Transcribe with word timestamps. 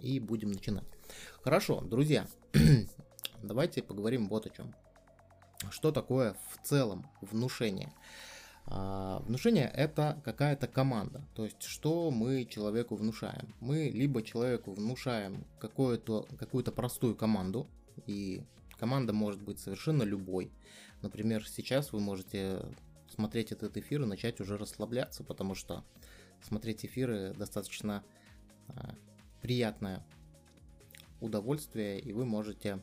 и 0.00 0.20
будем 0.20 0.52
начинать. 0.52 0.86
Хорошо, 1.42 1.80
друзья, 1.80 2.26
давайте 3.42 3.82
поговорим 3.82 4.28
вот 4.28 4.46
о 4.46 4.50
чем. 4.50 4.74
Что 5.70 5.90
такое 5.92 6.36
в 6.52 6.66
целом 6.66 7.06
внушение? 7.20 7.92
А, 8.68 9.20
внушение 9.20 9.70
это 9.72 10.20
какая-то 10.24 10.66
команда, 10.66 11.24
то 11.34 11.44
есть 11.44 11.62
что 11.62 12.10
мы 12.10 12.44
человеку 12.44 12.96
внушаем. 12.96 13.54
Мы 13.60 13.88
либо 13.88 14.22
человеку 14.22 14.72
внушаем 14.72 15.44
какую-то 15.60 16.26
какую 16.38 16.64
простую 16.64 17.14
команду, 17.14 17.68
и 18.06 18.42
команда 18.78 19.12
может 19.12 19.40
быть 19.40 19.60
совершенно 19.60 20.02
любой. 20.02 20.50
Например, 21.02 21.46
сейчас 21.46 21.92
вы 21.92 22.00
можете 22.00 22.60
смотреть 23.08 23.52
этот 23.52 23.76
эфир 23.76 24.02
и 24.02 24.06
начать 24.06 24.40
уже 24.40 24.56
расслабляться, 24.56 25.22
потому 25.22 25.54
что 25.54 25.84
смотреть 26.42 26.84
эфиры 26.84 27.34
достаточно 27.34 28.02
а, 28.68 28.94
приятное 29.46 30.04
удовольствие, 31.20 32.00
и 32.00 32.12
вы 32.12 32.24
можете 32.24 32.80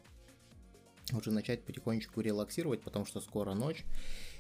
уже 1.12 1.30
начать 1.30 1.66
потихонечку 1.66 2.22
релаксировать, 2.22 2.82
потому 2.82 3.06
что 3.06 3.20
скоро 3.20 3.54
ночь. 3.54 3.84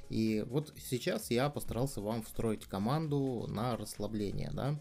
И 0.09 0.45
вот 0.47 0.73
сейчас 0.77 1.31
я 1.31 1.49
постарался 1.49 1.99
вам 1.99 2.23
встроить 2.23 2.63
команду 2.63 3.45
на 3.49 3.75
расслабление, 3.75 4.51
да. 4.53 4.79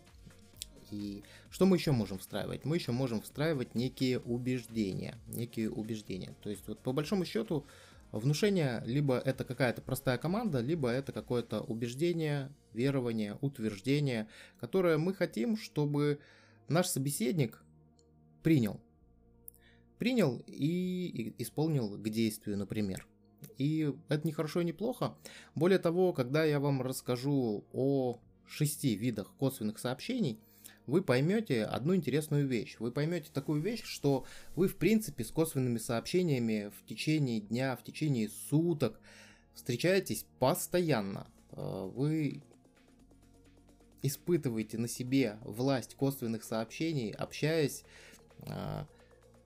И 0.92 1.24
что 1.51 1.66
мы 1.66 1.78
еще 1.78 1.91
можем 1.91 2.18
встраивать? 2.18 2.65
Мы 2.65 2.77
еще 2.77 2.92
можем 2.92 3.20
встраивать 3.20 3.74
некие 3.74 4.20
убеждения, 4.20 5.18
некие 5.27 5.68
убеждения. 5.68 6.37
То 6.45 6.48
есть 6.48 6.68
вот 6.68 6.79
по 6.79 6.93
большому 6.93 7.24
счету 7.24 7.66
внушение 8.12 8.84
либо 8.87 9.18
это 9.18 9.43
какая-то 9.43 9.82
простая 9.82 10.16
команда, 10.16 10.60
либо 10.60 10.90
это 10.90 11.10
какое-то 11.10 11.60
убеждение, 11.60 12.52
верование, 12.73 13.37
утверждение, 13.40 14.29
которое 14.60 14.96
мы 14.96 15.12
хотим, 15.12 15.56
чтобы 15.56 16.20
наш 16.69 16.87
собеседник 16.87 17.62
принял. 18.43 18.80
Принял 19.99 20.43
и 20.46 21.35
исполнил 21.38 21.96
к 21.96 22.09
действию, 22.09 22.59
например. 22.59 23.07
И 23.59 23.93
это 24.09 24.27
не 24.27 24.32
хорошо 24.32 24.60
и 24.60 24.65
не 24.65 24.73
плохо. 24.73 25.16
Более 25.54 25.79
того, 25.79 26.13
когда 26.13 26.45
я 26.45 26.60
вам 26.60 26.82
расскажу 26.82 27.65
о 27.73 28.19
шести 28.46 28.95
видах 28.95 29.32
косвенных 29.38 29.79
сообщений, 29.79 30.41
вы 30.87 31.02
поймете 31.02 31.65
одну 31.65 31.95
интересную 31.95 32.46
вещь. 32.46 32.76
Вы 32.79 32.91
поймете 32.91 33.30
такую 33.32 33.63
вещь, 33.63 33.82
что 33.85 34.26
вы 34.57 34.69
в 34.69 34.76
принципе 34.76 35.24
с 35.24 35.30
косвенными 35.30 35.79
сообщениями 35.79 36.73
в 36.76 36.87
течение 36.87 37.41
дня, 37.41 37.76
в 37.76 37.85
течение 37.85 38.29
суток 38.29 39.01
встречаетесь 39.54 40.26
постоянно. 40.38 41.29
Э, 41.52 41.91
вы 41.95 42.43
испытываете 44.02 44.78
на 44.78 44.88
себе 44.88 45.38
власть 45.42 45.95
косвенных 45.95 46.45
сообщений, 46.45 47.10
общаясь 47.10 47.84
э, 48.40 48.84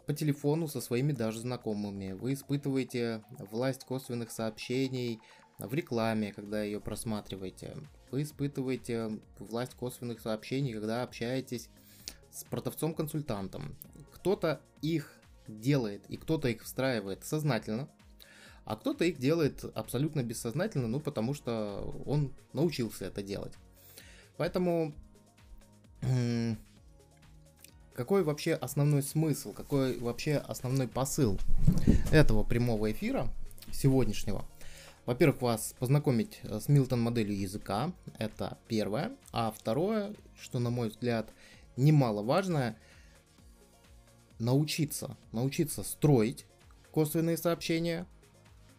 по 0.06 0.14
телефону 0.14 0.68
со 0.68 0.80
своими 0.80 1.12
даже 1.12 1.40
знакомыми. 1.40 2.12
Вы 2.12 2.34
испытываете 2.34 3.24
власть 3.38 3.84
косвенных 3.84 4.30
сообщений 4.30 5.20
в 5.58 5.72
рекламе, 5.74 6.32
когда 6.32 6.62
ее 6.62 6.80
просматриваете. 6.80 7.76
Вы 8.10 8.22
испытываете 8.22 9.20
власть 9.38 9.74
косвенных 9.74 10.20
сообщений, 10.20 10.72
когда 10.72 11.02
общаетесь 11.02 11.68
с 12.30 12.44
продавцом-консультантом. 12.44 13.76
Кто-то 14.14 14.60
их 14.80 15.12
делает 15.48 16.04
и 16.08 16.16
кто-то 16.16 16.48
их 16.48 16.62
встраивает 16.62 17.24
сознательно, 17.24 17.88
а 18.64 18.76
кто-то 18.76 19.04
их 19.04 19.18
делает 19.18 19.64
абсолютно 19.76 20.22
бессознательно, 20.22 20.88
ну 20.88 21.00
потому 21.00 21.34
что 21.34 22.02
он 22.04 22.34
научился 22.52 23.06
это 23.06 23.22
делать. 23.22 23.54
Поэтому 24.36 24.92
какой 27.94 28.22
вообще 28.22 28.54
основной 28.54 29.02
смысл, 29.02 29.52
какой 29.52 29.98
вообще 29.98 30.36
основной 30.36 30.86
посыл 30.86 31.38
этого 32.12 32.44
прямого 32.44 32.92
эфира 32.92 33.28
сегодняшнего? 33.72 34.44
Во-первых, 35.06 35.40
вас 35.40 35.74
познакомить 35.78 36.40
э, 36.42 36.58
с 36.58 36.68
Милтон 36.68 37.00
моделью 37.00 37.38
языка, 37.38 37.92
это 38.18 38.58
первое. 38.66 39.12
А 39.32 39.52
второе, 39.52 40.14
что 40.38 40.58
на 40.58 40.70
мой 40.70 40.88
взгляд 40.88 41.30
немаловажное, 41.76 42.76
научиться, 44.40 45.16
научиться 45.30 45.84
строить 45.84 46.44
косвенные 46.90 47.36
сообщения, 47.36 48.04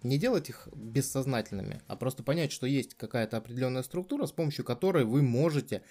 не 0.04 0.18
делать 0.18 0.50
их 0.50 0.68
бессознательными, 0.76 1.82
а 1.88 1.96
просто 1.96 2.24
понять, 2.24 2.52
что 2.52 2.68
есть 2.68 2.96
какая-то 2.96 3.38
определенная 3.38 3.84
структура, 3.84 4.26
с 4.26 4.32
помощью 4.32 4.66
которой 4.66 5.06
вы 5.06 5.22
можете 5.22 5.84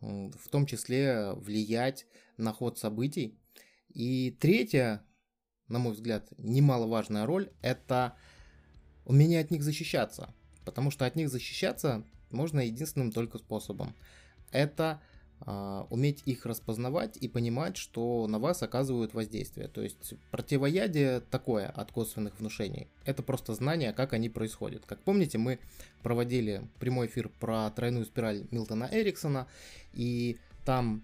в 0.00 0.48
том 0.50 0.66
числе 0.66 1.32
влиять 1.32 2.06
на 2.36 2.52
ход 2.52 2.78
событий. 2.78 3.38
И 3.88 4.36
третья, 4.38 5.02
на 5.66 5.78
мой 5.78 5.92
взгляд, 5.92 6.28
немаловажная 6.38 7.26
роль– 7.26 7.50
это 7.62 8.16
умение 9.04 9.40
от 9.40 9.50
них 9.50 9.62
защищаться. 9.62 10.32
Потому 10.64 10.90
что 10.90 11.06
от 11.06 11.16
них 11.16 11.30
защищаться 11.30 12.04
можно 12.30 12.60
единственным 12.60 13.10
только 13.10 13.38
способом. 13.38 13.94
Это 14.52 15.00
уметь 15.90 16.22
их 16.26 16.46
распознавать 16.46 17.16
и 17.16 17.28
понимать, 17.28 17.76
что 17.76 18.26
на 18.26 18.38
вас 18.38 18.62
оказывают 18.62 19.14
воздействие. 19.14 19.68
То 19.68 19.82
есть 19.82 20.14
противоядие 20.30 21.20
такое 21.20 21.68
от 21.68 21.92
косвенных 21.92 22.38
внушений. 22.38 22.86
Это 23.04 23.22
просто 23.22 23.54
знание, 23.54 23.92
как 23.92 24.12
они 24.12 24.28
происходят. 24.28 24.84
Как 24.84 25.00
помните, 25.00 25.38
мы 25.38 25.58
проводили 26.02 26.62
прямой 26.80 27.06
эфир 27.06 27.30
про 27.40 27.70
тройную 27.70 28.04
спираль 28.04 28.46
Милтона 28.50 28.88
Эриксона, 28.90 29.46
и 29.94 30.38
там 30.64 31.02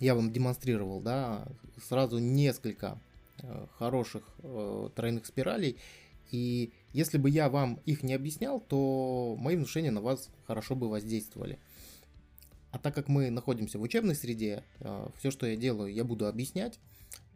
я 0.00 0.14
вам 0.14 0.32
демонстрировал, 0.32 1.00
да, 1.00 1.46
сразу 1.88 2.18
несколько 2.18 2.98
э, 3.42 3.66
хороших 3.78 4.22
э, 4.42 4.88
тройных 4.94 5.26
спиралей, 5.26 5.76
и 6.30 6.72
если 6.92 7.18
бы 7.18 7.30
я 7.30 7.48
вам 7.48 7.80
их 7.86 8.02
не 8.02 8.14
объяснял, 8.14 8.60
то 8.60 9.36
мои 9.38 9.56
внушения 9.56 9.90
на 9.90 10.00
вас 10.00 10.30
хорошо 10.46 10.74
бы 10.74 10.88
воздействовали. 10.88 11.58
А 12.74 12.78
так 12.78 12.92
как 12.92 13.06
мы 13.06 13.30
находимся 13.30 13.78
в 13.78 13.82
учебной 13.82 14.16
среде, 14.16 14.64
э, 14.80 15.06
все, 15.18 15.30
что 15.30 15.46
я 15.46 15.54
делаю, 15.54 15.94
я 15.94 16.02
буду 16.02 16.26
объяснять. 16.26 16.80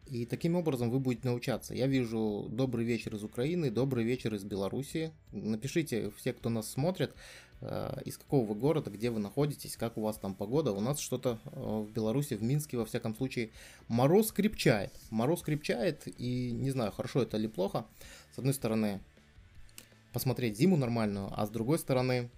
И 0.05 0.25
таким 0.25 0.55
образом 0.55 0.89
вы 0.89 0.99
будете 0.99 1.29
научаться. 1.29 1.73
Я 1.73 1.87
вижу 1.87 2.47
добрый 2.51 2.83
вечер 2.83 3.15
из 3.15 3.23
Украины, 3.23 3.71
добрый 3.71 4.03
вечер 4.03 4.35
из 4.35 4.43
Беларуси. 4.43 5.13
Напишите 5.31 6.11
все, 6.17 6.33
кто 6.33 6.49
нас 6.49 6.69
смотрит, 6.69 7.13
э, 7.61 8.01
из 8.03 8.17
какого 8.17 8.45
вы 8.47 8.53
города, 8.53 8.91
где 8.91 9.11
вы 9.11 9.21
находитесь, 9.21 9.77
как 9.77 9.97
у 9.97 10.01
вас 10.01 10.17
там 10.17 10.35
погода. 10.35 10.73
У 10.73 10.81
нас 10.81 10.99
что-то 10.99 11.39
э, 11.45 11.85
в 11.87 11.89
Беларуси, 11.93 12.33
в 12.33 12.43
Минске, 12.43 12.75
во 12.75 12.85
всяком 12.85 13.15
случае, 13.15 13.51
мороз 13.87 14.33
крепчает. 14.33 14.91
Мороз 15.09 15.41
крепчает, 15.41 16.03
и 16.19 16.51
не 16.51 16.71
знаю, 16.71 16.91
хорошо 16.91 17.21
это 17.21 17.37
или 17.37 17.47
плохо. 17.47 17.85
С 18.35 18.39
одной 18.39 18.53
стороны, 18.53 18.99
посмотреть 20.11 20.57
зиму 20.57 20.75
нормальную, 20.75 21.31
а 21.33 21.47
с 21.47 21.49
другой 21.49 21.79
стороны, 21.79 22.29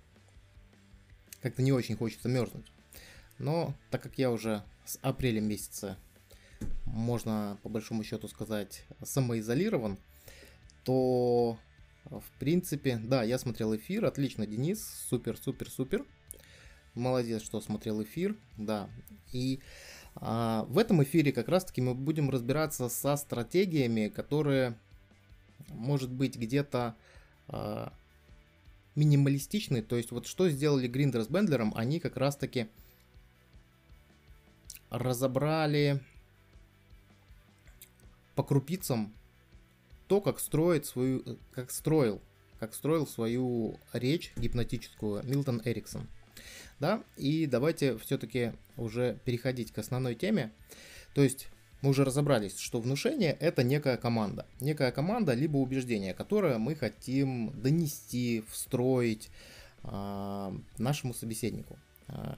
как-то 1.41 1.63
не 1.63 1.71
очень 1.71 1.95
хочется 1.97 2.29
мерзнуть. 2.29 2.67
Но 3.41 3.73
так 3.89 4.03
как 4.03 4.19
я 4.19 4.29
уже 4.29 4.63
с 4.85 4.99
апреля 5.01 5.41
месяца, 5.41 5.97
можно 6.85 7.57
по 7.63 7.69
большому 7.69 8.03
счету 8.03 8.27
сказать, 8.27 8.83
самоизолирован, 9.01 9.97
то 10.83 11.57
в 12.05 12.39
принципе, 12.39 12.97
да, 12.97 13.23
я 13.23 13.39
смотрел 13.39 13.75
эфир, 13.75 14.05
отлично, 14.05 14.45
Денис, 14.45 14.85
супер, 15.09 15.37
супер, 15.37 15.69
супер. 15.69 16.05
Молодец, 16.93 17.41
что 17.41 17.61
смотрел 17.61 18.03
эфир, 18.03 18.35
да. 18.57 18.89
И 19.31 19.59
а, 20.15 20.65
в 20.67 20.77
этом 20.77 21.01
эфире 21.03 21.31
как 21.31 21.47
раз-таки 21.47 21.81
мы 21.81 21.95
будем 21.95 22.29
разбираться 22.29 22.89
со 22.89 23.15
стратегиями, 23.15 24.09
которые, 24.09 24.77
может 25.69 26.11
быть, 26.11 26.37
где-то 26.37 26.95
а, 27.47 27.93
минималистичны. 28.95 29.81
То 29.81 29.95
есть 29.95 30.11
вот 30.11 30.27
что 30.27 30.49
сделали 30.49 30.87
Гриндер 30.87 31.23
с 31.23 31.27
Бендлером, 31.27 31.73
они 31.75 31.99
как 31.99 32.17
раз-таки 32.17 32.67
разобрали 34.91 35.99
по 38.35 38.43
крупицам 38.43 39.13
то, 40.07 40.21
как 40.21 40.39
строит 40.39 40.85
свою, 40.85 41.39
как 41.53 41.71
строил, 41.71 42.21
как 42.59 42.75
строил 42.75 43.07
свою 43.07 43.79
речь 43.93 44.33
гипнотическую 44.35 45.23
Милтон 45.23 45.61
Эриксон. 45.65 46.07
Да, 46.79 47.03
и 47.15 47.45
давайте 47.45 47.97
все-таки 47.97 48.53
уже 48.75 49.19
переходить 49.23 49.71
к 49.71 49.77
основной 49.77 50.15
теме. 50.15 50.51
То 51.13 51.23
есть 51.23 51.47
мы 51.81 51.91
уже 51.91 52.03
разобрались, 52.03 52.57
что 52.59 52.81
внушение 52.81 53.37
это 53.39 53.63
некая 53.63 53.97
команда. 53.97 54.45
Некая 54.59 54.91
команда, 54.91 55.33
либо 55.33 55.57
убеждение, 55.57 56.13
которое 56.13 56.57
мы 56.57 56.75
хотим 56.75 57.51
донести, 57.61 58.43
встроить 58.49 59.29
э, 59.83 60.51
нашему 60.77 61.13
собеседнику. 61.13 61.79
Э, 62.07 62.35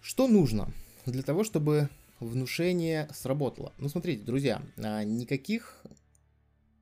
что 0.00 0.28
нужно? 0.28 0.72
Для 1.10 1.22
того, 1.22 1.44
чтобы 1.44 1.88
внушение 2.20 3.08
сработало. 3.12 3.72
Ну, 3.78 3.88
смотрите, 3.88 4.24
друзья, 4.24 4.62
а, 4.76 5.04
никаких 5.04 5.82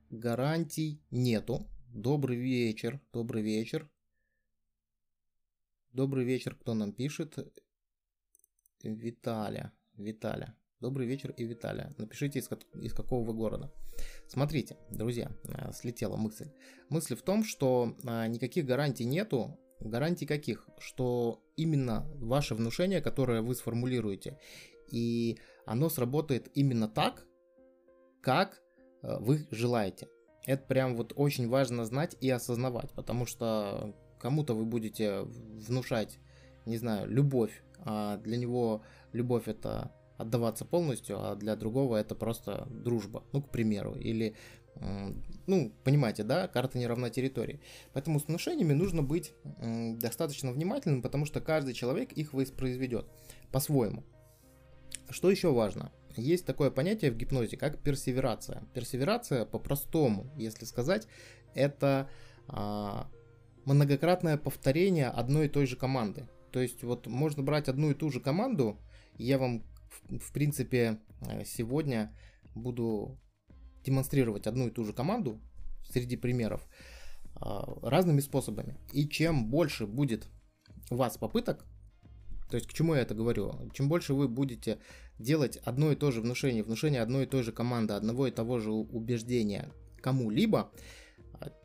гарантий 0.09 1.01
нету. 1.11 1.67
Добрый 1.93 2.37
вечер, 2.37 2.99
добрый 3.13 3.41
вечер. 3.41 3.89
Добрый 5.91 6.25
вечер, 6.25 6.55
кто 6.55 6.73
нам 6.73 6.91
пишет? 6.91 7.37
Виталя, 8.83 9.73
Виталя. 9.95 10.55
Добрый 10.79 11.07
вечер 11.07 11.31
и 11.31 11.43
Виталия. 11.43 11.93
Напишите, 11.97 12.39
из, 12.39 12.49
из 12.81 12.93
какого 12.93 13.25
вы 13.25 13.33
города. 13.33 13.73
Смотрите, 14.27 14.77
друзья, 14.89 15.29
э, 15.43 15.73
слетела 15.73 16.15
мысль. 16.15 16.51
Мысль 16.89 17.15
в 17.15 17.21
том, 17.21 17.43
что 17.43 17.97
а, 18.05 18.27
никаких 18.27 18.65
гарантий 18.65 19.05
нету. 19.05 19.59
Гарантий 19.79 20.25
каких? 20.25 20.67
Что 20.77 21.41
именно 21.55 22.05
ваше 22.15 22.55
внушение, 22.55 23.01
которое 23.01 23.41
вы 23.41 23.55
сформулируете, 23.55 24.37
и 24.91 25.37
оно 25.65 25.89
сработает 25.89 26.49
именно 26.55 26.87
так, 26.87 27.25
как 28.21 28.61
э, 29.01 29.17
вы 29.19 29.47
желаете. 29.51 30.07
Это 30.45 30.65
прям 30.65 30.95
вот 30.95 31.13
очень 31.15 31.47
важно 31.47 31.85
знать 31.85 32.17
и 32.19 32.29
осознавать, 32.29 32.91
потому 32.91 33.25
что 33.25 33.95
кому-то 34.19 34.53
вы 34.53 34.65
будете 34.65 35.21
внушать, 35.21 36.19
не 36.65 36.77
знаю, 36.77 37.09
любовь, 37.09 37.63
а 37.79 38.17
для 38.17 38.37
него 38.37 38.83
любовь 39.13 39.47
это 39.47 39.93
отдаваться 40.17 40.65
полностью, 40.65 41.17
а 41.19 41.35
для 41.35 41.55
другого 41.55 41.95
это 41.95 42.13
просто 42.15 42.67
дружба, 42.69 43.23
ну, 43.31 43.41
к 43.41 43.49
примеру, 43.51 43.95
или, 43.95 44.35
ну, 45.47 45.73
понимаете, 45.83 46.23
да, 46.23 46.47
карта 46.47 46.77
не 46.77 46.87
равна 46.87 47.09
территории. 47.09 47.59
Поэтому 47.93 48.19
с 48.19 48.25
внушениями 48.27 48.73
нужно 48.73 49.03
быть 49.03 49.33
достаточно 49.99 50.51
внимательным, 50.51 51.01
потому 51.01 51.25
что 51.25 51.41
каждый 51.41 51.73
человек 51.73 52.13
их 52.13 52.33
воспроизведет 52.33 53.07
по-своему. 53.51 54.03
Что 55.09 55.31
еще 55.31 55.51
важно? 55.51 55.91
Есть 56.15 56.45
такое 56.45 56.71
понятие 56.71 57.11
в 57.11 57.17
гипнозе, 57.17 57.57
как 57.57 57.79
персеверация. 57.79 58.63
Персеверация, 58.73 59.45
по-простому, 59.45 60.31
если 60.35 60.65
сказать, 60.65 61.07
это 61.53 62.09
а, 62.47 63.09
многократное 63.65 64.37
повторение 64.37 65.07
одной 65.07 65.45
и 65.45 65.49
той 65.49 65.65
же 65.65 65.75
команды. 65.75 66.27
То 66.51 66.59
есть 66.59 66.83
вот 66.83 67.07
можно 67.07 67.43
брать 67.43 67.67
одну 67.67 67.91
и 67.91 67.93
ту 67.93 68.09
же 68.09 68.19
команду, 68.19 68.79
я 69.17 69.37
вам 69.37 69.63
в, 69.89 70.17
в 70.19 70.31
принципе 70.31 70.99
э, 71.21 71.43
сегодня 71.45 72.15
буду 72.55 73.19
демонстрировать 73.83 74.47
одну 74.47 74.67
и 74.67 74.71
ту 74.71 74.83
же 74.83 74.93
команду 74.93 75.39
среди 75.89 76.17
примеров 76.17 76.67
а, 77.35 77.65
разными 77.81 78.19
способами. 78.19 78.77
И 78.91 79.07
чем 79.07 79.47
больше 79.49 79.85
будет 79.85 80.27
у 80.89 80.95
вас 80.95 81.17
попыток, 81.17 81.65
то 82.49 82.55
есть 82.55 82.67
к 82.67 82.73
чему 82.73 82.95
я 82.95 83.01
это 83.01 83.13
говорю? 83.13 83.53
Чем 83.73 83.89
больше 83.89 84.13
вы 84.13 84.27
будете 84.27 84.79
делать 85.19 85.57
одно 85.57 85.91
и 85.91 85.95
то 85.95 86.11
же 86.11 86.21
внушение, 86.21 86.63
внушение 86.63 87.01
одной 87.01 87.23
и 87.23 87.27
той 87.27 87.43
же 87.43 87.51
команды, 87.51 87.93
одного 87.93 88.27
и 88.27 88.31
того 88.31 88.59
же 88.59 88.71
убеждения 88.71 89.71
кому-либо, 90.01 90.71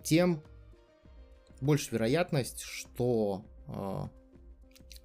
тем 0.02 0.42
больше 1.60 1.90
вероятность, 1.92 2.60
что, 2.60 3.44
а, 3.66 4.10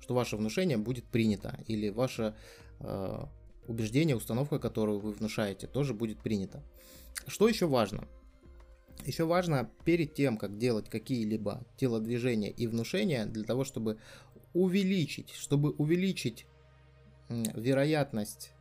что 0.01 0.13
ваше 0.13 0.35
внушение 0.35 0.77
будет 0.77 1.05
принято, 1.05 1.59
или 1.67 1.89
ваше 1.89 2.35
а, 2.79 3.29
убеждение, 3.67 4.15
установка, 4.15 4.59
которую 4.59 4.99
вы 4.99 5.13
внушаете, 5.13 5.67
тоже 5.67 5.93
будет 5.93 6.19
принято. 6.19 6.63
Что 7.27 7.47
еще 7.47 7.67
важно? 7.67 8.07
Еще 9.05 9.25
важно 9.25 9.69
перед 9.85 10.13
тем, 10.13 10.37
как 10.37 10.57
делать 10.57 10.89
какие-либо 10.89 11.65
телодвижения 11.77 12.49
и 12.49 12.67
внушения, 12.67 13.25
для 13.25 13.43
того, 13.43 13.63
чтобы 13.63 13.99
увеличить, 14.53 15.31
чтобы 15.31 15.71
увеличить 15.71 16.45
вероятность 17.29 18.51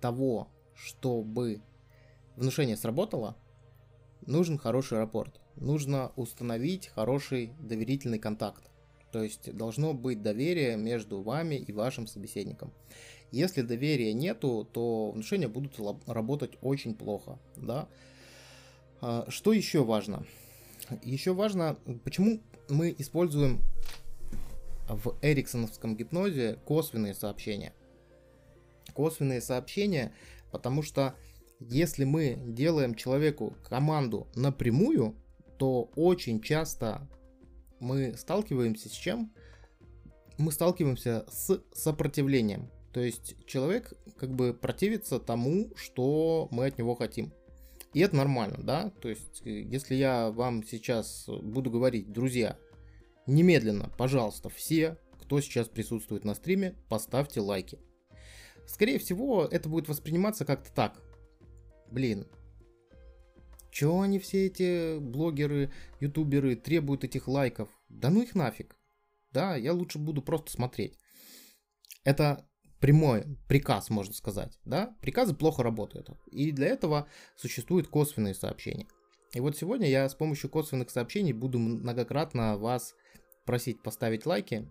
того, 0.00 0.48
чтобы 0.74 1.60
внушение 2.36 2.76
сработало, 2.76 3.36
нужен 4.26 4.58
хороший 4.58 4.98
рапорт. 4.98 5.40
Нужно 5.56 6.12
установить 6.16 6.88
хороший 6.88 7.52
доверительный 7.60 8.18
контакт. 8.18 8.70
То 9.12 9.22
есть 9.22 9.54
должно 9.54 9.92
быть 9.92 10.22
доверие 10.22 10.76
между 10.76 11.20
вами 11.20 11.56
и 11.56 11.72
вашим 11.72 12.06
собеседником. 12.06 12.72
Если 13.32 13.62
доверия 13.62 14.12
нету, 14.12 14.68
то 14.70 15.10
внушения 15.10 15.48
будут 15.48 15.80
работать 16.06 16.52
очень 16.60 16.94
плохо. 16.94 17.38
Да? 17.56 17.88
А, 19.00 19.26
что 19.28 19.52
еще 19.52 19.82
важно? 19.82 20.26
Еще 21.02 21.32
важно, 21.32 21.78
почему 22.04 22.40
мы 22.68 22.94
используем 22.98 23.62
в 24.86 25.16
эриксоновском 25.22 25.96
гипнозе 25.96 26.58
косвенные 26.66 27.14
сообщения. 27.14 27.72
Косвенные 28.92 29.40
сообщения, 29.40 30.12
потому 30.50 30.82
что 30.82 31.14
если 31.58 32.04
мы 32.04 32.36
делаем 32.44 32.94
человеку 32.94 33.56
команду 33.64 34.26
напрямую, 34.34 35.16
то 35.58 35.90
очень 35.96 36.42
часто 36.42 37.08
мы 37.80 38.14
сталкиваемся 38.16 38.88
с 38.88 38.92
чем? 38.92 39.32
Мы 40.36 40.52
сталкиваемся 40.52 41.24
с 41.30 41.62
сопротивлением. 41.72 42.68
То 42.92 43.00
есть 43.00 43.36
человек 43.46 43.92
как 44.18 44.34
бы 44.34 44.52
противится 44.52 45.18
тому, 45.18 45.70
что 45.76 46.48
мы 46.50 46.66
от 46.66 46.78
него 46.78 46.94
хотим. 46.94 47.32
И 47.94 48.00
это 48.00 48.16
нормально, 48.16 48.58
да? 48.62 48.90
То 49.00 49.08
есть, 49.08 49.42
если 49.44 49.94
я 49.94 50.30
вам 50.30 50.64
сейчас 50.64 51.26
буду 51.28 51.70
говорить, 51.70 52.10
друзья, 52.10 52.58
Немедленно, 53.26 53.88
пожалуйста, 53.96 54.48
все, 54.48 54.98
кто 55.20 55.40
сейчас 55.40 55.68
присутствует 55.68 56.24
на 56.24 56.34
стриме, 56.34 56.74
поставьте 56.88 57.40
лайки. 57.40 57.78
Скорее 58.66 58.98
всего, 58.98 59.44
это 59.44 59.68
будет 59.68 59.88
восприниматься 59.88 60.44
как-то 60.44 60.72
так. 60.72 61.00
Блин, 61.90 62.26
чё 63.70 64.00
они 64.00 64.18
все 64.18 64.46
эти 64.46 64.98
блогеры, 64.98 65.72
ютуберы 66.00 66.56
требуют 66.56 67.04
этих 67.04 67.28
лайков? 67.28 67.68
Да 67.88 68.10
ну 68.10 68.22
их 68.22 68.34
нафиг. 68.34 68.76
Да, 69.30 69.54
я 69.56 69.72
лучше 69.72 69.98
буду 69.98 70.20
просто 70.20 70.50
смотреть. 70.50 70.98
Это 72.04 72.44
прямой 72.82 73.24
приказ, 73.48 73.90
можно 73.90 74.12
сказать. 74.12 74.58
Да? 74.64 74.94
Приказы 75.00 75.34
плохо 75.34 75.62
работают. 75.62 76.10
И 76.32 76.50
для 76.50 76.66
этого 76.66 77.06
существуют 77.36 77.86
косвенные 77.86 78.34
сообщения. 78.34 78.88
И 79.32 79.40
вот 79.40 79.56
сегодня 79.56 79.88
я 79.88 80.06
с 80.08 80.14
помощью 80.16 80.50
косвенных 80.50 80.90
сообщений 80.90 81.32
буду 81.32 81.60
многократно 81.60 82.58
вас 82.58 82.94
просить 83.46 83.80
поставить 83.82 84.26
лайки 84.26 84.68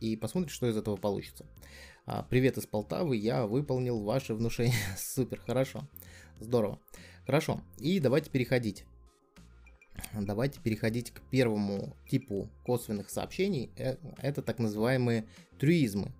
и 0.00 0.16
посмотрим, 0.16 0.50
что 0.50 0.68
из 0.68 0.76
этого 0.76 0.96
получится. 0.96 1.46
А, 2.06 2.22
привет 2.22 2.58
из 2.58 2.66
Полтавы, 2.66 3.16
я 3.16 3.46
выполнил 3.46 4.02
ваше 4.02 4.34
внушение. 4.34 4.76
Супер, 4.98 5.40
хорошо, 5.40 5.88
здорово. 6.40 6.78
Хорошо, 7.24 7.62
и 7.78 8.00
давайте 8.00 8.30
переходить. 8.30 8.84
Давайте 10.12 10.60
переходить 10.60 11.10
к 11.10 11.22
первому 11.30 11.96
типу 12.08 12.50
косвенных 12.64 13.08
сообщений. 13.08 13.70
Э, 13.76 13.96
это 14.18 14.42
так 14.42 14.58
называемые 14.58 15.26
трюизмы. 15.58 16.12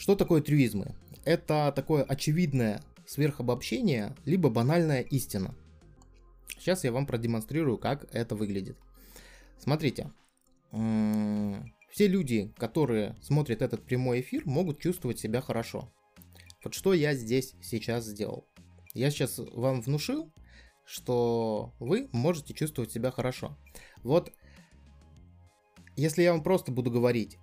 Что 0.00 0.16
такое 0.16 0.40
трюизмы? 0.40 0.94
Это 1.26 1.70
такое 1.76 2.04
очевидное 2.04 2.80
сверхобобщение, 3.06 4.16
либо 4.24 4.48
банальная 4.48 5.02
истина. 5.02 5.54
Сейчас 6.48 6.84
я 6.84 6.92
вам 6.92 7.04
продемонстрирую, 7.04 7.76
как 7.76 8.06
это 8.14 8.34
выглядит. 8.34 8.78
Смотрите, 9.58 10.10
все 10.70 12.06
люди, 12.08 12.50
которые 12.56 13.14
смотрят 13.20 13.60
этот 13.60 13.84
прямой 13.84 14.22
эфир, 14.22 14.46
могут 14.46 14.80
чувствовать 14.80 15.18
себя 15.18 15.42
хорошо. 15.42 15.92
Вот 16.64 16.72
что 16.72 16.94
я 16.94 17.12
здесь 17.14 17.52
сейчас 17.60 18.06
сделал. 18.06 18.48
Я 18.94 19.10
сейчас 19.10 19.38
вам 19.52 19.82
внушил, 19.82 20.32
что 20.86 21.74
вы 21.78 22.08
можете 22.12 22.54
чувствовать 22.54 22.90
себя 22.90 23.10
хорошо. 23.10 23.58
Вот 24.02 24.32
если 25.94 26.22
я 26.22 26.32
вам 26.32 26.42
просто 26.42 26.72
буду 26.72 26.90
говорить, 26.90 27.36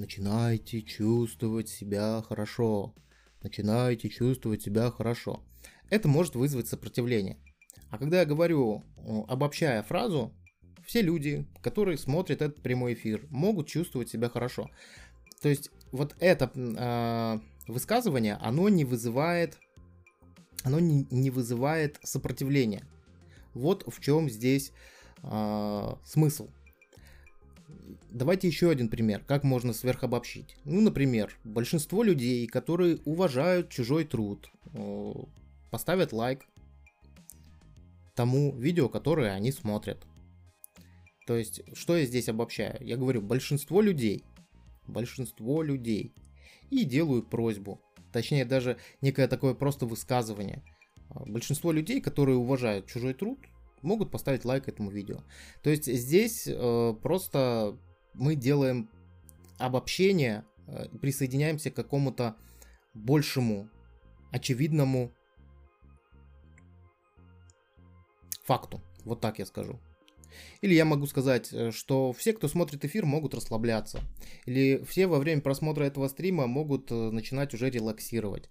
начинайте 0.00 0.82
чувствовать 0.82 1.68
себя 1.68 2.22
хорошо, 2.26 2.94
начинайте 3.42 4.08
чувствовать 4.08 4.62
себя 4.62 4.90
хорошо, 4.90 5.44
это 5.90 6.08
может 6.08 6.34
вызвать 6.34 6.68
сопротивление. 6.68 7.38
А 7.90 7.98
когда 7.98 8.20
я 8.20 8.24
говорю, 8.24 8.84
обобщая 9.28 9.82
фразу, 9.82 10.32
все 10.86 11.02
люди, 11.02 11.46
которые 11.62 11.98
смотрят 11.98 12.42
этот 12.42 12.62
прямой 12.62 12.94
эфир, 12.94 13.26
могут 13.30 13.68
чувствовать 13.68 14.08
себя 14.08 14.28
хорошо. 14.28 14.70
То 15.42 15.48
есть 15.48 15.70
вот 15.92 16.16
это 16.18 16.50
э, 16.54 17.70
высказывание, 17.70 18.34
оно 18.40 18.68
не 18.68 18.84
вызывает, 18.84 19.58
оно 20.62 20.80
не, 20.80 21.06
не 21.10 21.30
вызывает 21.30 21.98
сопротивления. 22.02 22.84
Вот 23.54 23.84
в 23.86 24.00
чем 24.00 24.30
здесь 24.30 24.72
э, 25.22 25.94
смысл. 26.04 26.48
Давайте 28.12 28.48
еще 28.48 28.70
один 28.70 28.88
пример, 28.88 29.22
как 29.24 29.44
можно 29.44 29.72
сверхобобщить. 29.72 30.56
Ну, 30.64 30.80
например, 30.80 31.36
большинство 31.44 32.02
людей, 32.02 32.46
которые 32.48 32.98
уважают 33.04 33.70
чужой 33.70 34.04
труд, 34.04 34.50
э, 34.74 35.12
поставят 35.70 36.12
лайк 36.12 36.44
тому 38.16 38.56
видео, 38.56 38.88
которое 38.88 39.32
они 39.32 39.52
смотрят. 39.52 40.04
То 41.26 41.36
есть, 41.36 41.62
что 41.74 41.96
я 41.96 42.04
здесь 42.04 42.28
обобщаю? 42.28 42.76
Я 42.80 42.96
говорю, 42.96 43.22
большинство 43.22 43.80
людей, 43.80 44.24
большинство 44.88 45.62
людей, 45.62 46.12
и 46.70 46.84
делаю 46.84 47.22
просьбу, 47.22 47.80
точнее 48.12 48.44
даже 48.44 48.76
некое 49.00 49.28
такое 49.28 49.54
просто 49.54 49.86
высказывание. 49.86 50.64
А, 51.10 51.24
большинство 51.26 51.70
людей, 51.70 52.00
которые 52.00 52.38
уважают 52.38 52.86
чужой 52.86 53.14
труд, 53.14 53.38
могут 53.82 54.10
поставить 54.10 54.44
лайк 54.44 54.68
этому 54.68 54.90
видео. 54.90 55.20
То 55.62 55.70
есть 55.70 55.86
здесь 55.86 56.46
э, 56.46 56.94
просто 57.02 57.78
мы 58.14 58.34
делаем 58.34 58.90
обобщение, 59.58 60.44
э, 60.66 60.88
присоединяемся 61.00 61.70
к 61.70 61.76
какому-то 61.76 62.36
большему 62.94 63.68
очевидному 64.32 65.12
факту. 68.44 68.80
Вот 69.04 69.20
так 69.20 69.38
я 69.38 69.46
скажу. 69.46 69.78
Или 70.60 70.74
я 70.74 70.84
могу 70.84 71.06
сказать, 71.06 71.52
э, 71.52 71.70
что 71.72 72.12
все, 72.12 72.32
кто 72.32 72.48
смотрит 72.48 72.84
эфир, 72.84 73.06
могут 73.06 73.34
расслабляться. 73.34 74.00
Или 74.46 74.84
все 74.88 75.06
во 75.06 75.18
время 75.18 75.42
просмотра 75.42 75.84
этого 75.84 76.08
стрима 76.08 76.46
могут 76.46 76.90
э, 76.90 76.94
начинать 76.94 77.54
уже 77.54 77.70
релаксировать. 77.70 78.50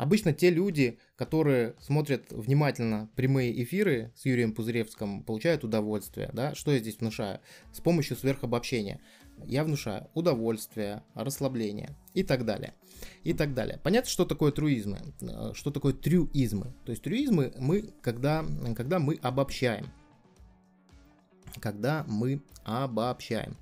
Обычно 0.00 0.32
те 0.32 0.48
люди, 0.48 0.98
которые 1.14 1.74
смотрят 1.78 2.24
внимательно 2.30 3.10
прямые 3.16 3.62
эфиры 3.62 4.14
с 4.16 4.24
Юрием 4.24 4.54
Пузыревским, 4.54 5.22
получают 5.22 5.62
удовольствие. 5.62 6.30
Да? 6.32 6.54
Что 6.54 6.72
я 6.72 6.78
здесь 6.78 6.98
внушаю? 7.00 7.40
С 7.70 7.80
помощью 7.80 8.16
сверхобобщения. 8.16 8.98
Я 9.44 9.62
внушаю 9.62 10.08
удовольствие, 10.14 11.02
расслабление 11.12 11.90
и 12.14 12.22
так 12.22 12.46
далее. 12.46 12.72
И 13.24 13.34
так 13.34 13.52
далее. 13.52 13.78
Понятно, 13.82 14.08
что 14.08 14.24
такое 14.24 14.52
труизмы? 14.52 15.00
Э, 15.20 15.52
что 15.52 15.70
такое 15.70 15.92
трюизмы? 15.92 16.72
То 16.86 16.92
есть 16.92 17.02
трюизмы 17.02 17.52
мы, 17.58 17.92
когда, 18.00 18.42
когда 18.74 19.00
мы 19.00 19.18
обобщаем. 19.20 19.86
Когда 21.60 22.06
мы 22.08 22.40
обобщаем. 22.64 23.54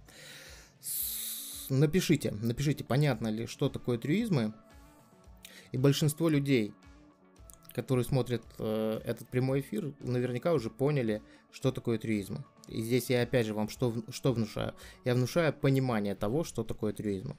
Напишите, 1.68 2.30
напишите, 2.30 2.84
понятно 2.84 3.26
ли, 3.26 3.46
что 3.46 3.68
такое 3.68 3.98
трюизмы 3.98 4.54
и 5.72 5.78
большинство 5.78 6.28
людей, 6.28 6.72
которые 7.74 8.04
смотрят 8.04 8.42
э, 8.58 9.00
этот 9.04 9.28
прямой 9.28 9.60
эфир, 9.60 9.92
наверняка 10.00 10.52
уже 10.52 10.70
поняли, 10.70 11.22
что 11.52 11.70
такое 11.72 11.98
трюизм. 11.98 12.44
И 12.66 12.82
здесь 12.82 13.10
я 13.10 13.22
опять 13.22 13.46
же 13.46 13.54
вам 13.54 13.68
что, 13.68 13.94
что 14.10 14.32
внушаю? 14.32 14.74
Я 15.04 15.14
внушаю 15.14 15.52
понимание 15.52 16.14
того, 16.14 16.44
что 16.44 16.64
такое 16.64 16.92
трюизм. 16.92 17.36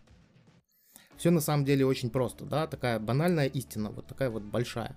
Все 1.17 1.31
на 1.31 1.41
самом 1.41 1.65
деле 1.65 1.85
очень 1.85 2.09
просто, 2.09 2.45
да, 2.45 2.65
такая 2.67 2.99
банальная 2.99 3.47
истина, 3.47 3.91
вот 3.91 4.07
такая 4.07 4.29
вот 4.29 4.43
большая. 4.43 4.95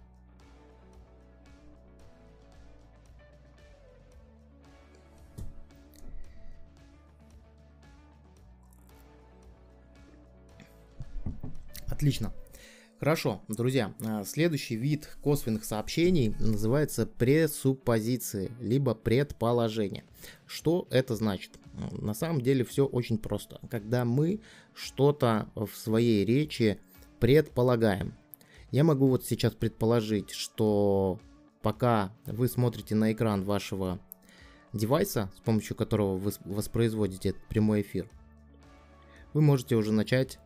Отлично. 11.89 12.33
Хорошо, 13.03 13.43
друзья, 13.49 13.93
а, 14.07 14.23
следующий 14.23 14.77
вид 14.77 15.09
косвенных 15.23 15.65
сообщений 15.65 16.37
называется 16.39 17.05
пресуппозиции, 17.05 18.53
либо 18.61 18.95
предположения. 18.95 20.05
Что 20.47 20.87
это 20.89 21.17
значит? 21.17 21.51
На 21.91 22.15
самом 22.15 22.43
деле 22.43 22.65
все 22.65 22.87
очень 22.87 23.19
просто. 23.19 23.59
Когда 23.73 24.05
мы 24.05 24.39
что-то 24.73 25.49
в 25.57 25.71
своей 25.75 26.25
речи 26.25 26.79
предполагаем. 27.19 28.15
Я 28.71 28.85
могу 28.85 29.09
вот 29.09 29.25
сейчас 29.25 29.53
предположить, 29.53 30.31
что 30.31 31.19
пока 31.61 32.13
вы 32.27 32.47
смотрите 32.47 32.95
на 32.95 33.13
экран 33.13 33.43
вашего 33.43 33.99
девайса, 34.73 35.29
с 35.37 35.41
помощью 35.41 35.75
которого 35.75 36.19
вы 36.19 36.31
воспроизводите 36.45 37.35
прямой 37.49 37.81
эфир, 37.81 38.09
вы 39.33 39.41
можете 39.41 39.75
уже 39.75 39.91
начать 39.91 40.39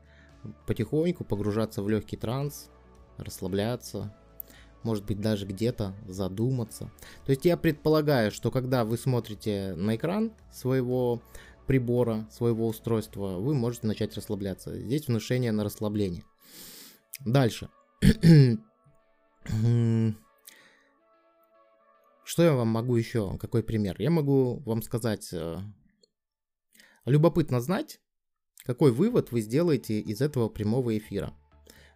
потихоньку 0.66 1.24
погружаться 1.24 1.82
в 1.82 1.88
легкий 1.88 2.16
транс, 2.16 2.70
расслабляться, 3.16 4.14
может 4.82 5.04
быть 5.04 5.20
даже 5.20 5.46
где-то 5.46 5.94
задуматься. 6.06 6.90
То 7.24 7.30
есть 7.30 7.44
я 7.44 7.56
предполагаю, 7.56 8.30
что 8.30 8.50
когда 8.50 8.84
вы 8.84 8.96
смотрите 8.98 9.74
на 9.74 9.96
экран 9.96 10.32
своего 10.52 11.20
прибора, 11.66 12.28
своего 12.30 12.68
устройства, 12.68 13.38
вы 13.38 13.54
можете 13.54 13.86
начать 13.86 14.14
расслабляться. 14.16 14.78
Здесь 14.78 15.08
внушение 15.08 15.52
на 15.52 15.64
расслабление. 15.64 16.24
Дальше. 17.24 17.68
Что 22.24 22.42
я 22.42 22.54
вам 22.54 22.68
могу 22.68 22.96
еще? 22.96 23.38
Какой 23.38 23.62
пример? 23.62 23.96
Я 23.98 24.10
могу 24.10 24.60
вам 24.66 24.82
сказать, 24.82 25.28
э, 25.32 25.58
любопытно 27.04 27.60
знать, 27.60 28.00
какой 28.66 28.90
вывод 28.90 29.30
вы 29.30 29.40
сделаете 29.40 30.00
из 30.00 30.20
этого 30.20 30.48
прямого 30.48 30.98
эфира? 30.98 31.32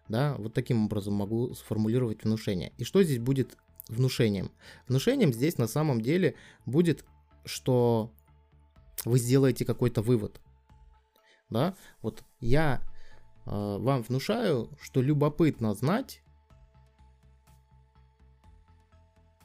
Да, 0.07 0.35
вот 0.37 0.53
таким 0.53 0.85
образом 0.85 1.13
могу 1.13 1.53
сформулировать 1.53 2.23
внушение. 2.23 2.71
И 2.77 2.85
что 2.85 3.03
здесь 3.03 3.19
будет 3.19 3.57
внушением? 3.89 4.51
Внушением 4.87 5.33
здесь 5.33 5.57
на 5.57 5.67
самом 5.67 6.01
деле 6.01 6.35
будет, 6.65 7.05
что 7.45 8.11
вы 9.03 9.19
сделаете 9.19 9.65
какой-то 9.65 10.01
вывод. 10.01 10.41
Да, 11.49 11.75
вот 12.01 12.23
я 12.39 12.81
э, 13.45 13.49
вам 13.49 14.03
внушаю, 14.03 14.69
что 14.81 15.01
любопытно 15.01 15.73
знать, 15.73 16.23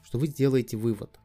что 0.03 0.17
вы 0.17 0.27
сделаете 0.27 0.77
вывод. 0.77 1.19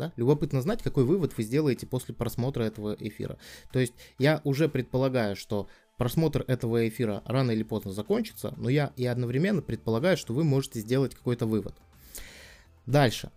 Да? 0.00 0.12
Любопытно 0.16 0.62
знать, 0.62 0.82
какой 0.82 1.04
вывод 1.04 1.36
вы 1.36 1.42
сделаете 1.42 1.86
после 1.86 2.14
просмотра 2.14 2.62
этого 2.62 2.96
эфира. 2.98 3.36
То 3.70 3.78
есть 3.78 3.92
я 4.18 4.40
уже 4.44 4.66
предполагаю, 4.70 5.36
что 5.36 5.68
просмотр 5.98 6.42
этого 6.48 6.88
эфира 6.88 7.22
рано 7.26 7.50
или 7.50 7.62
поздно 7.62 7.92
закончится, 7.92 8.54
но 8.56 8.70
я 8.70 8.94
и 8.96 9.04
одновременно 9.04 9.60
предполагаю, 9.60 10.16
что 10.16 10.32
вы 10.32 10.42
можете 10.42 10.80
сделать 10.80 11.14
какой-то 11.14 11.44
вывод. 11.44 11.74
Дальше. 12.86 13.30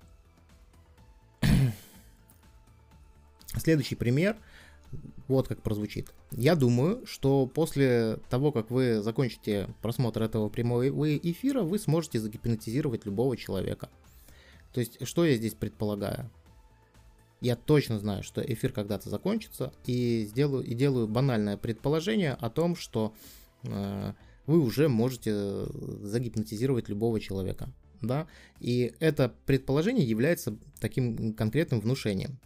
Следующий 3.58 3.96
пример. 3.96 4.38
Вот 5.28 5.50
как 5.50 5.62
прозвучит. 5.62 6.14
Я 6.32 6.56
думаю, 6.56 7.06
что 7.06 7.46
после 7.46 8.20
того, 8.30 8.54
как 8.54 8.72
вы 8.72 9.02
закончите 9.02 9.68
просмотр 9.82 10.22
этого 10.22 10.48
прямого 10.48 10.88
эфира, 11.18 11.64
вы 11.64 11.78
сможете 11.78 12.22
загипнотизировать 12.22 13.06
любого 13.06 13.36
человека. 13.36 13.90
То 14.72 14.80
есть, 14.80 15.06
что 15.06 15.26
я 15.26 15.36
здесь 15.36 15.56
предполагаю? 15.56 16.32
Я 17.44 17.58
точно 17.58 18.00
знаю, 18.00 18.24
что 18.24 18.42
эфир 18.42 18.72
когда-то 18.72 19.10
закончится, 19.10 19.74
и 19.86 20.26
сделаю, 20.30 20.64
и 20.64 20.74
делаю 20.74 21.10
банальное 21.10 21.58
предположение 21.58 22.32
о 22.32 22.50
том, 22.50 22.78
что 22.78 23.14
э, 23.64 24.14
вы 24.46 24.60
уже 24.62 24.88
можете 24.88 25.66
загипнотизировать 26.02 26.88
любого 26.88 27.20
человека. 27.20 27.70
Да? 28.02 28.28
И 28.62 28.94
это 29.02 29.36
предположение 29.46 30.08
является 30.08 30.58
таким 30.80 31.34
конкретным 31.34 31.82
внушением. 31.82 32.40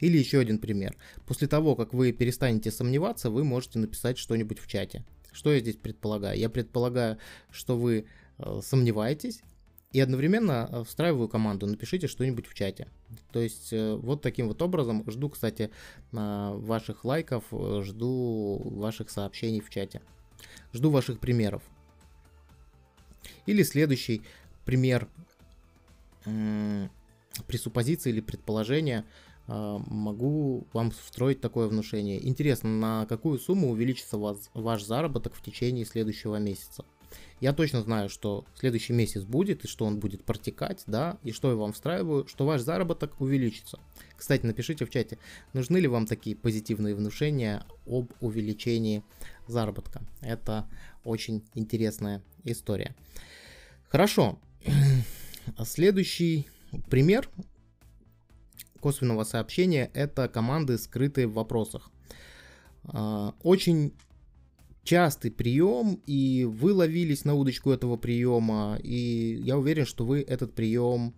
Или 0.00 0.16
еще 0.16 0.38
один 0.38 0.58
пример. 0.58 0.96
После 1.26 1.48
того, 1.48 1.76
как 1.76 1.92
вы 1.92 2.12
перестанете 2.12 2.70
сомневаться, 2.70 3.28
вы 3.28 3.44
можете 3.44 3.78
написать 3.78 4.16
что-нибудь 4.16 4.58
в 4.58 4.66
чате. 4.66 5.04
Что 5.32 5.52
я 5.52 5.60
здесь 5.60 5.76
предполагаю? 5.76 6.38
Я 6.38 6.48
предполагаю, 6.48 7.18
что 7.50 7.76
вы 7.76 8.06
э, 8.38 8.60
сомневаетесь, 8.62 9.42
и 9.92 10.00
одновременно 10.00 10.68
э, 10.70 10.84
встраиваю 10.84 11.28
команду 11.28 11.66
«Напишите 11.66 12.08
что-нибудь 12.08 12.46
в 12.46 12.54
чате». 12.54 12.88
То 13.32 13.40
есть 13.40 13.72
э, 13.72 13.94
вот 13.94 14.20
таким 14.20 14.48
вот 14.48 14.60
образом 14.60 15.02
жду, 15.10 15.30
кстати, 15.30 15.70
ваших 16.12 17.04
лайков, 17.04 17.44
э, 17.52 17.82
жду 17.84 18.60
ваших 18.64 19.10
сообщений 19.10 19.60
в 19.60 19.70
чате. 19.70 20.02
Жду 20.74 20.90
ваших 20.90 21.20
примеров. 21.20 21.62
Или 23.46 23.62
следующий 23.62 24.22
пример 24.64 25.08
пресуппозиции 27.46 28.10
или 28.10 28.20
предположения 28.20 29.06
могу 29.46 30.66
вам 30.74 30.90
встроить 30.90 31.40
такое 31.40 31.68
внушение. 31.68 32.26
Интересно, 32.28 32.68
на 32.68 33.06
какую 33.06 33.38
сумму 33.38 33.70
увеличится 33.70 34.18
ваш 34.18 34.82
заработок 34.82 35.34
в 35.34 35.42
течение 35.42 35.86
следующего 35.86 36.36
месяца? 36.36 36.84
Я 37.40 37.52
точно 37.52 37.82
знаю, 37.82 38.08
что 38.08 38.44
следующий 38.58 38.92
месяц 38.92 39.22
будет, 39.22 39.64
и 39.64 39.68
что 39.68 39.84
он 39.84 40.00
будет 40.00 40.24
протекать, 40.24 40.82
да, 40.86 41.18
и 41.22 41.32
что 41.32 41.50
я 41.50 41.56
вам 41.56 41.72
встраиваю, 41.72 42.26
что 42.26 42.44
ваш 42.44 42.62
заработок 42.62 43.20
увеличится. 43.20 43.78
Кстати, 44.16 44.44
напишите 44.44 44.84
в 44.84 44.90
чате, 44.90 45.18
нужны 45.52 45.78
ли 45.78 45.86
вам 45.86 46.06
такие 46.06 46.34
позитивные 46.34 46.94
внушения 46.94 47.64
об 47.86 48.10
увеличении 48.20 49.04
заработка. 49.46 50.02
Это 50.20 50.68
очень 51.04 51.44
интересная 51.54 52.22
история. 52.44 52.96
Хорошо. 53.88 54.38
Следующий 55.64 56.48
пример 56.90 57.28
косвенного 58.80 59.24
сообщения 59.24 59.90
это 59.94 60.28
команды, 60.28 60.78
скрытые 60.78 61.26
в 61.26 61.34
вопросах. 61.34 61.90
А, 62.84 63.34
очень 63.42 63.94
частый 64.88 65.30
прием, 65.30 66.00
и 66.06 66.46
вы 66.46 66.72
ловились 66.72 67.26
на 67.26 67.34
удочку 67.34 67.72
этого 67.72 67.98
приема, 67.98 68.78
и 68.82 69.38
я 69.42 69.58
уверен, 69.58 69.84
что 69.84 70.06
вы 70.06 70.22
этот 70.22 70.54
прием 70.54 71.14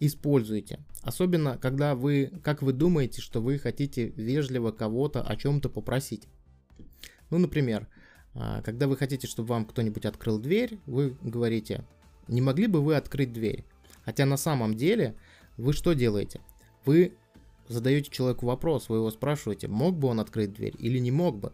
используете. 0.00 0.80
Особенно, 1.02 1.58
когда 1.58 1.94
вы, 1.94 2.32
как 2.42 2.62
вы 2.62 2.72
думаете, 2.72 3.20
что 3.20 3.42
вы 3.42 3.58
хотите 3.58 4.14
вежливо 4.16 4.70
кого-то 4.70 5.20
о 5.20 5.36
чем-то 5.36 5.68
попросить. 5.68 6.26
Ну, 7.28 7.36
например, 7.36 7.86
а, 8.32 8.62
когда 8.62 8.88
вы 8.88 8.96
хотите, 8.96 9.26
чтобы 9.26 9.50
вам 9.50 9.66
кто-нибудь 9.66 10.06
открыл 10.06 10.38
дверь, 10.38 10.78
вы 10.86 11.18
говорите, 11.20 11.84
не 12.28 12.40
могли 12.40 12.66
бы 12.66 12.80
вы 12.80 12.96
открыть 12.96 13.30
дверь? 13.30 13.66
Хотя 14.06 14.24
на 14.24 14.38
самом 14.38 14.72
деле 14.72 15.16
вы 15.58 15.74
что 15.74 15.92
делаете? 15.92 16.40
Вы 16.86 17.12
задаете 17.68 18.10
человеку 18.10 18.46
вопрос, 18.46 18.88
вы 18.88 18.96
его 18.96 19.10
спрашиваете, 19.10 19.68
мог 19.68 19.98
бы 19.98 20.08
он 20.08 20.18
открыть 20.18 20.54
дверь 20.54 20.76
или 20.78 20.98
не 20.98 21.10
мог 21.10 21.38
бы. 21.38 21.52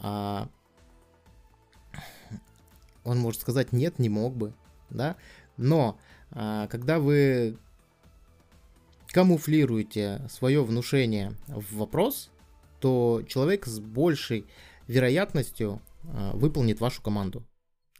А 0.00 0.48
он 3.04 3.18
может 3.18 3.40
сказать 3.40 3.72
нет, 3.72 3.98
не 3.98 4.08
мог 4.08 4.36
бы, 4.36 4.52
да. 4.90 5.16
Но 5.56 5.98
а, 6.30 6.66
когда 6.68 6.98
вы 6.98 7.56
камуфлируете 9.08 10.22
свое 10.30 10.64
внушение 10.64 11.34
в 11.48 11.76
вопрос, 11.76 12.30
то 12.80 13.22
человек 13.26 13.66
с 13.66 13.78
большей 13.80 14.46
вероятностью 14.86 15.80
а, 16.04 16.32
выполнит 16.34 16.80
вашу 16.80 17.02
команду. 17.02 17.46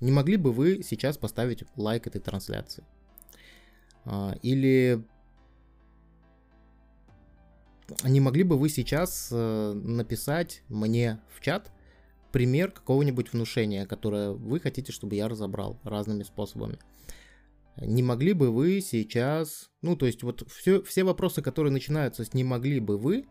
Не 0.01 0.13
могли 0.13 0.37
бы 0.37 0.53
вы 0.53 0.83
сейчас 0.83 1.19
поставить 1.19 1.65
лайк 1.77 2.07
этой 2.07 2.21
трансляции? 2.21 2.85
А, 4.05 4.35
или 4.43 5.05
не 8.05 8.21
могли 8.21 8.45
бы 8.45 8.57
вы 8.57 8.69
сейчас 8.69 9.31
э, 9.33 9.73
написать 9.73 10.63
мне 10.69 11.21
в 11.35 11.41
чат 11.41 11.73
пример 12.33 12.71
какого-нибудь 12.71 13.33
внушения, 13.33 13.87
которое 13.87 14.31
вы 14.33 14.61
хотите, 14.61 14.93
чтобы 14.93 15.17
я 15.17 15.29
разобрал 15.29 15.81
разными 15.85 16.23
способами? 16.23 16.79
Не 17.77 18.03
могли 18.03 18.33
бы 18.33 18.51
вы 18.51 18.81
сейчас, 18.81 19.71
ну 19.81 19.97
то 19.97 20.07
есть 20.07 20.23
вот 20.23 20.47
все, 20.51 20.83
все 20.83 21.05
вопросы, 21.05 21.41
которые 21.43 21.73
начинаются 21.73 22.25
с 22.25 22.35
не 22.35 22.45
могли 22.45 22.81
бы 22.81 22.99
вы, 22.99 23.27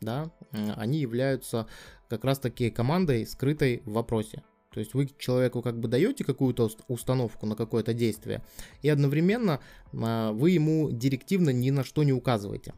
да, 0.00 0.32
они 0.50 0.98
являются 0.98 1.66
как 2.08 2.24
раз 2.24 2.38
таки 2.38 2.70
командой, 2.70 3.26
скрытой 3.26 3.82
в 3.86 3.92
вопросе. 3.92 4.42
То 4.72 4.80
есть 4.80 4.94
вы 4.94 5.08
человеку 5.18 5.62
как 5.62 5.78
бы 5.78 5.88
даете 5.88 6.24
какую-то 6.24 6.70
установку 6.88 7.46
на 7.46 7.56
какое-то 7.56 7.92
действие, 7.92 8.42
и 8.80 8.88
одновременно 8.88 9.60
а, 9.92 10.32
вы 10.32 10.50
ему 10.50 10.90
директивно 10.90 11.50
ни 11.50 11.70
на 11.70 11.84
что 11.84 12.02
не 12.04 12.12
указываете. 12.12 12.74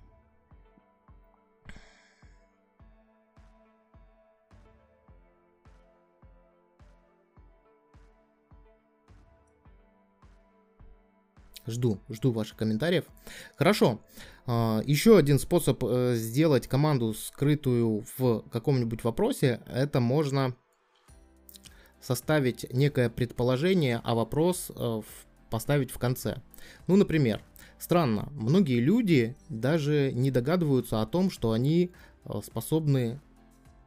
Жду, 11.66 11.99
жду 12.11 12.33
ваших 12.33 12.56
комментариев. 12.59 13.04
Хорошо. 13.56 14.00
А, 14.47 14.83
Еще 14.85 15.16
один 15.16 15.38
способ 15.38 15.83
э, 15.83 16.14
сделать 16.16 16.68
команду 16.68 17.14
скрытую 17.14 18.04
в 18.18 18.44
каком-нибудь 18.50 19.02
вопросе, 19.04 19.61
это 19.66 20.00
можно 20.00 20.54
составить 22.00 22.71
некое 22.73 23.09
предположение, 23.09 24.00
а 24.04 24.14
вопрос 24.14 24.71
э, 24.75 25.02
поставить 25.50 25.90
в 25.90 25.99
конце. 25.99 26.42
Ну, 26.87 26.97
например, 26.97 27.42
странно, 27.78 28.28
многие 28.33 28.80
люди 28.80 29.37
даже 29.49 30.12
не 30.12 30.30
догадываются 30.30 31.00
о 31.00 31.06
том, 31.06 31.30
что 31.30 31.52
они 31.52 31.92
э, 32.25 32.40
способны 32.44 33.21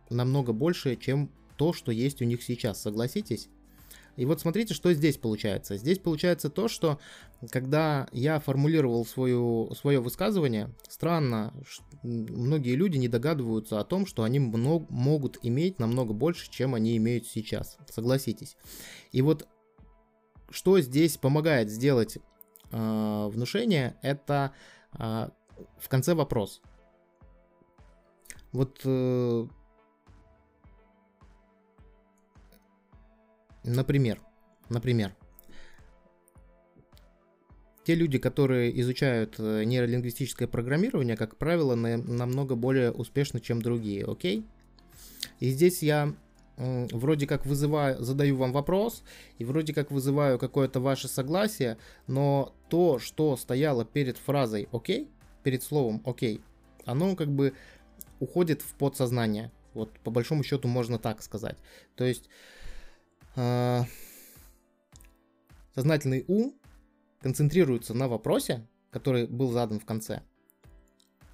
намного 0.09 0.51
больше, 0.51 0.95
чем 0.95 1.29
то, 1.57 1.73
что 1.73 1.91
есть 1.91 2.21
у 2.21 2.25
них 2.25 2.41
сейчас. 2.41 2.81
Согласитесь? 2.81 3.49
И 4.17 4.25
вот 4.25 4.41
смотрите, 4.41 4.73
что 4.73 4.91
здесь 4.93 5.17
получается. 5.17 5.77
Здесь 5.77 5.99
получается 5.99 6.49
то, 6.49 6.67
что 6.67 6.99
когда 7.51 8.07
я 8.11 8.39
формулировал 8.39 9.05
свою, 9.05 9.73
свое 9.75 10.01
высказывание, 10.01 10.73
странно, 10.89 11.53
многие 12.03 12.75
люди 12.75 12.97
не 12.97 13.07
догадываются 13.07 13.79
о 13.79 13.85
том, 13.85 14.05
что 14.05 14.23
они 14.23 14.39
много, 14.39 14.85
могут 14.89 15.37
иметь 15.43 15.79
намного 15.79 16.13
больше, 16.13 16.49
чем 16.51 16.73
они 16.73 16.97
имеют 16.97 17.27
сейчас. 17.27 17.77
Согласитесь. 17.89 18.57
И 19.11 19.21
вот 19.21 19.47
что 20.49 20.79
здесь 20.79 21.17
помогает 21.17 21.69
сделать 21.69 22.17
э, 22.71 23.27
внушение, 23.31 23.97
это 24.01 24.53
э, 24.97 25.29
в 25.77 25.89
конце 25.89 26.15
вопрос. 26.15 26.61
Вот 28.51 28.81
э, 28.83 29.47
Например, 33.67 34.21
например, 34.69 35.13
те 37.83 37.95
люди, 37.95 38.17
которые 38.17 38.79
изучают 38.81 39.35
э, 39.39 39.63
нейролингвистическое 39.63 40.47
программирование, 40.47 41.15
как 41.15 41.37
правило, 41.37 41.75
на, 41.75 41.97
намного 41.97 42.55
более 42.55 42.91
успешны, 42.91 43.39
чем 43.39 43.61
другие, 43.61 44.05
окей? 44.05 44.45
И 45.39 45.49
здесь 45.49 45.83
я 45.83 46.13
вроде 46.57 47.27
как 47.27 47.45
вызываю, 47.45 48.01
задаю 48.03 48.35
вам 48.37 48.51
вопрос, 48.51 49.03
и 49.37 49.45
вроде 49.45 49.73
как 49.73 49.91
вызываю 49.91 50.39
какое-то 50.39 50.79
ваше 50.79 51.07
согласие, 51.07 51.77
но 52.07 52.55
то, 52.69 52.99
что 52.99 53.37
стояло 53.37 53.85
перед 53.85 54.17
фразой 54.17 54.67
«окей», 54.71 55.07
перед 55.43 55.61
словом 55.61 56.01
«окей», 56.05 56.41
оно 56.85 57.15
как 57.15 57.29
бы 57.29 57.53
уходит 58.19 58.61
в 58.61 58.73
подсознание. 58.73 59.51
Вот 59.73 59.91
по 59.99 60.09
большому 60.09 60.43
счету 60.43 60.67
можно 60.67 60.97
так 60.97 61.21
сказать. 61.21 61.57
То 61.95 62.05
есть 62.05 62.27
а, 63.37 63.85
сознательный 65.75 66.25
ум 66.27 66.53
концентрируется 67.21 67.93
на 67.93 68.07
вопросе, 68.07 68.67
который 68.89 69.27
был 69.27 69.51
задан 69.51 69.79
в 69.79 69.85
конце, 69.85 70.23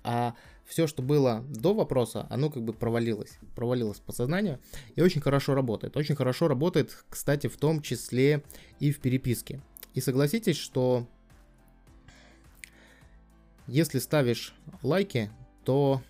а 0.04 0.36
все, 0.66 0.86
что 0.86 1.02
было 1.02 1.46
до 1.48 1.74
вопроса, 1.74 2.28
оно 2.30 2.50
как 2.50 2.63
бы 2.63 2.74
провалилось, 2.74 3.38
провалилось 3.56 4.00
по 4.00 4.12
сознанию 4.12 4.60
и 4.96 5.02
очень 5.02 5.22
хорошо 5.22 5.56
работает. 5.56 5.96
Очень 5.98 6.16
хорошо 6.16 6.48
работает, 6.48 7.06
кстати, 7.10 7.48
в 7.48 7.58
том 7.58 7.82
числе 7.82 8.44
и 8.80 8.92
в 8.92 9.00
переписке. 9.00 9.62
И 9.94 10.02
согласитесь, 10.02 10.58
что 10.58 11.08
если 13.68 14.00
ставишь 14.00 14.54
лайки, 14.82 15.32
то 15.63 16.02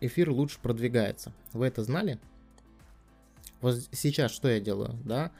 эфир 0.00 0.30
лучше 0.30 0.58
продвигается. 0.60 1.32
Вы 1.52 1.66
это 1.66 1.82
знали? 1.84 2.18
Вот 3.64 3.76
сейчас 3.92 4.30
что 4.30 4.50
я 4.50 4.60
делаю, 4.60 5.00
да? 5.06 5.32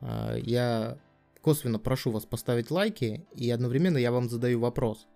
А, 0.00 0.36
я 0.36 0.98
косвенно 1.40 1.80
прошу 1.80 2.12
вас 2.12 2.24
поставить 2.24 2.70
лайки, 2.70 3.26
и 3.34 3.50
одновременно 3.50 3.98
я 3.98 4.12
вам 4.12 4.28
задаю 4.30 4.60
вопрос. 4.60 5.08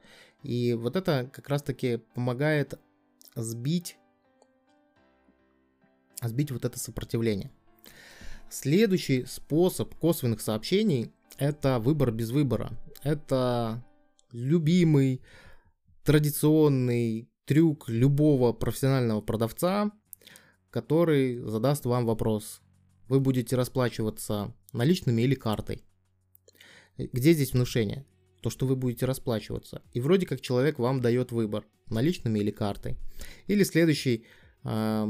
И 0.42 0.74
вот 0.74 0.96
это 0.96 1.30
как 1.32 1.48
раз-таки 1.48 1.98
помогает 2.14 2.74
сбить, 3.36 3.96
сбить 6.20 6.50
вот 6.50 6.64
это 6.64 6.76
сопротивление. 6.76 7.52
Следующий 8.50 9.26
способ 9.26 9.94
косвенных 9.94 10.40
сообщений– 10.40 11.12
это 11.38 11.78
выбор 11.78 12.10
без 12.10 12.32
выбора. 12.32 12.72
Это 13.04 13.84
любимый, 14.32 15.22
традиционный 16.02 17.30
трюк 17.44 17.88
любого 17.88 18.52
профессионального 18.52 19.20
продавца– 19.20 19.92
который 20.76 21.38
задаст 21.38 21.86
вам 21.86 22.04
вопрос. 22.04 22.60
Вы 23.08 23.18
будете 23.18 23.56
расплачиваться 23.56 24.54
наличными 24.74 25.22
или 25.22 25.34
картой. 25.34 25.82
Где 26.98 27.32
здесь 27.32 27.54
внушение? 27.54 28.04
То, 28.42 28.50
что 28.50 28.66
вы 28.66 28.76
будете 28.76 29.06
расплачиваться. 29.06 29.80
И 29.94 30.00
вроде 30.00 30.26
как 30.26 30.42
человек 30.42 30.78
вам 30.78 31.00
дает 31.00 31.32
выбор, 31.32 31.64
наличными 31.86 32.40
или 32.40 32.50
картой. 32.50 32.98
Или 33.46 33.64
следующий, 33.64 34.26
э, 34.64 35.06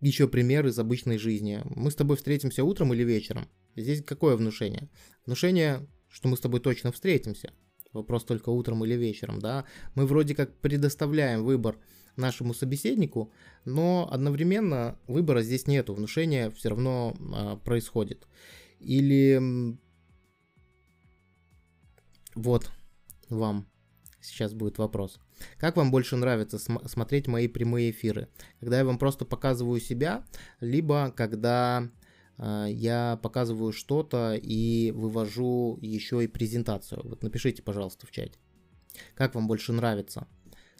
еще 0.00 0.28
пример 0.28 0.66
из 0.66 0.78
обычной 0.78 1.18
жизни. 1.18 1.60
Мы 1.64 1.90
с 1.90 1.94
тобой 1.94 2.16
встретимся 2.16 2.64
утром 2.64 2.94
или 2.94 3.04
вечером. 3.04 3.48
Здесь 3.76 4.02
какое 4.02 4.34
внушение? 4.34 4.88
Внушение, 5.26 5.86
что 6.08 6.28
мы 6.28 6.38
с 6.38 6.40
тобой 6.40 6.60
точно 6.60 6.90
встретимся. 6.90 7.52
Вопрос 7.92 8.24
только 8.24 8.48
утром 8.48 8.82
или 8.82 8.94
вечером, 8.94 9.40
да. 9.40 9.66
Мы 9.94 10.06
вроде 10.06 10.34
как 10.34 10.58
предоставляем 10.60 11.44
выбор 11.44 11.78
нашему 12.16 12.54
собеседнику, 12.54 13.32
но 13.64 14.08
одновременно 14.10 14.98
выбора 15.06 15.42
здесь 15.42 15.66
нету, 15.66 15.94
внушение 15.94 16.50
все 16.50 16.70
равно 16.70 17.14
а, 17.32 17.56
происходит. 17.56 18.26
Или 18.80 19.76
вот 22.34 22.70
вам 23.28 23.66
сейчас 24.20 24.52
будет 24.54 24.78
вопрос. 24.78 25.18
Как 25.58 25.76
вам 25.76 25.90
больше 25.90 26.16
нравится 26.16 26.58
см- 26.58 26.88
смотреть 26.88 27.26
мои 27.26 27.48
прямые 27.48 27.90
эфиры? 27.90 28.28
Когда 28.60 28.78
я 28.78 28.84
вам 28.84 28.98
просто 28.98 29.24
показываю 29.24 29.80
себя, 29.80 30.24
либо 30.60 31.12
когда 31.16 31.88
э, 32.38 32.66
я 32.70 33.18
показываю 33.22 33.72
что-то 33.72 34.34
и 34.34 34.90
вывожу 34.92 35.78
еще 35.80 36.24
и 36.24 36.28
презентацию? 36.28 37.02
Вот 37.04 37.22
напишите, 37.22 37.62
пожалуйста, 37.62 38.06
в 38.06 38.10
чате. 38.10 38.38
Как 39.14 39.34
вам 39.34 39.46
больше 39.46 39.72
нравится? 39.72 40.26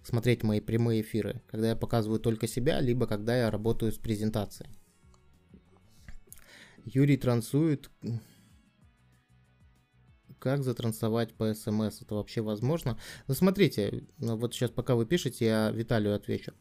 Смотреть 0.04 0.42
мои 0.42 0.60
прямые 0.60 1.00
эфиры, 1.00 1.42
когда 1.48 1.70
я 1.70 1.76
показываю 1.76 2.20
только 2.20 2.46
себя, 2.46 2.80
либо 2.80 3.06
когда 3.06 3.36
я 3.36 3.50
работаю 3.50 3.90
с 3.90 3.98
презентацией. 3.98 4.70
Юрий 6.84 7.16
трансует. 7.16 7.90
Как 10.38 10.62
затрансовать 10.62 11.32
по 11.32 11.54
смс? 11.54 12.02
Это 12.02 12.16
вообще 12.16 12.42
возможно? 12.42 12.98
Ну, 13.26 13.34
смотрите, 13.34 14.04
ну, 14.18 14.36
вот 14.36 14.52
сейчас 14.52 14.70
пока 14.70 14.94
вы 14.94 15.06
пишете, 15.06 15.46
я 15.46 15.70
Виталию 15.70 16.14
отвечу. 16.14 16.52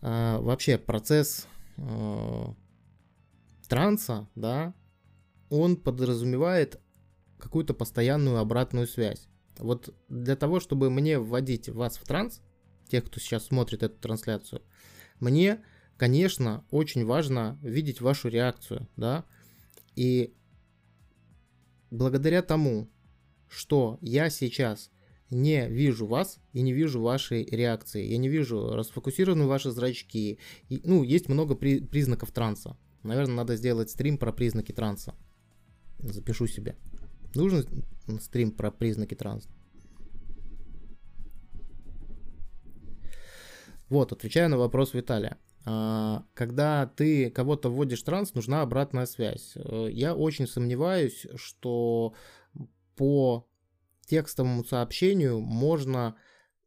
А, 0.00 0.38
вообще 0.38 0.78
процесс 0.78 1.48
а, 1.76 2.54
транса, 3.68 4.28
да, 4.36 4.74
он 5.50 5.76
подразумевает 5.76 6.80
какую-то 7.38 7.74
постоянную 7.74 8.38
обратную 8.38 8.86
связь. 8.86 9.28
Вот 9.58 9.94
для 10.08 10.36
того, 10.36 10.60
чтобы 10.60 10.90
мне 10.90 11.18
вводить 11.18 11.68
вас 11.68 11.96
в 11.96 12.04
транс, 12.04 12.40
тех, 12.88 13.04
кто 13.04 13.20
сейчас 13.20 13.46
смотрит 13.46 13.82
эту 13.82 13.98
трансляцию, 13.98 14.62
мне, 15.20 15.62
конечно, 15.96 16.64
очень 16.70 17.04
важно 17.04 17.58
видеть 17.62 18.00
вашу 18.00 18.28
реакцию, 18.28 18.88
да, 18.96 19.24
и 19.94 20.34
благодаря 21.90 22.42
тому, 22.42 22.90
что 23.48 23.98
я 24.00 24.30
сейчас 24.30 24.90
не 25.32 25.68
вижу 25.68 26.06
вас 26.06 26.38
и 26.52 26.62
не 26.62 26.72
вижу 26.72 27.00
вашей 27.00 27.44
реакции. 27.44 28.06
Я 28.06 28.18
не 28.18 28.28
вижу, 28.28 28.74
расфокусированы 28.74 29.46
ваши 29.46 29.70
зрачки. 29.70 30.38
И, 30.68 30.80
ну, 30.84 31.02
есть 31.02 31.28
много 31.28 31.54
при, 31.54 31.80
признаков 31.80 32.32
транса. 32.32 32.76
Наверное, 33.02 33.36
надо 33.36 33.56
сделать 33.56 33.90
стрим 33.90 34.18
про 34.18 34.32
признаки 34.32 34.72
транса. 34.72 35.14
Запишу 36.00 36.46
себе. 36.46 36.76
Нужен 37.34 37.66
стрим 38.20 38.52
про 38.52 38.70
признаки 38.70 39.14
транса. 39.14 39.48
Вот, 43.88 44.12
отвечаю 44.12 44.48
на 44.48 44.56
вопрос 44.56 44.94
Виталия. 44.94 45.36
А, 45.64 46.24
когда 46.34 46.86
ты 46.86 47.30
кого-то 47.30 47.70
вводишь 47.70 48.02
в 48.02 48.04
транс, 48.04 48.34
нужна 48.34 48.62
обратная 48.62 49.06
связь. 49.06 49.52
Э, 49.54 49.88
я 49.90 50.14
очень 50.14 50.46
сомневаюсь, 50.46 51.26
что 51.36 52.14
по 52.96 53.46
текстовому 54.06 54.64
сообщению 54.64 55.40
можно 55.40 56.16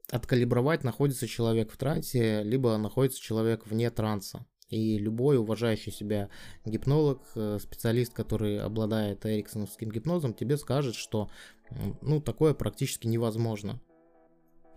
откалибровать, 0.09 0.83
находится 0.83 1.27
человек 1.27 1.71
в 1.71 1.77
трансе, 1.77 2.43
либо 2.43 2.77
находится 2.77 3.19
человек 3.19 3.65
вне 3.65 3.89
транса. 3.89 4.45
И 4.69 4.97
любой 4.97 5.37
уважающий 5.37 5.91
себя 5.91 6.29
гипнолог, 6.65 7.21
э, 7.35 7.59
специалист, 7.61 8.13
который 8.13 8.59
обладает 8.59 9.25
эриксоновским 9.25 9.91
гипнозом, 9.91 10.33
тебе 10.33 10.57
скажет, 10.57 10.95
что 10.95 11.29
ну, 12.01 12.19
такое 12.19 12.53
практически 12.53 13.07
невозможно. 13.07 13.79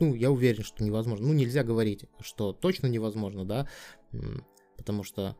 Ну, 0.01 0.15
я 0.15 0.31
уверен, 0.31 0.63
что 0.63 0.85
невозможно. 0.85 1.27
Ну, 1.27 1.33
нельзя 1.33 1.65
говорить, 1.65 2.05
что 2.21 2.53
точно 2.53 2.87
невозможно, 2.87 3.45
да, 3.45 3.69
потому 4.77 5.03
что, 5.03 5.37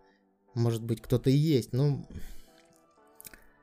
может 0.55 0.83
быть, 0.83 1.01
кто-то 1.01 1.31
и 1.31 1.37
есть, 1.37 1.73
но 1.73 2.05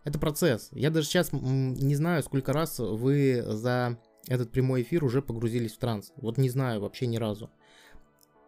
это 0.03 0.19
процесс. 0.19 0.69
Я 0.71 0.91
даже 0.91 1.07
сейчас 1.07 1.31
не 1.33 1.95
знаю, 1.95 2.23
сколько 2.23 2.53
раз 2.53 2.79
вы 2.79 3.43
за 3.45 3.99
этот 4.27 4.51
прямой 4.51 4.83
эфир 4.83 5.03
уже 5.03 5.21
погрузились 5.21 5.73
в 5.73 5.79
транс. 5.79 6.13
Вот 6.15 6.37
не 6.37 6.49
знаю 6.49 6.81
вообще 6.81 7.07
ни 7.07 7.17
разу. 7.17 7.51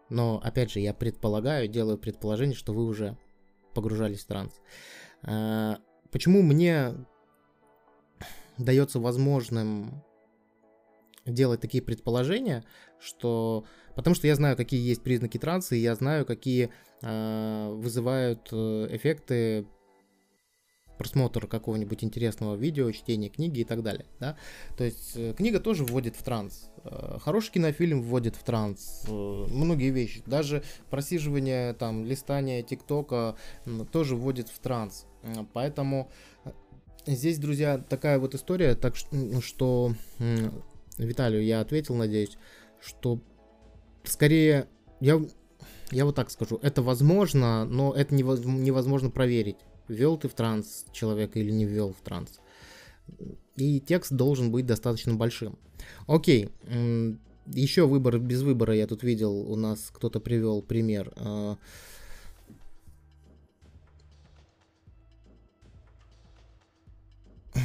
Но, 0.08 0.40
опять 0.42 0.70
же, 0.70 0.80
я 0.80 0.94
предполагаю, 0.94 1.68
делаю 1.68 1.98
предположение, 1.98 2.56
что 2.56 2.72
вы 2.72 2.84
уже 2.84 3.16
погружались 3.74 4.20
в 4.20 4.26
транс. 4.26 4.52
А, 5.22 5.78
почему 6.10 6.42
мне 6.42 6.94
дается 8.56 8.98
возможным 8.98 10.02
делать 11.26 11.60
такие 11.60 11.82
предположения, 11.82 12.64
что... 12.98 13.64
Потому 13.94 14.14
что 14.14 14.26
я 14.26 14.34
знаю, 14.34 14.56
какие 14.56 14.80
есть 14.80 15.02
признаки 15.02 15.38
транса, 15.38 15.74
и 15.74 15.80
я 15.80 15.94
знаю, 15.94 16.24
какие 16.24 16.70
э, 17.02 17.70
вызывают 17.74 18.52
эффекты 18.52 19.66
просмотр 20.98 21.46
какого-нибудь 21.46 22.04
интересного 22.04 22.56
видео, 22.56 22.90
чтение 22.90 23.30
книги 23.30 23.60
и 23.60 23.64
так 23.64 23.82
далее, 23.82 24.04
да. 24.20 24.36
То 24.76 24.84
есть 24.84 25.12
э, 25.14 25.32
книга 25.32 25.60
тоже 25.60 25.84
вводит 25.84 26.16
в 26.16 26.22
транс, 26.22 26.70
э, 26.84 27.18
хороший 27.22 27.52
кинофильм 27.52 28.02
вводит 28.02 28.36
в 28.36 28.42
транс, 28.42 29.04
э, 29.06 29.10
многие 29.10 29.90
вещи, 29.90 30.22
даже 30.26 30.62
просиживание, 30.90 31.72
там, 31.72 32.04
листание 32.04 32.62
ТикТока 32.62 33.36
тоже 33.92 34.16
вводит 34.16 34.48
в 34.48 34.58
транс, 34.58 35.06
поэтому 35.52 36.10
здесь, 37.06 37.38
друзья, 37.38 37.78
такая 37.78 38.18
вот 38.18 38.34
история, 38.34 38.74
так 38.74 38.96
что 38.96 39.94
Виталию 40.98 41.44
я 41.44 41.60
ответил, 41.60 41.94
надеюсь, 41.94 42.36
что 42.80 43.20
скорее 44.04 44.68
я 45.00 45.20
я 45.90 46.04
вот 46.04 46.14
так 46.14 46.30
скажу, 46.30 46.58
это 46.62 46.82
возможно, 46.82 47.64
но 47.64 47.94
это 47.94 48.14
невозможно 48.14 49.10
проверить 49.10 49.56
ввел 49.88 50.16
ты 50.16 50.28
в 50.28 50.34
транс 50.34 50.84
человека 50.92 51.38
или 51.38 51.50
не 51.50 51.64
ввел 51.64 51.92
в 51.92 52.00
транс. 52.02 52.40
И 53.56 53.80
текст 53.80 54.12
должен 54.12 54.52
быть 54.52 54.66
достаточно 54.66 55.14
большим. 55.14 55.58
Окей, 56.06 56.50
еще 57.46 57.86
выбор 57.86 58.18
без 58.18 58.42
выбора 58.42 58.74
я 58.74 58.86
тут 58.86 59.02
видел, 59.02 59.32
у 59.32 59.56
нас 59.56 59.90
кто-то 59.92 60.20
привел 60.20 60.62
пример. 60.62 61.12
А, 61.16 61.56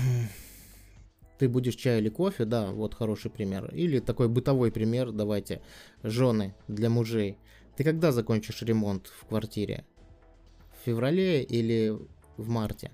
ты 1.38 1.50
будешь 1.50 1.76
чай 1.76 2.00
или 2.00 2.10
кофе, 2.10 2.46
да, 2.46 2.72
вот 2.72 2.96
хороший 2.96 3.30
пример. 3.30 3.70
Или 3.74 4.00
такой 4.00 4.30
бытовой 4.30 4.72
пример, 4.72 5.12
давайте, 5.12 5.62
жены 6.02 6.56
для 6.68 6.90
мужей. 6.90 7.38
Ты 7.76 7.84
когда 7.84 8.12
закончишь 8.12 8.62
ремонт 8.62 9.08
в 9.08 9.26
квартире? 9.26 9.86
Феврале 10.86 11.44
или 11.44 11.98
в 12.38 12.50
марте, 12.50 12.92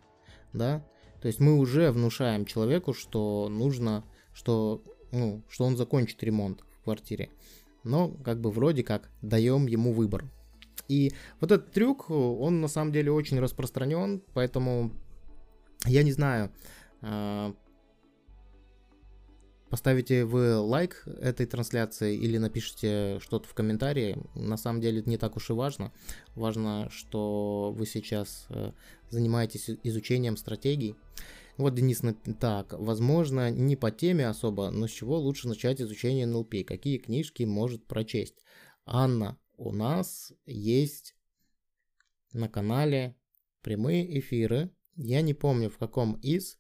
да, 0.54 0.84
то 1.22 1.28
есть 1.28 1.40
мы 1.40 1.58
уже 1.58 1.92
внушаем 1.92 2.46
человеку, 2.46 2.94
что 2.94 3.48
нужно, 3.50 4.04
что, 4.34 4.82
ну, 5.12 5.44
что 5.50 5.66
он 5.66 5.76
закончит 5.76 6.24
ремонт 6.24 6.64
в 6.72 6.84
квартире, 6.84 7.30
но 7.84 8.10
как 8.24 8.40
бы 8.40 8.52
вроде 8.52 8.84
как 8.84 9.10
даем 9.22 9.68
ему 9.68 9.94
выбор. 9.94 10.26
И 10.88 11.12
вот 11.40 11.52
этот 11.52 11.72
трюк, 11.72 12.10
он 12.10 12.62
на 12.62 12.68
самом 12.68 12.92
деле 12.92 13.12
очень 13.12 13.40
распространен, 13.40 14.24
поэтому 14.34 14.92
я 15.86 16.04
не 16.04 16.12
знаю, 16.12 16.52
а, 17.02 17.54
поставите 19.70 20.26
вы 20.26 20.58
лайк 20.58 21.04
этой 21.06 21.46
трансляции 21.46 22.18
или 22.18 22.38
напишите 22.38 23.20
что-то 23.22 23.48
в 23.48 23.54
комментарии. 23.54 24.18
На 24.36 24.58
самом 24.58 24.82
деле 24.82 25.00
это 25.00 25.10
не 25.10 25.18
так 25.18 25.36
уж 25.38 25.50
и 25.50 25.54
важно. 25.54 25.92
Важно, 26.36 26.90
что 26.92 27.74
вы 27.76 27.86
сейчас 27.86 28.48
э, 28.50 28.72
занимаетесь 29.10 29.70
изучением 29.84 30.38
стратегий. 30.38 30.96
Вот 31.58 31.76
Денис, 31.76 32.02
так, 32.40 32.74
возможно, 32.74 33.52
не 33.52 33.76
по 33.76 33.92
теме 33.92 34.28
особо, 34.28 34.72
но 34.72 34.88
с 34.88 34.92
чего 34.92 35.20
лучше 35.20 35.50
начать 35.50 35.82
изучение 35.82 36.26
НЛП? 36.26 36.56
Какие 36.66 37.00
книжки 37.00 37.44
может 37.44 37.86
прочесть? 37.86 38.36
Анна, 38.86 39.38
у 39.58 39.74
нас 39.74 40.32
есть 40.46 41.16
на 42.32 42.48
канале 42.48 43.18
прямые 43.62 44.20
эфиры. 44.20 44.72
Я 44.96 45.22
не 45.22 45.34
помню 45.34 45.70
в 45.70 45.78
каком 45.78 46.14
из, 46.22 46.58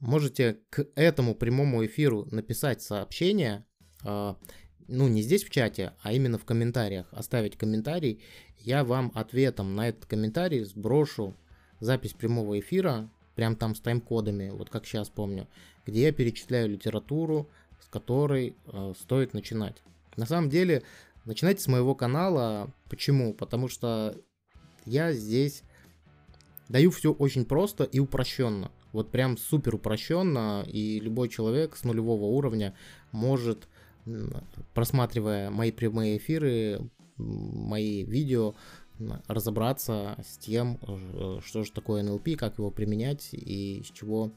можете 0.00 0.60
к 0.70 0.86
этому 0.94 1.34
прямому 1.34 1.84
эфиру 1.84 2.26
написать 2.30 2.82
сообщение, 2.82 3.64
а, 4.04 4.36
ну 4.88 5.08
не 5.08 5.22
здесь 5.22 5.44
в 5.44 5.50
чате, 5.50 5.92
а 6.02 6.12
именно 6.12 6.38
в 6.38 6.44
комментариях, 6.44 7.06
оставить 7.12 7.56
комментарий, 7.56 8.22
я 8.58 8.84
вам 8.84 9.12
ответом 9.14 9.74
на 9.74 9.88
этот 9.88 10.06
комментарий 10.06 10.64
сброшу 10.64 11.36
запись 11.80 12.12
прямого 12.12 12.58
эфира, 12.58 13.10
прям 13.34 13.56
там 13.56 13.74
с 13.74 13.80
тайм-кодами, 13.80 14.50
вот 14.50 14.70
как 14.70 14.86
сейчас 14.86 15.08
помню, 15.08 15.46
где 15.84 16.02
я 16.02 16.12
перечисляю 16.12 16.68
литературу, 16.68 17.48
с 17.80 17.86
которой 17.86 18.56
э, 18.66 18.94
стоит 18.98 19.34
начинать. 19.34 19.82
На 20.16 20.26
самом 20.26 20.48
деле, 20.48 20.82
начинайте 21.24 21.62
с 21.62 21.68
моего 21.68 21.94
канала. 21.94 22.72
Почему? 22.88 23.34
Потому 23.34 23.68
что 23.68 24.16
я 24.86 25.12
здесь 25.12 25.62
даю 26.68 26.90
все 26.90 27.12
очень 27.12 27.44
просто 27.44 27.84
и 27.84 27.98
упрощенно. 27.98 28.70
Вот 28.96 29.10
прям 29.10 29.36
супер 29.36 29.74
упрощенно, 29.74 30.64
и 30.66 30.98
любой 31.00 31.28
человек 31.28 31.76
с 31.76 31.84
нулевого 31.84 32.24
уровня 32.24 32.74
может, 33.12 33.68
просматривая 34.72 35.50
мои 35.50 35.70
прямые 35.70 36.16
эфиры, 36.16 36.80
мои 37.18 38.04
видео, 38.04 38.54
разобраться 39.28 40.16
с 40.26 40.38
тем, 40.38 40.78
э, 40.80 41.40
что 41.44 41.62
же 41.62 41.72
такое 41.72 42.02
NLP, 42.02 42.36
как 42.36 42.56
его 42.56 42.70
применять 42.70 43.28
и 43.32 43.82
с 43.86 43.90
чего 43.90 44.32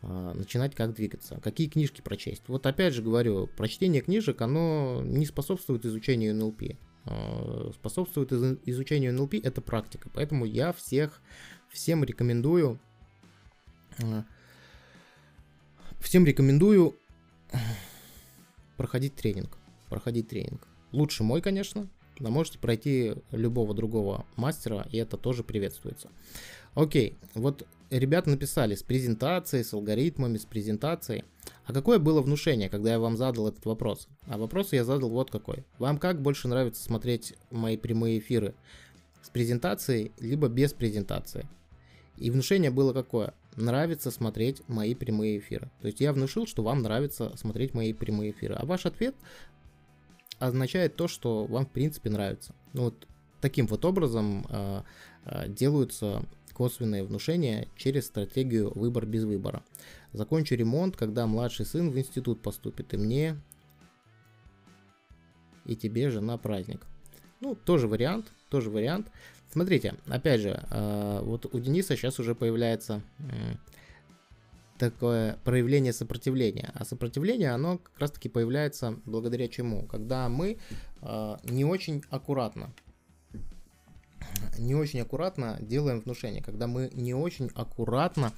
а, 0.00 0.32
начинать, 0.32 0.74
как 0.74 0.94
двигаться. 0.94 1.38
Какие 1.42 1.68
книжки 1.68 2.00
прочесть. 2.00 2.44
Вот 2.48 2.64
опять 2.64 2.94
же 2.94 3.02
говорю, 3.02 3.48
прочтение 3.58 4.00
книжек, 4.00 4.40
оно 4.40 5.02
не 5.04 5.26
способствует 5.26 5.84
изучению 5.84 6.34
NLP. 6.34 6.78
А, 7.04 7.70
способствует 7.74 8.32
изучению 8.32 9.14
NLP 9.14 9.40
это 9.42 9.60
практика. 9.60 10.08
Поэтому 10.14 10.46
я 10.46 10.72
всех, 10.72 11.20
всем 11.68 12.04
рекомендую 12.04 12.80
всем 16.00 16.24
рекомендую 16.24 16.96
проходить 18.76 19.14
тренинг. 19.14 19.58
Проходить 19.88 20.28
тренинг. 20.28 20.66
Лучше 20.92 21.22
мой, 21.22 21.40
конечно, 21.40 21.88
но 22.18 22.30
можете 22.30 22.58
пройти 22.58 23.14
любого 23.30 23.74
другого 23.74 24.26
мастера, 24.36 24.86
и 24.90 24.98
это 24.98 25.16
тоже 25.16 25.44
приветствуется. 25.44 26.10
Окей, 26.74 27.16
вот 27.34 27.66
ребята 27.90 28.30
написали 28.30 28.74
с 28.74 28.82
презентацией, 28.82 29.64
с 29.64 29.72
алгоритмами, 29.72 30.36
с 30.36 30.44
презентацией. 30.44 31.24
А 31.64 31.72
какое 31.72 31.98
было 31.98 32.20
внушение, 32.20 32.68
когда 32.68 32.92
я 32.92 32.98
вам 32.98 33.16
задал 33.16 33.48
этот 33.48 33.64
вопрос? 33.64 34.08
А 34.26 34.38
вопрос 34.38 34.72
я 34.72 34.84
задал 34.84 35.08
вот 35.10 35.30
какой. 35.30 35.64
Вам 35.78 35.98
как 35.98 36.20
больше 36.20 36.48
нравится 36.48 36.82
смотреть 36.82 37.34
мои 37.50 37.76
прямые 37.76 38.18
эфиры? 38.18 38.54
С 39.22 39.30
презентацией, 39.30 40.12
либо 40.18 40.48
без 40.48 40.72
презентации? 40.72 41.48
И 42.16 42.30
внушение 42.30 42.70
было 42.70 42.92
какое? 42.92 43.34
Нравится 43.56 44.10
смотреть 44.10 44.62
мои 44.68 44.94
прямые 44.94 45.38
эфиры. 45.38 45.70
То 45.80 45.88
есть 45.88 46.00
я 46.00 46.12
внушил, 46.12 46.46
что 46.46 46.62
вам 46.62 46.82
нравится 46.82 47.32
смотреть 47.36 47.74
мои 47.74 47.92
прямые 47.92 48.30
эфиры. 48.30 48.54
А 48.54 48.64
ваш 48.64 48.86
ответ 48.86 49.14
означает 50.38 50.96
то, 50.96 51.08
что 51.08 51.44
вам 51.46 51.66
в 51.66 51.70
принципе 51.70 52.10
нравится. 52.10 52.54
Ну 52.72 52.84
вот 52.84 53.06
таким 53.40 53.66
вот 53.66 53.84
образом 53.84 54.46
э, 54.48 54.82
э, 55.24 55.48
делаются 55.48 56.22
косвенные 56.52 57.04
внушения 57.04 57.68
через 57.76 58.06
стратегию 58.06 58.72
выбор 58.74 59.06
без 59.06 59.24
выбора. 59.24 59.62
Закончу 60.12 60.54
ремонт, 60.54 60.96
когда 60.96 61.26
младший 61.26 61.66
сын 61.66 61.90
в 61.90 61.98
институт 61.98 62.40
поступит, 62.40 62.94
и 62.94 62.96
мне 62.96 63.36
и 65.66 65.76
тебе 65.76 66.10
жена 66.10 66.38
праздник. 66.38 66.86
Ну, 67.40 67.54
тоже 67.54 67.88
вариант, 67.88 68.32
тоже 68.48 68.70
вариант. 68.70 69.10
Смотрите, 69.56 69.94
опять 70.06 70.42
же, 70.42 70.62
э, 70.70 71.20
вот 71.22 71.46
у 71.50 71.58
Дениса 71.58 71.96
сейчас 71.96 72.20
уже 72.20 72.34
появляется 72.34 73.00
такое 74.76 75.38
проявление 75.44 75.94
сопротивления. 75.94 76.70
А 76.74 76.84
сопротивление, 76.84 77.52
оно 77.52 77.78
как 77.78 77.98
раз 77.98 78.10
таки 78.10 78.28
появляется 78.28 78.98
благодаря 79.06 79.48
чему? 79.48 79.86
Когда 79.86 80.28
мы 80.28 80.58
э, 81.00 81.36
не 81.44 81.64
очень 81.64 82.04
аккуратно 82.10 82.70
не 84.58 84.74
очень 84.74 85.00
аккуратно 85.00 85.56
делаем 85.62 86.00
внушение, 86.00 86.42
когда 86.42 86.66
мы 86.66 86.90
не 86.92 87.14
очень 87.14 87.50
аккуратно 87.54 88.34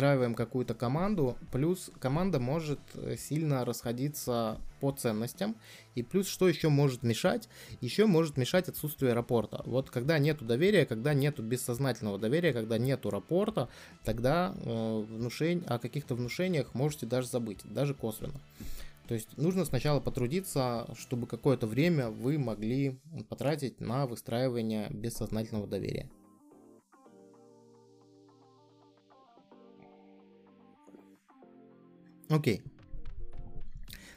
встраиваем 0.00 0.34
какую-то 0.34 0.72
команду, 0.72 1.36
плюс 1.52 1.90
команда 2.00 2.40
может 2.40 2.80
э, 2.94 3.16
сильно 3.18 3.66
расходиться 3.66 4.58
по 4.80 4.92
ценностям, 4.92 5.56
и 5.94 6.02
плюс 6.02 6.26
что 6.26 6.48
еще 6.48 6.70
может 6.70 7.02
мешать? 7.02 7.50
Еще 7.82 8.06
может 8.06 8.38
мешать 8.38 8.70
отсутствие 8.70 9.12
рапорта. 9.12 9.60
Вот 9.66 9.90
когда 9.90 10.18
нету 10.18 10.46
доверия, 10.46 10.86
когда 10.86 11.12
нету 11.12 11.42
бессознательного 11.42 12.18
доверия, 12.18 12.54
когда 12.54 12.78
нету 12.78 13.10
рапорта, 13.10 13.68
тогда 14.02 14.54
э, 14.56 15.04
внушень, 15.06 15.64
о 15.66 15.78
каких-то 15.78 16.14
внушениях 16.14 16.72
можете 16.72 17.04
даже 17.04 17.28
забыть, 17.28 17.60
даже 17.64 17.92
косвенно. 17.92 18.40
То 19.06 19.12
есть 19.12 19.36
нужно 19.36 19.66
сначала 19.66 20.00
потрудиться, 20.00 20.86
чтобы 20.96 21.26
какое-то 21.26 21.66
время 21.66 22.08
вы 22.08 22.38
могли 22.38 22.98
потратить 23.28 23.82
на 23.82 24.06
выстраивание 24.06 24.88
бессознательного 24.88 25.66
доверия. 25.66 26.08
Окей. 32.30 32.62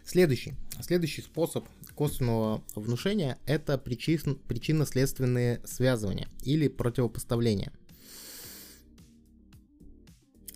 Следующий. 0.05 0.53
Следующий 0.81 1.21
способ 1.21 1.65
косвенного 1.95 2.63
внушения– 2.75 3.39
это 3.47 3.77
причин, 3.79 4.35
причинно-следственные 4.47 5.61
связывания 5.65 6.27
или 6.43 6.67
противопоставления. 6.67 7.71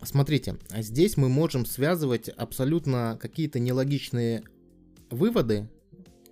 Смотрите, 0.03 0.57
здесь 0.77 1.17
мы 1.17 1.29
можем 1.29 1.65
связывать 1.65 2.29
абсолютно 2.29 3.17
какие-то 3.19 3.59
нелогичные 3.59 4.43
выводы, 5.09 5.67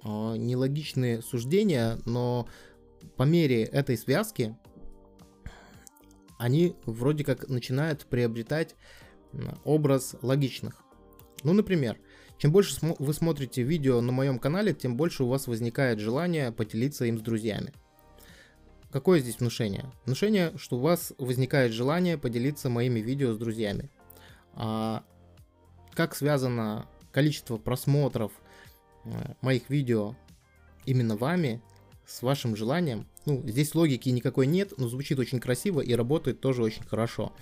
а, 0.04 0.36
нелогичные 0.36 1.24
суждения, 1.24 1.98
но 2.06 2.48
по 3.18 3.24
мере 3.24 3.64
этой 3.64 3.98
связки 3.98 4.56
они 6.38 6.76
вроде 6.86 7.24
как 7.24 7.50
начинают 7.50 8.06
приобретать 8.06 8.76
образ 9.64 10.16
логичных. 10.22 10.85
Ну, 11.46 11.54
например, 11.54 12.00
чем 12.40 12.52
больше 12.52 12.76
вы 12.82 13.14
смотрите 13.14 13.62
видео 13.62 14.02
на 14.02 14.12
моем 14.12 14.40
канале, 14.40 14.74
тем 14.74 14.98
больше 14.98 15.24
у 15.24 15.28
вас 15.28 15.46
возникает 15.46 16.00
желание 16.00 16.52
поделиться 16.52 17.06
им 17.06 17.20
с 17.20 17.22
друзьями. 17.22 17.72
Какое 18.92 19.20
здесь 19.20 19.40
внушение? 19.40 19.92
Внушение, 20.06 20.58
что 20.58 20.78
у 20.78 20.80
вас 20.80 21.14
возникает 21.20 21.72
желание 21.72 22.18
поделиться 22.18 22.70
моими 22.70 23.00
видео 23.00 23.32
с 23.32 23.38
друзьями. 23.38 23.92
А 24.54 25.04
как 25.94 26.16
связано 26.16 26.88
количество 27.12 27.58
просмотров 27.58 28.32
э, 29.04 29.34
моих 29.42 29.70
видео 29.70 30.16
именно 30.86 31.16
вами 31.16 31.62
с 32.08 32.22
вашим 32.22 32.56
желанием 32.56 33.08
ну, 33.26 33.44
здесь 33.48 33.74
логики 33.74 34.10
никакой 34.10 34.46
нет, 34.46 34.74
но 34.78 34.88
звучит 34.88 35.20
очень 35.20 35.40
красиво 35.40 35.82
и 35.82 35.94
работает 35.94 36.40
тоже 36.42 36.64
очень 36.64 36.84
хорошо. 36.84 37.34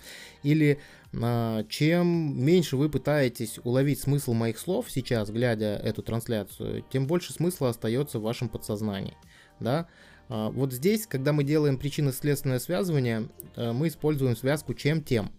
Или 0.42 0.80
а, 1.14 1.64
чем 1.66 2.42
меньше 2.42 2.78
вы 2.78 2.90
пытаетесь 2.90 3.60
уловить 3.64 4.00
смысл 4.00 4.34
моих 4.34 4.58
слов 4.58 4.88
сейчас, 4.90 5.30
глядя 5.30 5.76
эту 5.76 6.02
трансляцию, 6.02 6.86
тем 6.92 7.06
больше 7.06 7.34
смысла 7.34 7.70
остается 7.70 8.20
в 8.20 8.24
вашем 8.24 8.50
подсознании. 8.50 9.18
Да? 9.60 9.88
А, 10.30 10.50
вот 10.52 10.72
здесь, 10.72 11.06
когда 11.06 11.34
мы 11.34 11.44
делаем 11.44 11.78
причинно-следственное 11.78 12.60
связывание, 12.60 13.28
а, 13.56 13.74
мы 13.74 13.90
используем 13.90 14.38
связку 14.38 14.74
чем-тем. 14.74 15.32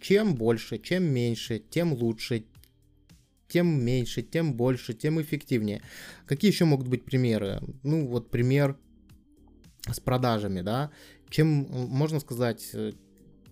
Чем 0.00 0.34
больше, 0.34 0.78
чем 0.78 1.04
меньше, 1.04 1.60
тем 1.70 1.92
лучше, 1.92 2.44
тем 3.48 3.84
меньше, 3.84 4.22
тем 4.22 4.54
больше, 4.54 4.94
тем 4.94 5.20
эффективнее. 5.20 5.82
Какие 6.26 6.50
еще 6.50 6.64
могут 6.64 6.88
быть 6.88 7.04
примеры? 7.04 7.60
Ну, 7.82 8.06
вот 8.06 8.30
пример 8.30 8.76
с 9.90 10.00
продажами, 10.00 10.60
да, 10.60 10.90
чем, 11.30 11.66
можно 11.70 12.20
сказать, 12.20 12.68
э, 12.74 12.92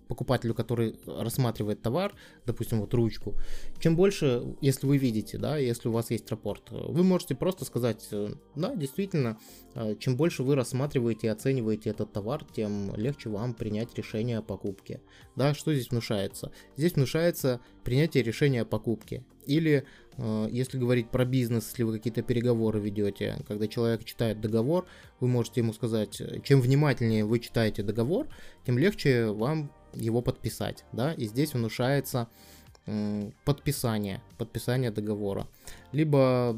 покупателю, 0.08 0.54
который 0.54 0.98
рассматривает 1.06 1.82
товар, 1.82 2.14
допустим, 2.44 2.80
вот 2.80 2.94
ручку, 2.94 3.34
чем 3.78 3.96
больше, 3.96 4.42
если 4.60 4.86
вы 4.86 4.98
видите, 4.98 5.38
да, 5.38 5.56
если 5.56 5.88
у 5.88 5.92
вас 5.92 6.10
есть 6.10 6.30
рапорт, 6.30 6.70
вы 6.70 7.02
можете 7.02 7.34
просто 7.34 7.64
сказать, 7.64 8.06
э, 8.10 8.34
да, 8.54 8.74
действительно, 8.74 9.38
э, 9.74 9.96
чем 9.98 10.16
больше 10.16 10.42
вы 10.42 10.54
рассматриваете 10.54 11.26
и 11.26 11.30
оцениваете 11.30 11.90
этот 11.90 12.12
товар, 12.12 12.44
тем 12.54 12.94
легче 12.96 13.28
вам 13.28 13.54
принять 13.54 13.94
решение 13.96 14.38
о 14.38 14.42
покупке. 14.42 15.00
Да, 15.34 15.54
что 15.54 15.74
здесь 15.74 15.90
внушается? 15.90 16.52
Здесь 16.76 16.94
внушается 16.94 17.60
принятие 17.84 18.22
решения 18.22 18.62
о 18.62 18.64
покупке. 18.64 19.24
Или 19.46 19.84
Э, 20.18 20.48
если 20.50 20.78
говорить 20.78 21.10
про 21.10 21.24
бизнес, 21.24 21.68
если 21.68 21.82
вы 21.82 21.92
какие-то 21.92 22.22
переговоры 22.22 22.80
ведете, 22.80 23.36
когда 23.46 23.66
человек 23.68 24.04
читает 24.04 24.40
договор, 24.40 24.86
вы 25.20 25.28
можете 25.28 25.60
ему 25.60 25.72
сказать, 25.72 26.20
чем 26.44 26.60
внимательнее 26.60 27.24
вы 27.24 27.38
читаете 27.38 27.82
договор, 27.82 28.28
тем 28.64 28.78
легче 28.78 29.26
вам 29.26 29.70
его 29.96 30.22
подписать, 30.22 30.84
да, 30.92 31.12
и 31.12 31.26
здесь 31.26 31.54
внушается 31.54 32.28
подписание, 33.44 34.22
подписание 34.38 34.92
договора. 34.92 35.48
Либо 35.90 36.56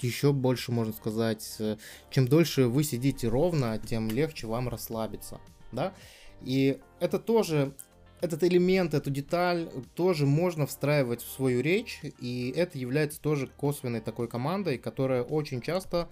еще 0.00 0.32
больше 0.32 0.72
можно 0.72 0.92
сказать, 0.92 1.56
э, 1.60 1.76
чем 2.10 2.26
дольше 2.26 2.66
вы 2.66 2.82
сидите 2.82 3.28
ровно, 3.28 3.78
тем 3.78 4.08
легче 4.08 4.46
вам 4.46 4.68
расслабиться, 4.68 5.40
да, 5.72 5.94
и 6.42 6.80
это 6.98 7.18
тоже 7.18 7.74
этот 8.20 8.42
элемент, 8.44 8.94
эту 8.94 9.10
деталь 9.10 9.70
тоже 9.94 10.26
можно 10.26 10.66
встраивать 10.66 11.22
в 11.22 11.30
свою 11.30 11.60
речь, 11.60 12.00
и 12.18 12.52
это 12.56 12.78
является 12.78 13.20
тоже 13.20 13.46
косвенной 13.46 14.00
такой 14.00 14.28
командой, 14.28 14.78
которая 14.78 15.22
очень 15.22 15.60
часто 15.60 16.08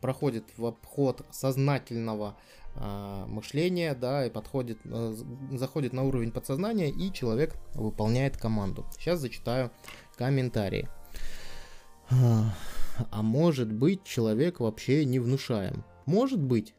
проходит 0.00 0.44
в 0.56 0.66
обход 0.66 1.24
сознательного 1.30 2.36
э, 2.76 3.24
мышления, 3.28 3.94
да, 3.94 4.26
и 4.26 4.30
подходит, 4.30 4.78
э, 4.84 5.14
заходит 5.52 5.92
на 5.92 6.04
уровень 6.04 6.32
подсознания, 6.32 6.90
и 6.90 7.12
человек 7.12 7.56
выполняет 7.74 8.36
команду. 8.36 8.86
Сейчас 8.98 9.20
зачитаю 9.20 9.70
комментарии. 10.16 10.88
А 12.10 13.22
может 13.22 13.72
быть, 13.72 14.04
человек 14.04 14.60
вообще 14.60 15.04
не 15.04 15.18
внушаем? 15.18 15.84
Может 16.06 16.40
быть. 16.40 16.74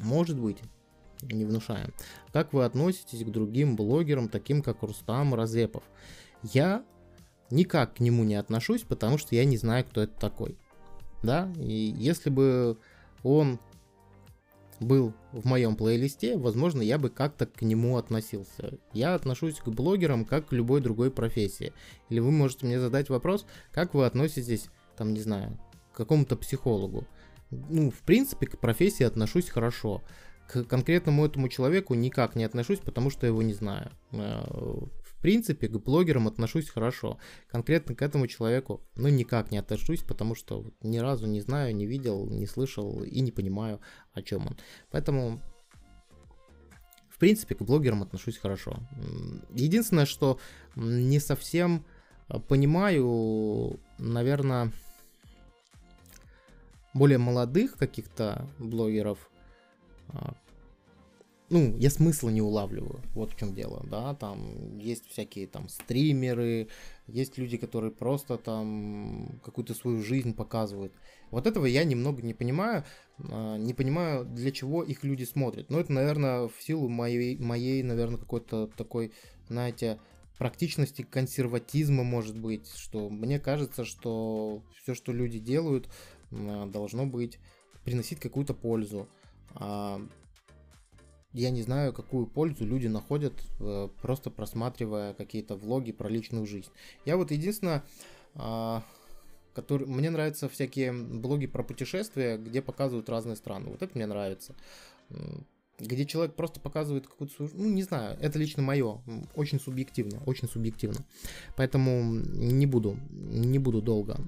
Может 0.00 0.38
быть 0.38 0.58
не 1.30 1.44
внушаем. 1.44 1.92
Как 2.32 2.52
вы 2.52 2.64
относитесь 2.64 3.24
к 3.24 3.30
другим 3.30 3.76
блогерам, 3.76 4.28
таким 4.28 4.62
как 4.62 4.82
Рустам 4.82 5.34
Разепов? 5.34 5.84
Я 6.42 6.84
никак 7.50 7.94
к 7.94 8.00
нему 8.00 8.24
не 8.24 8.34
отношусь, 8.34 8.82
потому 8.82 9.18
что 9.18 9.34
я 9.34 9.44
не 9.44 9.56
знаю, 9.56 9.84
кто 9.84 10.02
это 10.02 10.18
такой. 10.18 10.56
Да, 11.22 11.52
и 11.56 11.94
если 11.96 12.30
бы 12.30 12.78
он 13.22 13.60
был 14.82 15.14
в 15.32 15.46
моем 15.46 15.76
плейлисте, 15.76 16.36
возможно, 16.36 16.82
я 16.82 16.98
бы 16.98 17.10
как-то 17.10 17.46
к 17.46 17.62
нему 17.62 17.96
относился. 17.96 18.78
Я 18.92 19.14
отношусь 19.14 19.56
к 19.56 19.68
блогерам 19.68 20.24
как 20.24 20.48
к 20.48 20.52
любой 20.52 20.80
другой 20.80 21.10
профессии. 21.10 21.72
Или 22.08 22.20
вы 22.20 22.30
можете 22.30 22.66
мне 22.66 22.80
задать 22.80 23.08
вопрос, 23.08 23.46
как 23.72 23.94
вы 23.94 24.06
относитесь, 24.06 24.68
там, 24.96 25.14
не 25.14 25.20
знаю, 25.20 25.58
к 25.92 25.96
какому-то 25.96 26.36
психологу. 26.36 27.06
Ну, 27.50 27.90
в 27.90 28.00
принципе, 28.00 28.46
к 28.46 28.58
профессии 28.58 29.04
отношусь 29.04 29.48
хорошо 29.48 30.02
к 30.52 30.64
конкретному 30.64 31.24
этому 31.24 31.48
человеку 31.48 31.94
никак 31.94 32.36
не 32.36 32.44
отношусь, 32.44 32.78
потому 32.78 33.10
что 33.10 33.26
его 33.26 33.42
не 33.42 33.54
знаю. 33.54 33.90
Э, 35.22 35.32
принципе, 35.32 35.68
к 35.68 35.78
блогерам 35.78 36.26
отношусь 36.26 36.68
хорошо. 36.68 37.18
Конкретно 37.48 37.94
к 37.94 38.02
этому 38.02 38.26
человеку, 38.26 38.82
ну, 38.96 39.08
никак 39.08 39.52
не 39.52 39.58
отношусь, 39.58 40.02
потому 40.02 40.34
что 40.34 40.64
ни 40.82 40.98
разу 40.98 41.26
не 41.26 41.40
знаю, 41.40 41.74
не 41.74 41.86
видел, 41.86 42.28
не 42.28 42.46
слышал 42.46 43.02
и 43.04 43.20
не 43.20 43.30
понимаю, 43.30 43.80
о 44.14 44.22
чем 44.22 44.48
он. 44.48 44.56
Поэтому 44.90 45.40
в 47.08 47.18
принципе, 47.18 47.54
к 47.54 47.62
блогерам 47.62 48.02
отношусь 48.02 48.36
хорошо. 48.36 48.80
Единственное, 49.54 50.06
что 50.06 50.40
не 50.74 51.20
совсем 51.20 51.84
понимаю, 52.48 53.78
наверное, 53.98 54.72
более 56.94 57.18
молодых 57.18 57.76
каких-то 57.76 58.48
блогеров, 58.58 59.30
а, 60.08 60.34
ну, 61.52 61.76
я 61.76 61.90
смысла 61.90 62.30
не 62.30 62.40
улавливаю, 62.40 63.02
вот 63.14 63.32
в 63.32 63.38
чем 63.38 63.54
дело, 63.54 63.84
да, 63.90 64.14
там 64.14 64.78
есть 64.78 65.06
всякие 65.06 65.46
там 65.46 65.68
стримеры, 65.68 66.68
есть 67.06 67.36
люди, 67.36 67.58
которые 67.58 67.92
просто 67.92 68.38
там 68.38 69.38
какую-то 69.44 69.74
свою 69.74 70.02
жизнь 70.02 70.34
показывают. 70.34 70.94
Вот 71.30 71.46
этого 71.46 71.66
я 71.66 71.84
немного 71.84 72.22
не 72.22 72.32
понимаю, 72.32 72.84
а, 73.18 73.58
не 73.58 73.74
понимаю, 73.74 74.24
для 74.24 74.50
чего 74.50 74.82
их 74.82 75.04
люди 75.04 75.24
смотрят. 75.24 75.68
Но 75.68 75.78
это, 75.78 75.92
наверное, 75.92 76.48
в 76.48 76.54
силу 76.58 76.88
моей, 76.88 77.36
моей 77.36 77.82
наверное, 77.82 78.18
какой-то 78.18 78.68
такой, 78.68 79.12
знаете, 79.48 80.00
практичности, 80.38 81.02
консерватизма, 81.02 82.02
может 82.02 82.38
быть, 82.38 82.66
что 82.76 83.10
мне 83.10 83.38
кажется, 83.38 83.84
что 83.84 84.62
все, 84.82 84.94
что 84.94 85.12
люди 85.12 85.38
делают, 85.38 85.90
а, 86.30 86.66
должно 86.66 87.04
быть 87.04 87.38
приносить 87.84 88.20
какую-то 88.20 88.54
пользу. 88.54 89.06
Я 91.32 91.50
не 91.50 91.62
знаю, 91.62 91.92
какую 91.92 92.26
пользу 92.26 92.66
люди 92.66 92.88
находят, 92.88 93.32
э, 93.60 93.88
просто 94.02 94.30
просматривая 94.30 95.14
какие-то 95.14 95.56
влоги 95.56 95.92
про 95.92 96.08
личную 96.08 96.46
жизнь. 96.46 96.70
Я 97.06 97.16
вот 97.16 97.30
единственное, 97.30 97.82
а, 98.34 98.82
который... 99.54 99.86
мне 99.86 100.10
нравятся 100.10 100.48
всякие 100.48 100.92
блоги 100.92 101.46
про 101.46 101.62
путешествия, 101.62 102.36
где 102.36 102.60
показывают 102.60 103.08
разные 103.08 103.36
страны. 103.36 103.70
Вот 103.70 103.82
это 103.82 103.92
мне 103.94 104.06
нравится 104.06 104.54
где 105.82 106.06
человек 106.06 106.34
просто 106.36 106.60
показывает 106.60 107.06
какую-то 107.06 107.34
свою... 107.34 107.50
Ну, 107.54 107.68
не 107.68 107.82
знаю, 107.82 108.16
это 108.20 108.38
лично 108.38 108.62
мое, 108.62 109.00
очень 109.34 109.60
субъективно, 109.60 110.22
очень 110.26 110.48
субъективно. 110.48 111.04
Поэтому 111.56 112.14
не 112.14 112.66
буду, 112.66 112.98
не 113.10 113.58
буду 113.58 113.82
долго 113.82 114.20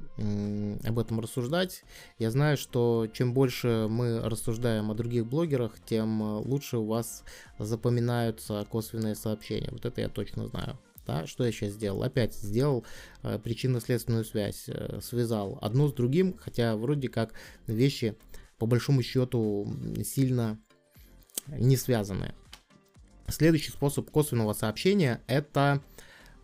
об 0.84 0.98
этом 0.98 1.20
рассуждать. 1.20 1.84
Я 2.18 2.30
знаю, 2.30 2.56
что 2.56 3.06
чем 3.12 3.32
больше 3.34 3.86
мы 3.88 4.20
рассуждаем 4.20 4.90
о 4.90 4.94
других 4.94 5.26
блогерах, 5.26 5.72
тем 5.84 6.20
лучше 6.40 6.78
у 6.78 6.86
вас 6.86 7.24
запоминаются 7.58 8.66
косвенные 8.70 9.14
сообщения. 9.14 9.68
Вот 9.70 9.84
это 9.86 10.00
я 10.00 10.08
точно 10.08 10.46
знаю. 10.48 10.78
Да, 11.06 11.26
что 11.26 11.44
я 11.44 11.52
сейчас 11.52 11.72
сделал? 11.72 12.02
Опять 12.02 12.34
сделал 12.34 12.84
э, 13.22 13.38
причинно-следственную 13.38 14.24
связь, 14.24 14.64
э, 14.68 15.00
связал 15.02 15.58
одно 15.60 15.88
с 15.88 15.92
другим, 15.92 16.34
хотя 16.38 16.76
вроде 16.76 17.08
как 17.08 17.34
вещи 17.66 18.16
по 18.58 18.66
большому 18.66 19.02
счету 19.02 19.70
сильно 20.04 20.58
не 21.48 21.76
связанные. 21.76 22.34
Следующий 23.28 23.70
способ 23.70 24.10
косвенного 24.10 24.52
сообщения– 24.52 25.20
это 25.26 25.82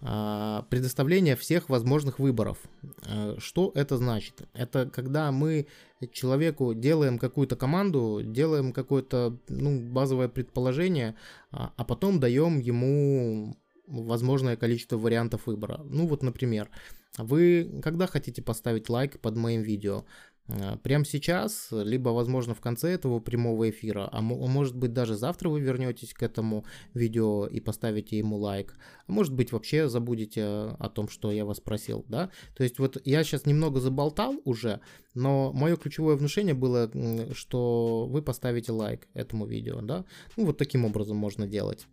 а, 0.02 0.62
предоставление 0.70 1.36
всех 1.36 1.68
возможных 1.68 2.18
выборов. 2.18 2.58
А, 3.06 3.36
что 3.38 3.70
это 3.74 3.98
значит? 3.98 4.48
Это 4.54 4.88
когда 4.88 5.30
мы 5.30 5.66
человеку 6.12 6.72
делаем 6.72 7.18
какую-то 7.18 7.56
команду, 7.56 8.22
делаем 8.24 8.72
какое-то 8.72 9.36
ну, 9.48 9.78
базовое 9.78 10.28
предположение, 10.28 11.16
а, 11.50 11.72
а 11.76 11.84
потом 11.84 12.18
даем 12.18 12.60
ему 12.60 13.58
возможное 13.86 14.56
количество 14.56 14.96
вариантов 14.96 15.46
выбора. 15.46 15.82
Ну 15.84 16.06
вот, 16.06 16.22
например, 16.22 16.70
вы 17.18 17.80
когда 17.82 18.06
хотите 18.06 18.40
поставить 18.40 18.88
лайк 18.88 19.20
под 19.20 19.36
моим 19.36 19.62
видео? 19.62 20.04
Э, 20.52 20.76
прямо 20.82 21.04
сейчас, 21.04 21.68
либо, 21.70 22.10
возможно, 22.10 22.54
в 22.54 22.60
конце 22.60 22.90
этого 22.90 23.20
прямого 23.20 23.70
эфира, 23.70 24.08
а 24.10 24.20
может 24.20 24.76
быть 24.76 24.92
даже 24.92 25.16
завтра 25.16 25.48
вы 25.48 25.60
вернетесь 25.60 26.12
к 26.12 26.22
этому 26.22 26.64
видео 26.94 27.46
и 27.46 27.60
поставите 27.60 28.18
ему 28.18 28.36
лайк, 28.36 28.74
а 29.06 29.12
может 29.12 29.34
быть 29.34 29.52
вообще 29.52 29.88
забудете 29.88 30.42
о 30.42 30.90
том, 30.92 31.08
что 31.08 31.30
я 31.30 31.44
вас 31.44 31.60
просил, 31.60 32.04
да? 32.08 32.30
То 32.56 32.62
есть 32.64 32.78
вот 32.78 33.00
я 33.04 33.22
сейчас 33.24 33.46
немного 33.46 33.80
заболтал 33.80 34.40
уже, 34.44 34.80
но 35.14 35.52
мое 35.52 35.76
ключевое 35.76 36.16
внушение 36.16 36.54
было, 36.54 36.90
что 37.32 38.06
вы 38.08 38.22
поставите 38.22 38.72
лайк 38.72 39.08
этому 39.14 39.46
видео, 39.46 39.80
да? 39.80 40.04
Ну 40.36 40.46
вот 40.46 40.58
таким 40.58 40.84
образом 40.84 41.16
можно 41.16 41.46
делать. 41.46 41.86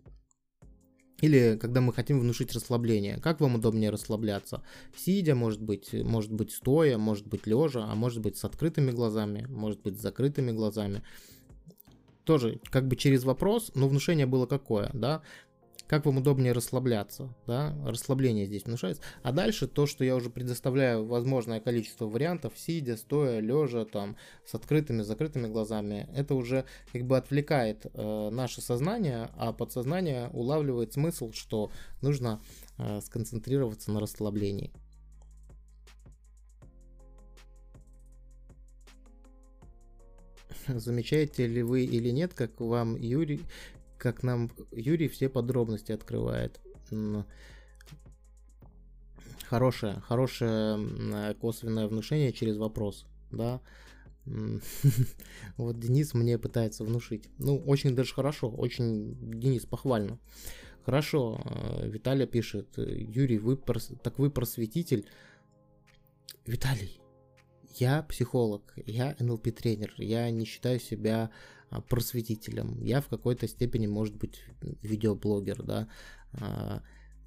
Или 1.21 1.57
когда 1.59 1.81
мы 1.81 1.93
хотим 1.93 2.19
внушить 2.19 2.53
расслабление. 2.53 3.17
Как 3.17 3.41
вам 3.41 3.55
удобнее 3.55 3.89
расслабляться? 3.89 4.63
Сидя, 4.95 5.33
может 5.33 5.61
быть, 5.61 5.93
может 5.93 6.31
быть 6.31 6.51
стоя, 6.51 6.97
может 6.97 7.27
быть 7.27 7.47
лежа, 7.47 7.85
а 7.89 7.95
может 7.95 8.21
быть 8.21 8.37
с 8.37 8.45
открытыми 8.45 8.91
глазами, 8.91 9.45
может 9.49 9.81
быть 9.81 9.97
с 9.97 10.01
закрытыми 10.01 10.51
глазами. 10.51 11.01
Тоже 12.23 12.59
как 12.69 12.87
бы 12.87 12.95
через 12.95 13.23
вопрос, 13.23 13.71
но 13.73 13.87
внушение 13.87 14.25
было 14.25 14.45
какое, 14.45 14.91
да? 14.93 15.21
Как 15.87 16.05
вам 16.05 16.17
удобнее 16.17 16.51
расслабляться, 16.51 17.33
да, 17.45 17.75
расслабление 17.85 18.45
здесь 18.45 18.65
внушается. 18.65 19.01
А 19.23 19.31
дальше 19.31 19.67
то, 19.67 19.85
что 19.85 20.03
я 20.03 20.15
уже 20.15 20.29
предоставляю 20.29 21.05
возможное 21.05 21.59
количество 21.61 22.05
вариантов, 22.05 22.53
сидя, 22.55 22.97
стоя, 22.97 23.39
лежа, 23.39 23.85
там, 23.85 24.17
с 24.45 24.53
открытыми, 24.53 25.01
закрытыми 25.01 25.47
глазами, 25.47 26.09
это 26.13 26.35
уже 26.35 26.65
как 26.91 27.03
бы 27.05 27.17
отвлекает 27.17 27.85
э, 27.85 28.29
наше 28.29 28.61
сознание, 28.61 29.29
а 29.37 29.53
подсознание 29.53 30.29
улавливает 30.33 30.93
смысл, 30.93 31.31
что 31.31 31.71
нужно 32.01 32.41
э, 32.77 32.99
сконцентрироваться 33.01 33.91
на 33.91 33.99
расслаблении. 33.99 34.73
Замечаете 40.67 41.47
ли 41.47 41.63
вы 41.63 41.85
или 41.85 42.09
нет, 42.09 42.33
как 42.33 42.59
вам 42.59 42.97
Юрий, 42.97 43.41
как 44.07 44.23
нам 44.23 44.49
Юрий 44.71 45.09
все 45.09 45.27
подробности 45.27 45.91
открывает. 45.91 46.61
Хорошее, 49.49 50.01
хорошее 50.07 51.35
косвенное 51.41 51.87
внушение 51.87 52.31
через 52.31 52.55
вопрос, 52.55 53.05
да. 53.31 53.59
Вот 55.57 55.79
Денис 55.79 56.13
мне 56.13 56.37
пытается 56.37 56.85
внушить. 56.85 57.27
Ну, 57.37 57.57
очень 57.57 57.95
даже 57.95 58.13
хорошо, 58.13 58.49
очень, 58.49 59.17
Денис, 59.39 59.65
похвально. 59.65 60.19
Хорошо, 60.85 61.41
э, 61.43 61.89
Виталий 61.89 62.27
пишет, 62.27 62.77
Юрий, 62.77 63.39
вы 63.39 63.57
прос... 63.57 63.91
так 64.03 64.19
вы 64.19 64.29
просветитель. 64.29 65.05
Виталий, 66.45 67.01
я 67.75 68.03
психолог, 68.03 68.73
я 68.85 69.17
НЛП-тренер, 69.19 69.93
я 69.97 70.29
не 70.31 70.45
считаю 70.45 70.79
себя 70.79 71.29
просветителем. 71.89 72.81
Я 72.81 73.01
в 73.01 73.07
какой-то 73.07 73.47
степени, 73.47 73.87
может 73.87 74.15
быть, 74.15 74.41
видеоблогер, 74.81 75.63
да, 75.63 75.87
а, 76.33 76.81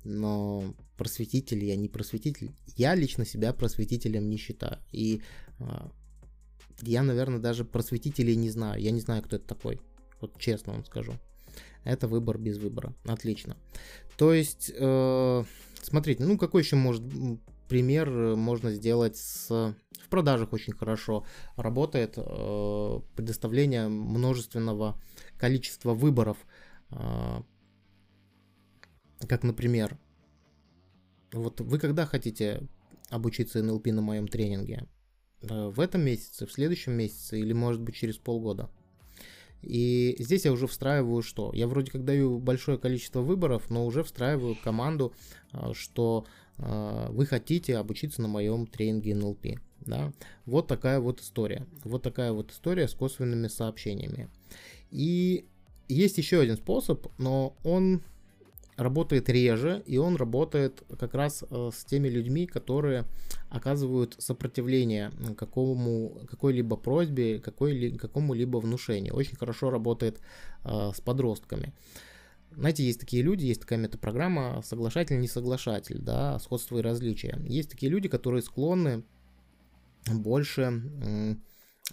но 0.04 0.74
просветитель 0.96 1.64
я 1.64 1.76
не 1.76 1.88
просветитель. 1.88 2.52
Я 2.76 2.94
лично 2.94 3.24
себя 3.24 3.52
просветителем 3.52 4.28
не 4.28 4.36
считаю. 4.36 4.78
И 4.92 5.22
а, 5.58 5.90
я, 6.82 7.02
наверное, 7.02 7.38
даже 7.38 7.64
просветителей 7.64 8.36
не 8.36 8.50
знаю. 8.50 8.80
Я 8.80 8.90
не 8.90 9.00
знаю, 9.00 9.22
кто 9.22 9.36
это 9.36 9.46
такой. 9.46 9.80
Вот 10.20 10.38
честно 10.38 10.72
вам 10.72 10.84
скажу. 10.84 11.12
Это 11.84 12.08
выбор 12.08 12.38
без 12.38 12.58
выбора. 12.58 12.94
Отлично. 13.04 13.56
То 14.16 14.32
есть, 14.34 14.70
э, 14.74 15.44
смотрите, 15.82 16.24
ну 16.24 16.36
какой 16.36 16.62
еще 16.62 16.76
может 16.76 17.02
пример 17.70 18.08
э, 18.10 18.34
можно 18.34 18.72
сделать 18.72 19.16
с... 19.16 19.48
В 19.48 20.08
продажах 20.10 20.52
очень 20.52 20.72
хорошо 20.72 21.24
работает 21.56 22.14
э, 22.16 23.00
предоставление 23.14 23.86
множественного 23.88 25.00
количества 25.38 25.94
выборов. 25.94 26.36
Э, 26.90 27.42
как, 29.28 29.44
например, 29.44 29.96
вот 31.32 31.60
вы 31.60 31.78
когда 31.78 32.06
хотите 32.06 32.66
обучиться 33.08 33.62
НЛП 33.62 33.86
на 33.86 34.02
моем 34.02 34.26
тренинге? 34.26 34.88
В 35.40 35.78
этом 35.80 36.02
месяце, 36.02 36.46
в 36.46 36.52
следующем 36.52 36.92
месяце 36.92 37.38
или 37.38 37.52
может 37.52 37.80
быть 37.80 37.94
через 37.94 38.18
полгода? 38.18 38.68
И 39.62 40.16
здесь 40.18 40.44
я 40.44 40.52
уже 40.52 40.66
встраиваю 40.66 41.22
что? 41.22 41.52
Я 41.54 41.68
вроде 41.68 41.92
как 41.92 42.04
даю 42.04 42.38
большое 42.38 42.78
количество 42.78 43.20
выборов, 43.20 43.70
но 43.70 43.86
уже 43.86 44.02
встраиваю 44.02 44.56
команду, 44.56 45.14
что 45.72 46.26
а, 46.26 46.30
вы 46.60 47.26
хотите 47.26 47.76
обучиться 47.76 48.22
на 48.22 48.28
моем 48.28 48.66
тренинге 48.66 49.12
NLP. 49.12 49.58
Да? 49.80 50.12
Вот 50.46 50.66
такая 50.66 51.00
вот 51.00 51.20
история. 51.20 51.66
Вот 51.84 52.02
такая 52.02 52.32
вот 52.32 52.50
история 52.50 52.86
с 52.88 52.94
косвенными 52.94 53.48
сообщениями. 53.48 54.28
И 54.90 55.46
есть 55.88 56.18
еще 56.18 56.40
один 56.40 56.56
способ, 56.56 57.06
но 57.18 57.56
он 57.64 58.02
работает 58.76 59.28
реже, 59.28 59.82
и 59.86 59.98
он 59.98 60.16
работает 60.16 60.82
как 60.98 61.14
раз 61.14 61.44
э, 61.50 61.70
с 61.72 61.84
теми 61.84 62.08
людьми, 62.08 62.46
которые 62.46 63.04
оказывают 63.50 64.16
сопротивление 64.18 65.12
какому, 65.36 66.22
какой-либо 66.30 66.76
просьбе, 66.76 67.40
какой, 67.40 67.98
какому-либо 67.98 68.58
внушению. 68.58 69.14
Очень 69.14 69.36
хорошо 69.36 69.70
работает 69.70 70.20
э, 70.64 70.92
с 70.94 71.00
подростками. 71.00 71.74
Знаете, 72.52 72.84
есть 72.84 73.00
такие 73.00 73.22
люди, 73.22 73.46
есть 73.46 73.60
такая 73.60 73.78
метапрограмма 73.78 74.62
соглашатель-несоглашатель, 74.62 75.98
да, 75.98 76.38
сходство 76.38 76.78
и 76.78 76.82
различия. 76.82 77.38
Есть 77.44 77.70
такие 77.70 77.90
люди, 77.90 78.08
которые 78.08 78.42
склонны 78.42 79.04
больше 80.06 80.82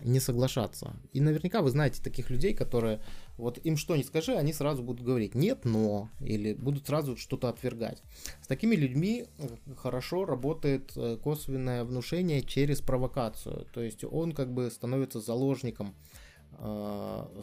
не 0.04 0.20
соглашаться. 0.20 0.96
И 1.14 1.22
наверняка 1.22 1.62
вы 1.62 1.70
знаете 1.70 2.02
таких 2.02 2.30
людей, 2.30 2.54
которые 2.54 3.02
вот 3.38 3.58
им 3.64 3.78
что 3.78 3.96
ни 3.96 4.04
скажи, 4.04 4.34
они 4.34 4.54
сразу 4.54 4.84
будут 4.84 5.06
говорить 5.06 5.36
нет, 5.36 5.66
но, 5.66 6.10
или 6.20 6.54
будут 6.54 6.88
сразу 6.88 7.18
что-то 7.18 7.50
отвергать. 7.50 8.04
С 8.42 8.48
такими 8.48 8.76
людьми 8.76 9.26
э, 9.38 9.48
хорошо 9.76 10.26
работает 10.26 10.92
э, 10.96 11.18
косвенное 11.24 11.84
внушение 11.84 12.42
через 12.42 12.82
провокацию. 12.82 13.68
То 13.74 13.82
есть 13.82 14.04
он 14.04 14.34
как 14.34 14.54
бы 14.54 14.70
становится 14.72 15.20
заложником 15.20 15.96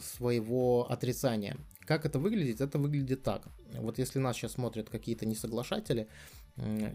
своего 0.01 0.87
отрицания. 0.89 1.57
Как 1.81 2.05
это 2.05 2.19
выглядит? 2.19 2.61
Это 2.61 2.79
выглядит 2.79 3.23
так. 3.23 3.47
Вот 3.73 3.99
если 3.99 4.19
нас 4.19 4.35
сейчас 4.35 4.53
смотрят 4.53 4.89
какие-то 4.89 5.25
несоглашатели, 5.25 6.07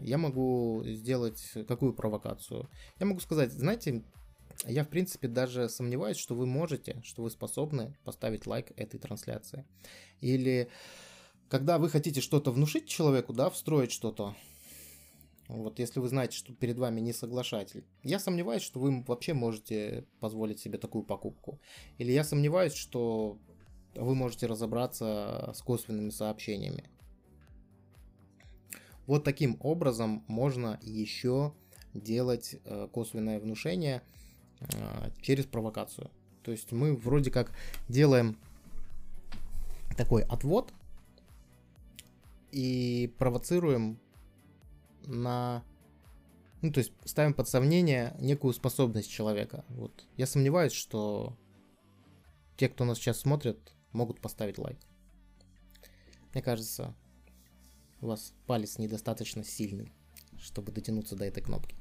я 0.01 0.17
могу 0.17 0.83
сделать 0.85 1.41
какую 1.67 1.93
провокацию? 1.93 2.69
Я 2.99 3.05
могу 3.05 3.19
сказать, 3.19 3.51
знаете, 3.53 4.03
я 4.65 4.83
в 4.83 4.89
принципе 4.89 5.27
даже 5.27 5.69
сомневаюсь, 5.69 6.17
что 6.17 6.35
вы 6.35 6.45
можете, 6.45 7.01
что 7.03 7.23
вы 7.23 7.29
способны 7.29 7.95
поставить 8.03 8.45
лайк 8.47 8.71
этой 8.75 8.99
трансляции. 8.99 9.65
Или 10.19 10.69
когда 11.49 11.77
вы 11.77 11.89
хотите 11.89 12.21
что-то 12.21 12.51
внушить 12.51 12.87
человеку, 12.87 13.33
да, 13.33 13.49
встроить 13.49 13.91
что-то, 13.91 14.35
вот 15.57 15.79
если 15.79 15.99
вы 15.99 16.07
знаете, 16.07 16.37
что 16.37 16.53
перед 16.53 16.77
вами 16.77 17.01
не 17.01 17.13
соглашатель, 17.13 17.83
я 18.03 18.19
сомневаюсь, 18.19 18.63
что 18.63 18.79
вы 18.79 19.03
вообще 19.03 19.33
можете 19.33 20.05
позволить 20.19 20.59
себе 20.59 20.77
такую 20.77 21.03
покупку. 21.03 21.59
Или 21.97 22.11
я 22.11 22.23
сомневаюсь, 22.23 22.73
что 22.73 23.37
вы 23.95 24.15
можете 24.15 24.47
разобраться 24.47 25.51
с 25.53 25.61
косвенными 25.61 26.09
сообщениями. 26.09 26.89
Вот 29.07 29.25
таким 29.25 29.57
образом 29.59 30.23
можно 30.27 30.79
еще 30.81 31.53
делать 31.93 32.55
э, 32.63 32.87
косвенное 32.93 33.39
внушение 33.39 34.03
э, 34.61 35.11
через 35.21 35.45
провокацию. 35.45 36.09
То 36.43 36.51
есть 36.51 36.71
мы 36.71 36.95
вроде 36.95 37.29
как 37.29 37.51
делаем 37.89 38.37
такой 39.97 40.23
отвод 40.23 40.71
и 42.51 43.13
провоцируем 43.17 43.99
на... 45.05 45.63
Ну, 46.61 46.71
то 46.71 46.79
есть 46.79 46.93
ставим 47.05 47.33
под 47.33 47.47
сомнение 47.47 48.15
некую 48.19 48.53
способность 48.53 49.09
человека. 49.09 49.65
Вот. 49.69 50.05
Я 50.17 50.27
сомневаюсь, 50.27 50.73
что 50.73 51.37
те, 52.57 52.69
кто 52.69 52.85
нас 52.85 52.97
сейчас 52.99 53.19
смотрят, 53.19 53.73
могут 53.91 54.21
поставить 54.21 54.59
лайк. 54.59 54.79
Мне 56.33 56.43
кажется, 56.43 56.95
у 57.99 58.07
вас 58.07 58.33
палец 58.45 58.77
недостаточно 58.77 59.43
сильный, 59.43 59.91
чтобы 60.37 60.71
дотянуться 60.71 61.15
до 61.15 61.25
этой 61.25 61.41
кнопки. 61.41 61.80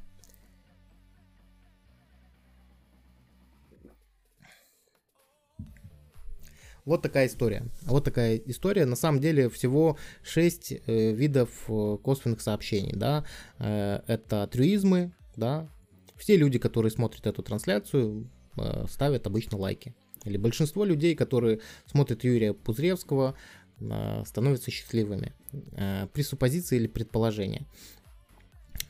Вот 6.85 7.03
такая 7.03 7.27
история. 7.27 7.65
Вот 7.83 8.05
такая 8.05 8.37
история. 8.47 8.87
На 8.87 8.97
самом 8.97 9.21
деле 9.21 9.49
всего 9.49 9.97
6 10.23 10.73
э, 10.73 11.13
видов 11.13 11.51
э, 11.69 11.99
косвенных 12.03 12.41
сообщений. 12.41 12.93
Да? 12.95 13.25
Э, 13.59 14.01
это 14.07 14.47
трюизмы. 14.47 15.13
Да? 15.37 15.69
Все 16.17 16.37
люди, 16.37 16.59
которые 16.59 16.91
смотрят 16.91 17.27
эту 17.27 17.43
трансляцию, 17.43 18.29
э, 18.57 18.85
ставят 18.89 19.27
обычно 19.27 19.59
лайки. 19.59 19.95
Или 20.25 20.37
большинство 20.37 20.85
людей, 20.85 21.15
которые 21.15 21.61
смотрят 21.87 22.25
Юрия 22.25 22.53
Пузревского, 22.53 23.35
э, 23.81 24.23
становятся 24.27 24.71
счастливыми. 24.71 25.33
Э, 25.73 26.07
пресуппозиции 26.13 26.77
или 26.77 26.87
предположения. 26.87 27.67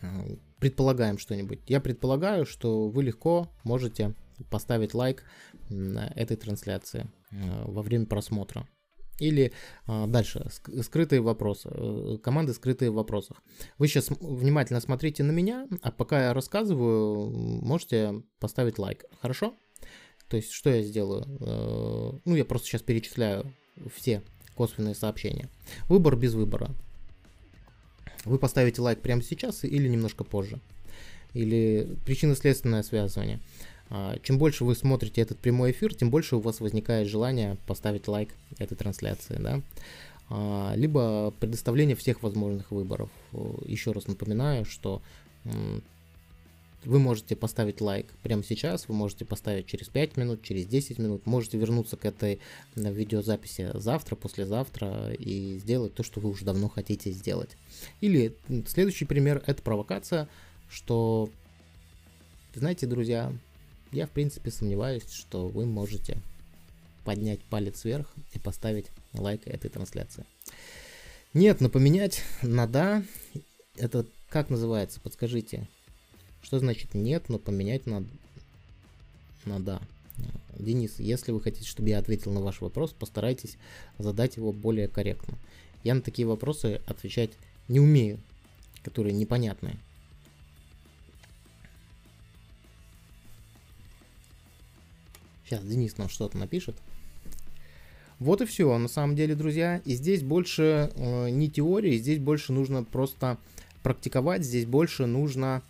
Э, 0.02 0.36
предполагаем 0.58 1.18
что-нибудь. 1.18 1.60
Я 1.66 1.80
предполагаю, 1.80 2.46
что 2.46 2.88
вы 2.88 3.02
легко 3.04 3.48
можете 3.64 4.14
поставить 4.50 4.94
лайк 4.94 5.24
этой 5.68 6.36
трансляции. 6.36 7.10
Э, 7.32 7.64
во 7.64 7.82
время 7.82 8.06
просмотра. 8.06 8.66
Или 9.18 9.52
а, 9.86 10.06
дальше, 10.06 10.46
скрытые 10.82 11.20
вопросы, 11.20 11.68
э, 11.70 12.16
команды 12.22 12.54
скрытые 12.54 12.90
в 12.90 12.94
вопросах. 12.94 13.42
Вы 13.76 13.86
сейчас 13.86 14.08
внимательно 14.08 14.80
смотрите 14.80 15.22
на 15.22 15.30
меня, 15.30 15.68
а 15.82 15.92
пока 15.92 16.24
я 16.24 16.34
рассказываю, 16.34 17.30
можете 17.30 18.22
поставить 18.38 18.78
лайк. 18.78 19.04
Хорошо? 19.20 19.54
То 20.28 20.38
есть, 20.38 20.52
что 20.52 20.70
я 20.70 20.82
сделаю? 20.82 21.26
Э, 21.40 22.18
ну, 22.24 22.34
я 22.34 22.44
просто 22.46 22.68
сейчас 22.68 22.82
перечисляю 22.82 23.52
все 23.94 24.22
косвенные 24.54 24.94
сообщения. 24.94 25.48
Выбор 25.88 26.16
без 26.16 26.34
выбора. 26.34 26.70
Вы 28.24 28.38
поставите 28.38 28.80
лайк 28.80 29.00
прямо 29.00 29.22
сейчас 29.22 29.64
или 29.64 29.86
немножко 29.86 30.24
позже. 30.24 30.60
Или 31.34 31.96
причинно-следственное 32.04 32.82
связывание. 32.82 33.40
Чем 34.22 34.38
больше 34.38 34.64
вы 34.64 34.74
смотрите 34.74 35.20
этот 35.20 35.38
прямой 35.38 35.72
эфир, 35.72 35.94
тем 35.94 36.10
больше 36.10 36.36
у 36.36 36.40
вас 36.40 36.60
возникает 36.60 37.08
желание 37.08 37.56
поставить 37.66 38.06
лайк 38.06 38.30
этой 38.58 38.76
трансляции, 38.76 39.36
да. 39.38 39.60
А, 40.28 40.74
либо 40.76 41.32
предоставление 41.40 41.96
всех 41.96 42.22
возможных 42.22 42.70
выборов. 42.70 43.10
Еще 43.64 43.90
раз 43.90 44.06
напоминаю, 44.06 44.64
что 44.64 45.02
вы 46.84 46.98
можете 46.98 47.36
поставить 47.36 47.80
лайк 47.80 48.06
прямо 48.22 48.42
сейчас, 48.42 48.88
вы 48.88 48.94
можете 48.94 49.24
поставить 49.24 49.66
через 49.66 49.88
5 49.88 50.16
минут, 50.16 50.42
через 50.42 50.66
10 50.66 50.98
минут, 50.98 51.26
можете 51.26 51.58
вернуться 51.58 51.96
к 51.96 52.04
этой 52.04 52.40
видеозаписи 52.74 53.70
завтра, 53.74 54.16
послезавтра 54.16 55.12
и 55.12 55.58
сделать 55.58 55.94
то, 55.94 56.02
что 56.02 56.20
вы 56.20 56.30
уже 56.30 56.44
давно 56.44 56.68
хотите 56.68 57.10
сделать. 57.10 57.50
Или 58.00 58.34
следующий 58.66 59.04
пример– 59.04 59.42
это 59.46 59.62
провокация, 59.62 60.28
что, 60.70 61.28
знаете, 62.54 62.86
друзья, 62.86 63.32
я, 63.92 64.06
в 64.06 64.10
принципе, 64.10 64.50
сомневаюсь, 64.50 65.10
что 65.10 65.48
вы 65.48 65.66
можете 65.66 66.18
поднять 67.04 67.40
палец 67.44 67.84
вверх 67.84 68.12
и 68.32 68.38
поставить 68.38 68.86
лайк 69.14 69.46
этой 69.46 69.70
трансляции. 69.70 70.24
Нет, 71.34 71.60
но 71.60 71.68
поменять 71.68 72.22
на 72.42 72.66
да, 72.66 73.02
это 73.76 74.06
как 74.28 74.50
называется, 74.50 75.00
подскажите. 75.00 75.68
Что 76.42 76.58
значит 76.58 76.94
нет, 76.94 77.28
но 77.28 77.38
поменять 77.38 77.86
на, 77.86 78.04
на 79.44 79.60
да? 79.60 79.80
Денис, 80.58 80.98
если 80.98 81.32
вы 81.32 81.40
хотите, 81.40 81.66
чтобы 81.66 81.88
я 81.88 81.98
ответил 81.98 82.32
на 82.32 82.40
ваш 82.40 82.60
вопрос, 82.60 82.92
постарайтесь 82.92 83.56
задать 83.98 84.36
его 84.36 84.52
более 84.52 84.88
корректно. 84.88 85.38
Я 85.82 85.94
на 85.94 86.02
такие 86.02 86.28
вопросы 86.28 86.80
отвечать 86.86 87.30
не 87.68 87.80
умею, 87.80 88.20
которые 88.82 89.14
непонятные. 89.14 89.78
Сейчас 95.50 95.64
Денис 95.64 95.98
нам 95.98 96.08
что-то 96.08 96.38
напишет. 96.38 96.76
Вот 98.20 98.40
и 98.40 98.46
все, 98.46 98.78
на 98.78 98.86
самом 98.86 99.16
деле, 99.16 99.34
друзья. 99.34 99.82
И 99.84 99.94
здесь 99.94 100.22
больше 100.22 100.92
э, 100.94 101.30
не 101.30 101.50
теории, 101.50 101.98
здесь 101.98 102.20
больше 102.20 102.52
нужно 102.52 102.84
просто 102.84 103.36
практиковать, 103.82 104.44
здесь 104.44 104.64
больше 104.64 105.06
нужно... 105.06 105.62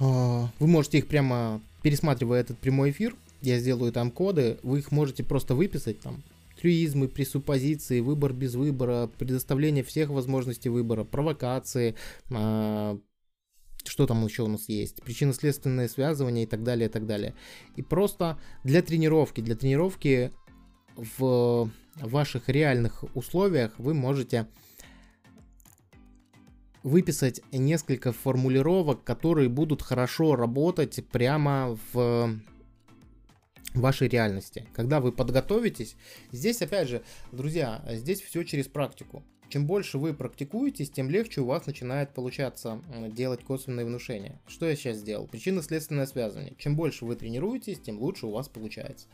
Э, 0.00 0.46
вы 0.58 0.66
можете 0.66 0.98
их 0.98 1.06
прямо, 1.06 1.60
пересматривая 1.82 2.40
этот 2.40 2.58
прямой 2.58 2.90
эфир, 2.90 3.14
я 3.42 3.60
сделаю 3.60 3.92
там 3.92 4.10
коды, 4.10 4.58
вы 4.64 4.80
их 4.80 4.90
можете 4.90 5.22
просто 5.22 5.54
выписать 5.54 6.00
там. 6.00 6.24
Трюизмы, 6.60 7.06
пресуппозиции, 7.06 8.00
выбор 8.00 8.32
без 8.32 8.56
выбора, 8.56 9.08
предоставление 9.18 9.84
всех 9.84 10.08
возможностей 10.08 10.68
выбора, 10.68 11.04
провокации, 11.04 11.94
э, 12.30 12.98
что 13.88 14.06
там 14.06 14.24
еще 14.24 14.42
у 14.42 14.48
нас 14.48 14.68
есть, 14.68 15.02
причинно-следственное 15.02 15.88
связывание 15.88 16.44
и 16.44 16.46
так 16.46 16.62
далее, 16.62 16.88
и 16.88 16.92
так 16.92 17.06
далее. 17.06 17.34
И 17.76 17.82
просто 17.82 18.38
для 18.64 18.82
тренировки, 18.82 19.40
для 19.40 19.56
тренировки 19.56 20.32
в 20.96 21.70
ваших 21.96 22.48
реальных 22.48 23.04
условиях 23.16 23.78
вы 23.78 23.94
можете 23.94 24.46
выписать 26.82 27.40
несколько 27.52 28.12
формулировок, 28.12 29.04
которые 29.04 29.48
будут 29.48 29.82
хорошо 29.82 30.36
работать 30.36 31.04
прямо 31.08 31.76
в 31.92 32.38
вашей 33.74 34.08
реальности. 34.08 34.66
Когда 34.72 35.00
вы 35.00 35.12
подготовитесь, 35.12 35.96
здесь 36.32 36.62
опять 36.62 36.88
же, 36.88 37.02
друзья, 37.32 37.84
здесь 37.90 38.22
все 38.22 38.42
через 38.44 38.68
практику. 38.68 39.24
Чем 39.48 39.66
больше 39.66 39.98
вы 39.98 40.12
практикуетесь, 40.12 40.90
тем 40.90 41.08
легче 41.08 41.40
у 41.40 41.46
вас 41.46 41.66
начинает 41.66 42.12
получаться 42.12 42.82
делать 43.08 43.44
косвенные 43.44 43.86
внушения. 43.86 44.40
Что 44.46 44.66
я 44.66 44.76
сейчас 44.76 44.98
сделал? 44.98 45.26
Причинно-следственное 45.26 46.06
связывание. 46.06 46.54
Чем 46.58 46.76
больше 46.76 47.06
вы 47.06 47.16
тренируетесь, 47.16 47.80
тем 47.80 47.98
лучше 47.98 48.26
у 48.26 48.32
вас 48.32 48.48
получается. 48.48 49.08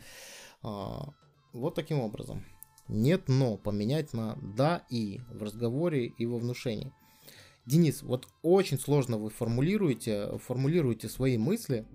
А, 0.62 1.10
вот 1.52 1.76
таким 1.76 2.00
образом. 2.00 2.44
Нет, 2.88 3.28
но 3.28 3.56
поменять 3.56 4.12
на 4.12 4.36
да 4.56 4.84
и 4.90 5.20
в 5.30 5.42
разговоре 5.42 6.06
и 6.06 6.26
во 6.26 6.38
внушении. 6.38 6.92
Денис, 7.64 8.02
вот 8.02 8.28
очень 8.42 8.78
сложно 8.78 9.16
вы 9.16 9.30
формулируете, 9.30 10.36
формулируете 10.38 11.08
свои 11.08 11.38
мысли. 11.38 11.86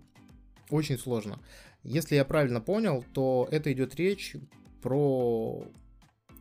Очень 0.70 0.98
сложно. 0.98 1.40
Если 1.84 2.16
я 2.16 2.26
правильно 2.26 2.62
понял, 2.62 3.04
то 3.14 3.48
это 3.52 3.72
идет 3.72 3.96
речь 3.96 4.36
про 4.82 5.68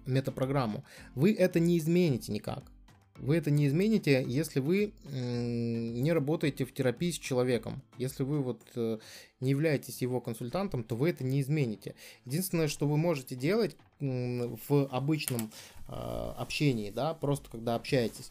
метапрограмму, 0.08 0.84
вы 1.14 1.32
это 1.32 1.60
не 1.60 1.78
измените 1.78 2.32
никак. 2.32 2.70
Вы 3.18 3.36
это 3.36 3.50
не 3.50 3.66
измените, 3.66 4.24
если 4.26 4.60
вы 4.60 4.92
не 5.10 6.12
работаете 6.12 6.64
в 6.64 6.72
терапии 6.72 7.10
с 7.10 7.18
человеком. 7.18 7.82
Если 7.96 8.22
вы 8.22 8.40
вот 8.40 8.62
э, 8.76 8.98
не 9.40 9.50
являетесь 9.50 10.02
его 10.02 10.20
консультантом, 10.20 10.84
то 10.84 10.94
вы 10.94 11.10
это 11.10 11.24
не 11.24 11.40
измените. 11.40 11.96
Единственное, 12.24 12.68
что 12.68 12.86
вы 12.86 12.96
можете 12.96 13.34
делать 13.34 13.76
в 14.00 14.86
обычном 14.86 15.50
а, 15.88 16.34
общении, 16.38 16.90
да, 16.90 17.14
просто 17.14 17.50
когда 17.50 17.74
общаетесь, 17.74 18.30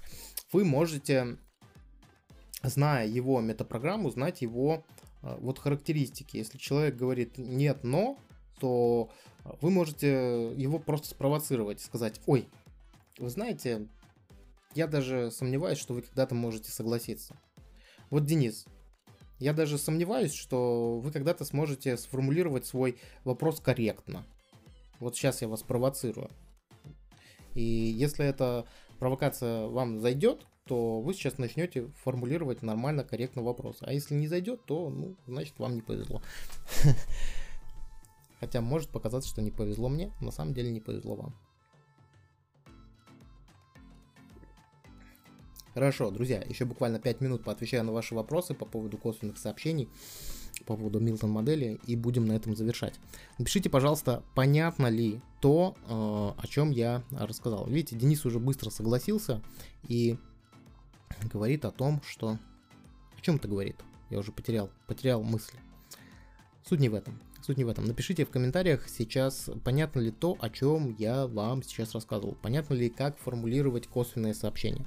вы 0.53 0.63
можете, 0.63 1.37
зная 2.63 3.05
его 3.05 3.41
метапрограмму, 3.41 4.09
знать 4.09 4.41
его 4.41 4.85
а, 5.21 5.37
вот 5.41 5.59
характеристики. 5.59 6.37
Если 6.37 6.57
человек 6.57 6.95
говорит 6.95 7.37
нет, 7.37 7.83
но, 7.83 8.17
то 8.59 9.09
вы 9.61 9.69
можете 9.69 10.53
его 10.55 10.79
просто 10.79 11.09
спровоцировать, 11.09 11.81
сказать, 11.81 12.21
ой, 12.25 12.47
вы 13.17 13.29
знаете, 13.29 13.87
я 14.75 14.87
даже 14.87 15.31
сомневаюсь, 15.31 15.79
что 15.79 15.93
вы 15.93 16.01
когда-то 16.01 16.35
можете 16.35 16.71
согласиться. 16.71 17.35
Вот, 18.09 18.25
Денис, 18.25 18.65
я 19.39 19.53
даже 19.53 19.77
сомневаюсь, 19.77 20.33
что 20.33 20.99
вы 20.99 21.11
когда-то 21.11 21.45
сможете 21.45 21.97
сформулировать 21.97 22.65
свой 22.65 22.97
вопрос 23.23 23.59
корректно. 23.59 24.25
Вот 24.99 25.15
сейчас 25.15 25.41
я 25.41 25.47
вас 25.47 25.63
провоцирую. 25.63 26.29
И 27.53 27.61
если 27.61 28.25
эта 28.25 28.65
провокация 28.99 29.67
вам 29.67 29.99
зайдет, 29.99 30.45
то 30.65 30.99
вы 30.99 31.13
сейчас 31.13 31.37
начнете 31.37 31.87
формулировать 32.03 32.61
нормально, 32.61 33.03
корректно 33.03 33.41
вопрос. 33.41 33.77
А 33.81 33.93
если 33.93 34.15
не 34.15 34.27
зайдет, 34.27 34.65
то, 34.65 34.89
ну, 34.89 35.15
значит, 35.25 35.57
вам 35.57 35.75
не 35.75 35.81
повезло. 35.81 36.21
Хотя 38.39 38.61
может 38.61 38.89
показаться, 38.89 39.29
что 39.29 39.41
не 39.41 39.51
повезло 39.51 39.89
мне, 39.89 40.13
на 40.21 40.31
самом 40.31 40.53
деле 40.53 40.71
не 40.71 40.79
повезло 40.79 41.15
вам. 41.15 41.35
Хорошо, 45.77 46.09
друзья, 46.09 46.41
еще 46.41 46.65
буквально 46.65 46.99
5 46.99 47.21
минут 47.21 47.43
поотвечаю 47.43 47.83
на 47.83 47.91
ваши 47.91 48.15
вопросы 48.15 48.55
по 48.55 48.65
поводу 48.65 48.97
косвенных 48.97 49.37
сообщений, 49.37 49.87
по 50.65 50.75
поводу 50.75 50.99
Милтон 50.99 51.29
модели, 51.29 51.79
и 51.85 51.95
будем 51.95 52.25
на 52.25 52.31
этом 52.31 52.55
завершать. 52.55 52.95
Напишите, 53.37 53.69
пожалуйста, 53.69 54.23
понятно 54.33 54.87
ли 54.87 55.21
то, 55.39 55.75
э, 55.83 55.89
о 55.89 56.47
чем 56.47 56.71
я 56.71 57.03
рассказал. 57.11 57.67
Видите, 57.67 57.95
Денис 57.95 58.25
уже 58.25 58.39
быстро 58.39 58.71
согласился 58.71 59.43
и 59.87 60.17
говорит 61.31 61.63
о 61.63 61.69
том, 61.69 62.01
что... 62.03 62.39
О 63.15 63.21
чем 63.21 63.35
это 63.35 63.47
говорит? 63.47 63.75
Я 64.09 64.17
уже 64.17 64.31
потерял, 64.31 64.71
потерял 64.87 65.21
мысль. 65.21 65.57
Суть 66.67 66.79
не 66.79 66.89
в 66.89 66.95
этом. 66.95 67.19
Суть 67.47 67.57
не 67.57 67.63
в 67.63 67.69
этом. 67.69 67.85
Напишите 67.85 68.25
в 68.25 68.29
комментариях 68.29 68.89
сейчас, 68.89 69.49
понятно 69.63 70.01
ли 70.01 70.11
то, 70.11 70.35
о 70.41 70.49
чем 70.49 70.93
я 70.99 71.27
вам 71.27 71.63
сейчас 71.63 71.93
рассказывал. 71.93 72.35
Понятно 72.41 72.73
ли, 72.73 72.89
как 72.89 73.17
формулировать 73.17 73.87
косвенные 73.87 74.33
сообщения. 74.33 74.85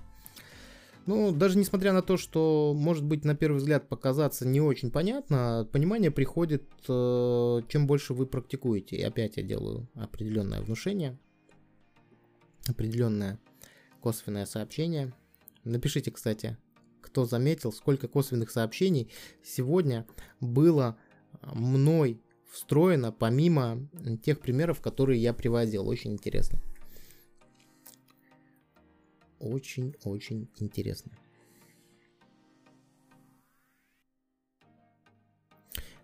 Ну, 1.07 1.33
даже 1.33 1.57
несмотря 1.57 1.95
на 1.95 2.03
то, 2.03 2.19
что, 2.19 2.75
может 2.77 3.03
быть, 3.03 3.25
на 3.25 3.35
первый 3.35 3.57
взгляд 3.57 3.89
показаться 3.89 4.47
не 4.47 4.61
очень 4.61 4.91
понятно, 4.91 5.67
понимание 5.73 6.11
приходит, 6.11 6.65
э, 6.87 7.61
чем 7.67 7.87
больше 7.87 8.13
вы 8.13 8.27
практикуете. 8.27 8.97
И 8.97 9.03
опять 9.03 9.39
я 9.39 9.43
делаю 9.43 9.89
определенное 9.95 10.61
внушение, 10.61 11.19
определенное 12.69 13.39
косвенное 14.03 14.45
сообщение. 14.45 15.15
Напишите, 15.65 16.11
кстати, 16.11 16.59
кто 17.01 17.25
заметил, 17.25 17.73
сколько 17.73 18.07
косвенных 18.07 18.51
сообщений 18.51 19.11
сегодня 19.43 20.07
было 20.41 20.99
мной 21.41 22.21
встроено, 22.51 23.13
помимо 23.13 23.89
тех 24.23 24.41
примеров, 24.41 24.81
которые 24.81 25.23
я 25.23 25.33
приводил. 25.33 25.89
Очень 25.89 26.13
интересно 26.13 26.61
очень-очень 29.41 30.49
интересно. 30.59 31.13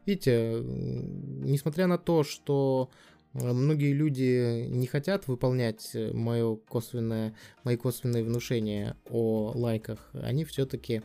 Видите, 0.04 0.62
несмотря 0.62 1.86
на 1.86 1.98
то, 1.98 2.22
что 2.22 2.90
э, 3.34 3.52
многие 3.52 3.92
люди 3.92 4.66
не 4.68 4.86
хотят 4.86 5.26
выполнять 5.26 5.96
мое 6.12 6.56
косвенное, 6.56 7.34
мои 7.64 7.76
косвенные 7.76 8.24
внушения 8.24 8.96
о 9.10 9.52
лайках, 9.54 10.10
они 10.12 10.44
все-таки 10.44 11.02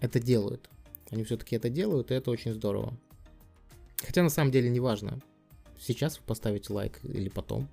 это 0.00 0.20
делают. 0.20 0.68
Они 1.10 1.24
все-таки 1.24 1.56
это 1.56 1.68
делают, 1.68 2.10
и 2.10 2.14
это 2.14 2.30
очень 2.30 2.54
здорово. 2.54 2.96
Хотя 3.98 4.22
на 4.22 4.30
самом 4.30 4.50
деле 4.50 4.70
не 4.70 4.80
важно, 4.80 5.20
сейчас 5.78 6.18
вы 6.18 6.24
поставите 6.24 6.72
лайк 6.72 7.00
или 7.02 7.28
потом. 7.28 7.68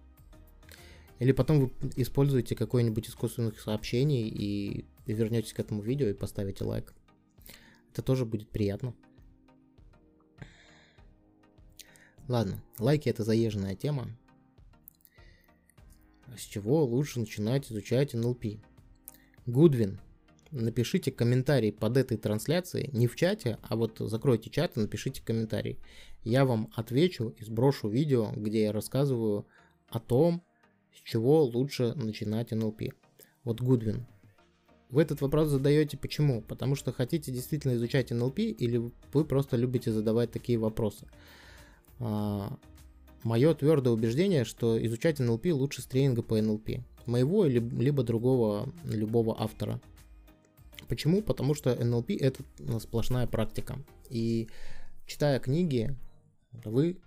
Или 1.20 1.32
потом 1.32 1.60
вы 1.60 1.72
используете 1.96 2.56
какое-нибудь 2.56 3.08
из 3.08 3.16
косвенных 3.16 3.60
сообщений 3.60 4.28
и 4.28 4.86
вернетесь 5.06 5.54
к 5.54 5.60
этому 5.60 5.82
видео 5.82 6.08
и 6.08 6.14
поставите 6.14 6.64
лайк. 6.64 6.94
Это 7.92 8.02
тоже 8.02 8.26
будет 8.26 8.50
приятно. 8.50 8.94
Ладно, 12.28 12.62
лайки 12.78 13.10
это 13.10 13.24
заезженная 13.24 13.76
тема. 13.76 14.10
С 16.38 16.42
чего 16.42 16.84
лучше 16.84 17.20
начинать 17.20 17.72
изучать 17.72 18.14
NLP? 18.14 18.60
Гудвин, 19.46 20.00
напишите 20.52 21.12
комментарий 21.12 21.72
под 21.72 21.98
этой 21.98 22.18
трансляцией, 22.18 22.90
не 22.94 23.08
в 23.08 23.16
чате, 23.16 23.58
а 23.62 23.76
вот 23.76 23.98
закройте 24.00 24.50
чат 24.50 24.78
и 24.78 24.80
напишите 24.80 25.22
комментарий. 25.24 25.80
Я 26.24 26.46
вам 26.46 26.70
отвечу 26.76 27.36
и 27.38 27.44
сброшу 27.44 27.90
видео, 27.90 28.32
где 28.36 28.64
я 28.64 28.72
рассказываю 28.72 29.46
о 29.90 30.00
том, 30.00 30.44
с 30.94 31.02
чего 31.02 31.44
лучше 31.44 31.94
начинать 31.96 32.52
NLP? 32.52 32.94
Вот 33.44 33.62
Гудвин. 33.62 34.06
Вы 34.90 35.02
этот 35.02 35.22
вопрос 35.22 35.50
задаете 35.50 35.98
почему? 35.98 36.42
Потому 36.42 36.76
что 36.76 36.94
хотите 36.94 37.32
действительно 37.32 37.74
изучать 37.76 38.12
NLP 38.12 38.44
или 38.44 38.92
вы 39.14 39.26
просто 39.26 39.58
любите 39.58 39.92
задавать 39.92 40.32
такие 40.32 40.58
вопросы? 40.58 41.08
А, 42.00 42.58
мое 43.24 43.54
твердое 43.54 43.94
убеждение, 43.94 44.46
что 44.46 44.84
изучать 44.86 45.20
NLP 45.20 45.52
лучше 45.52 45.82
с 45.82 45.86
тренинга 45.86 46.24
по 46.24 46.40
NLP. 46.40 46.82
Моего 47.06 47.46
либо 47.46 48.04
другого, 48.04 48.70
любого 48.86 49.42
автора. 49.42 49.82
Почему? 50.88 51.22
Потому 51.22 51.54
что 51.54 51.72
NLP 51.72 52.18
это 52.20 52.44
сплошная 52.80 53.28
практика. 53.28 53.80
И 54.10 54.48
читая 55.06 55.40
книги, 55.40 55.96
вы 56.52 57.00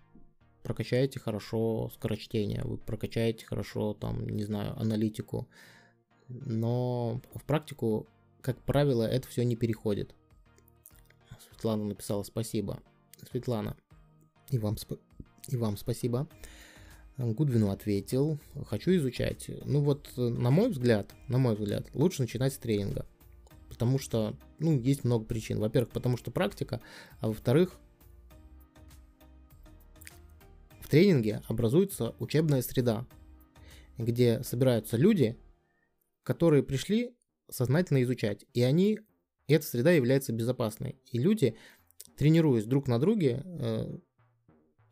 прокачаете 0.63 1.19
хорошо 1.19 1.91
скорочтение, 1.95 2.63
вы 2.65 2.77
прокачаете 2.77 3.47
хорошо, 3.47 3.95
там, 3.95 4.29
не 4.29 4.45
знаю, 4.45 4.79
аналитику. 4.79 5.49
Но 6.29 7.21
в 7.35 7.45
практику, 7.45 8.07
как 8.43 8.63
правило, 8.63 9.05
это 9.05 9.27
все 9.29 9.45
не 9.45 9.57
переходит. 9.57 10.15
Светлана 11.49 11.85
написала 11.85 12.23
спасибо. 12.23 12.81
Светлана, 13.31 13.77
и 14.51 14.59
вам, 14.59 14.75
сп- 14.75 15.01
и 15.49 15.57
вам 15.57 15.77
спасибо. 15.77 16.29
Гудвину 17.17 17.71
ответил, 17.71 18.39
хочу 18.67 18.93
изучать. 18.97 19.51
Ну 19.65 19.83
вот, 19.83 20.11
на 20.17 20.51
мой 20.51 20.71
взгляд, 20.71 21.15
на 21.29 21.39
мой 21.39 21.55
взгляд, 21.55 21.87
лучше 21.95 22.23
начинать 22.23 22.55
с 22.55 22.59
тренинга. 22.59 23.07
Потому 23.71 23.99
что, 23.99 24.37
ну, 24.59 24.79
есть 24.79 25.05
много 25.05 25.25
причин. 25.25 25.59
Во-первых, 25.59 25.91
потому 25.91 26.19
что 26.19 26.31
практика, 26.31 26.83
а 27.21 27.29
во-вторых, 27.29 27.81
тренинге 30.91 31.43
образуется 31.49 32.15
учебная 32.19 32.63
среда, 32.63 33.07
где 33.97 34.43
собираются 34.43 34.97
люди, 34.97 35.39
которые 36.25 36.63
пришли 36.63 37.17
сознательно 37.49 38.03
изучать, 38.03 38.45
и 38.53 38.63
они, 38.63 38.99
эта 39.47 39.65
среда 39.65 39.93
является 39.93 40.33
безопасной. 40.33 41.01
И 41.11 41.19
люди, 41.19 41.57
тренируясь 42.17 42.67
друг 42.67 42.89
на 42.89 42.99
друге, 42.99 43.43
э, 43.45 43.99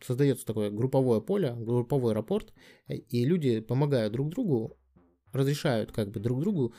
создается 0.01 0.47
такое 0.47 0.71
групповое 0.71 1.21
поле, 1.21 1.55
групповой 1.55 2.13
рапорт, 2.13 2.53
и 2.87 3.25
люди 3.25 3.61
помогают 3.61 4.13
друг 4.13 4.31
другу, 4.31 4.78
разрешают 5.33 5.93
как 5.93 6.11
бы 6.11 6.21
друг 6.21 6.41
другу, 6.41 6.75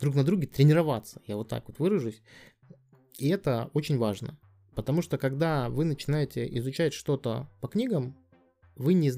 друг 0.00 0.14
на 0.14 0.24
друге 0.24 0.46
тренироваться, 0.46 1.20
я 1.26 1.36
вот 1.36 1.48
так 1.48 1.66
вот 1.68 1.78
выражусь. 1.78 2.22
И 3.18 3.28
это 3.28 3.70
очень 3.74 3.98
важно, 3.98 4.38
потому 4.74 5.02
что 5.02 5.18
когда 5.18 5.68
вы 5.68 5.84
начинаете 5.84 6.46
изучать 6.58 6.92
что-то 6.92 7.48
по 7.60 7.68
книгам, 7.68 8.16
вы 8.76 8.94
не... 8.94 9.12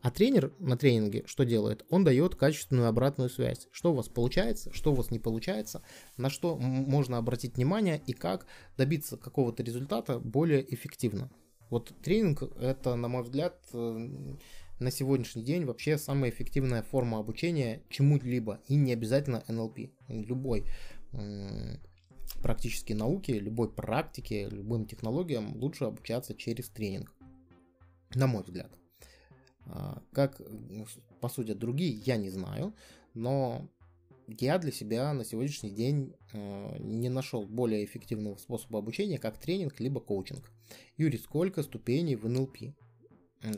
А 0.00 0.10
тренер 0.10 0.52
на 0.58 0.76
тренинге 0.76 1.24
что 1.26 1.44
делает? 1.44 1.84
Он 1.90 2.04
дает 2.04 2.34
качественную 2.34 2.88
обратную 2.88 3.28
связь. 3.28 3.68
Что 3.70 3.92
у 3.92 3.94
вас 3.94 4.08
получается, 4.08 4.72
что 4.72 4.92
у 4.92 4.94
вас 4.94 5.10
не 5.10 5.18
получается, 5.18 5.82
на 6.16 6.30
что 6.30 6.56
можно 6.56 7.18
обратить 7.18 7.56
внимание 7.56 8.02
и 8.06 8.12
как 8.12 8.46
добиться 8.76 9.16
какого-то 9.16 9.62
результата 9.62 10.18
более 10.18 10.62
эффективно. 10.74 11.30
Вот 11.68 11.92
тренинг 12.02 12.42
это, 12.60 12.96
на 12.96 13.08
мой 13.08 13.22
взгляд, 13.22 13.58
э, 13.72 14.36
на 14.82 14.90
сегодняшний 14.90 15.42
день 15.42 15.64
вообще 15.64 15.96
самая 15.96 16.30
эффективная 16.30 16.82
форма 16.82 17.18
обучения 17.18 17.82
чему-либо. 17.88 18.60
И 18.68 18.74
не 18.74 18.92
обязательно 18.92 19.42
NLP. 19.48 19.90
Любой 20.08 20.66
практической 22.42 22.92
науке, 22.92 23.38
любой 23.38 23.72
практике, 23.72 24.48
любым 24.48 24.86
технологиям 24.86 25.56
лучше 25.56 25.84
обучаться 25.84 26.34
через 26.34 26.68
тренинг. 26.68 27.14
На 28.14 28.26
мой 28.26 28.42
взгляд. 28.42 28.70
А, 29.66 30.02
как 30.12 30.40
посудят 31.20 31.58
другие, 31.58 31.92
я 31.92 32.16
не 32.16 32.30
знаю, 32.30 32.74
но 33.14 33.68
я 34.26 34.58
для 34.58 34.72
себя 34.72 35.12
на 35.12 35.24
сегодняшний 35.24 35.70
день 35.70 36.14
а, 36.32 36.76
не 36.78 37.08
нашел 37.08 37.46
более 37.46 37.84
эффективного 37.84 38.36
способа 38.36 38.80
обучения, 38.80 39.18
как 39.18 39.38
тренинг 39.38 39.78
либо 39.80 40.00
коучинг. 40.00 40.50
Юрий, 40.96 41.18
сколько 41.18 41.62
ступеней 41.62 42.16
в 42.16 42.26
NLP? 42.26 42.74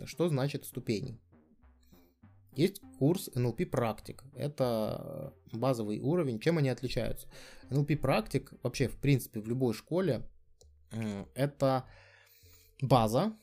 Что 0.06 0.28
значит 0.28 0.64
ступени? 0.64 1.18
Есть 2.52 2.80
курс 2.98 3.28
NLP 3.34 3.66
практик. 3.66 4.22
Это 4.36 5.34
базовый 5.52 6.00
уровень. 6.00 6.38
Чем 6.38 6.58
они 6.58 6.68
отличаются? 6.68 7.28
NLP 7.70 7.96
практик 7.96 8.52
вообще, 8.62 8.88
в 8.88 8.96
принципе, 8.98 9.40
в 9.40 9.48
любой 9.48 9.74
школе 9.74 10.22
это 11.34 11.84
база, 12.80 13.36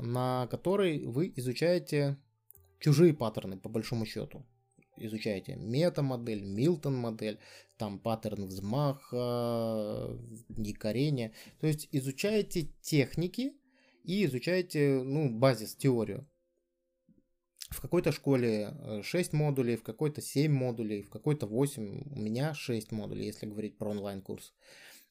на 0.00 0.46
которой 0.50 1.04
вы 1.04 1.32
изучаете 1.36 2.16
чужие 2.80 3.12
паттерны, 3.12 3.58
по 3.58 3.68
большому 3.68 4.06
счету. 4.06 4.46
Изучаете 4.96 5.56
мета-модель, 5.56 6.42
Милтон-модель, 6.42 7.38
там 7.76 7.98
паттерн 7.98 8.46
взмаха, 8.46 10.18
якорения. 10.56 11.32
То 11.60 11.66
есть 11.66 11.88
изучаете 11.92 12.72
техники 12.80 13.52
и 14.04 14.24
изучаете 14.24 15.02
ну, 15.02 15.30
базис, 15.30 15.74
теорию. 15.74 16.28
В 17.70 17.80
какой-то 17.82 18.12
школе 18.12 19.02
6 19.02 19.34
э, 19.34 19.36
модулей, 19.36 19.76
в 19.76 19.82
какой-то 19.82 20.22
7 20.22 20.50
модулей, 20.50 21.02
в 21.02 21.10
какой-то 21.10 21.46
8, 21.46 22.14
у 22.16 22.20
меня 22.20 22.54
6 22.54 22.92
модулей, 22.92 23.26
если 23.26 23.46
говорить 23.46 23.76
про 23.76 23.90
онлайн-курс. 23.90 24.54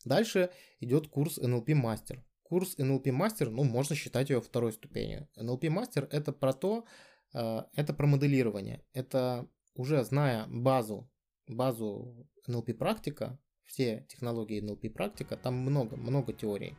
Дальше 0.05 0.49
идет 0.79 1.07
курс 1.07 1.37
NLP 1.37 1.67
Master. 1.67 2.19
Курс 2.43 2.75
NLP 2.79 3.05
Master, 3.05 3.49
ну, 3.49 3.63
можно 3.63 3.95
считать 3.95 4.29
ее 4.29 4.41
второй 4.41 4.73
ступенью. 4.73 5.27
NLP 5.37 5.67
Master 5.67 6.07
это 6.09 6.31
про 6.31 6.53
то, 6.53 6.85
э, 7.33 7.63
это 7.75 7.93
про 7.93 8.07
моделирование. 8.07 8.83
Это 8.93 9.47
уже 9.75 10.03
зная 10.03 10.47
базу, 10.47 11.09
базу 11.47 12.27
NLP 12.47 12.73
практика, 12.73 13.39
все 13.65 14.05
технологии 14.09 14.63
NLP 14.63 14.89
практика, 14.89 15.37
там 15.37 15.55
много, 15.55 15.97
много 15.97 16.33
теорий. 16.33 16.75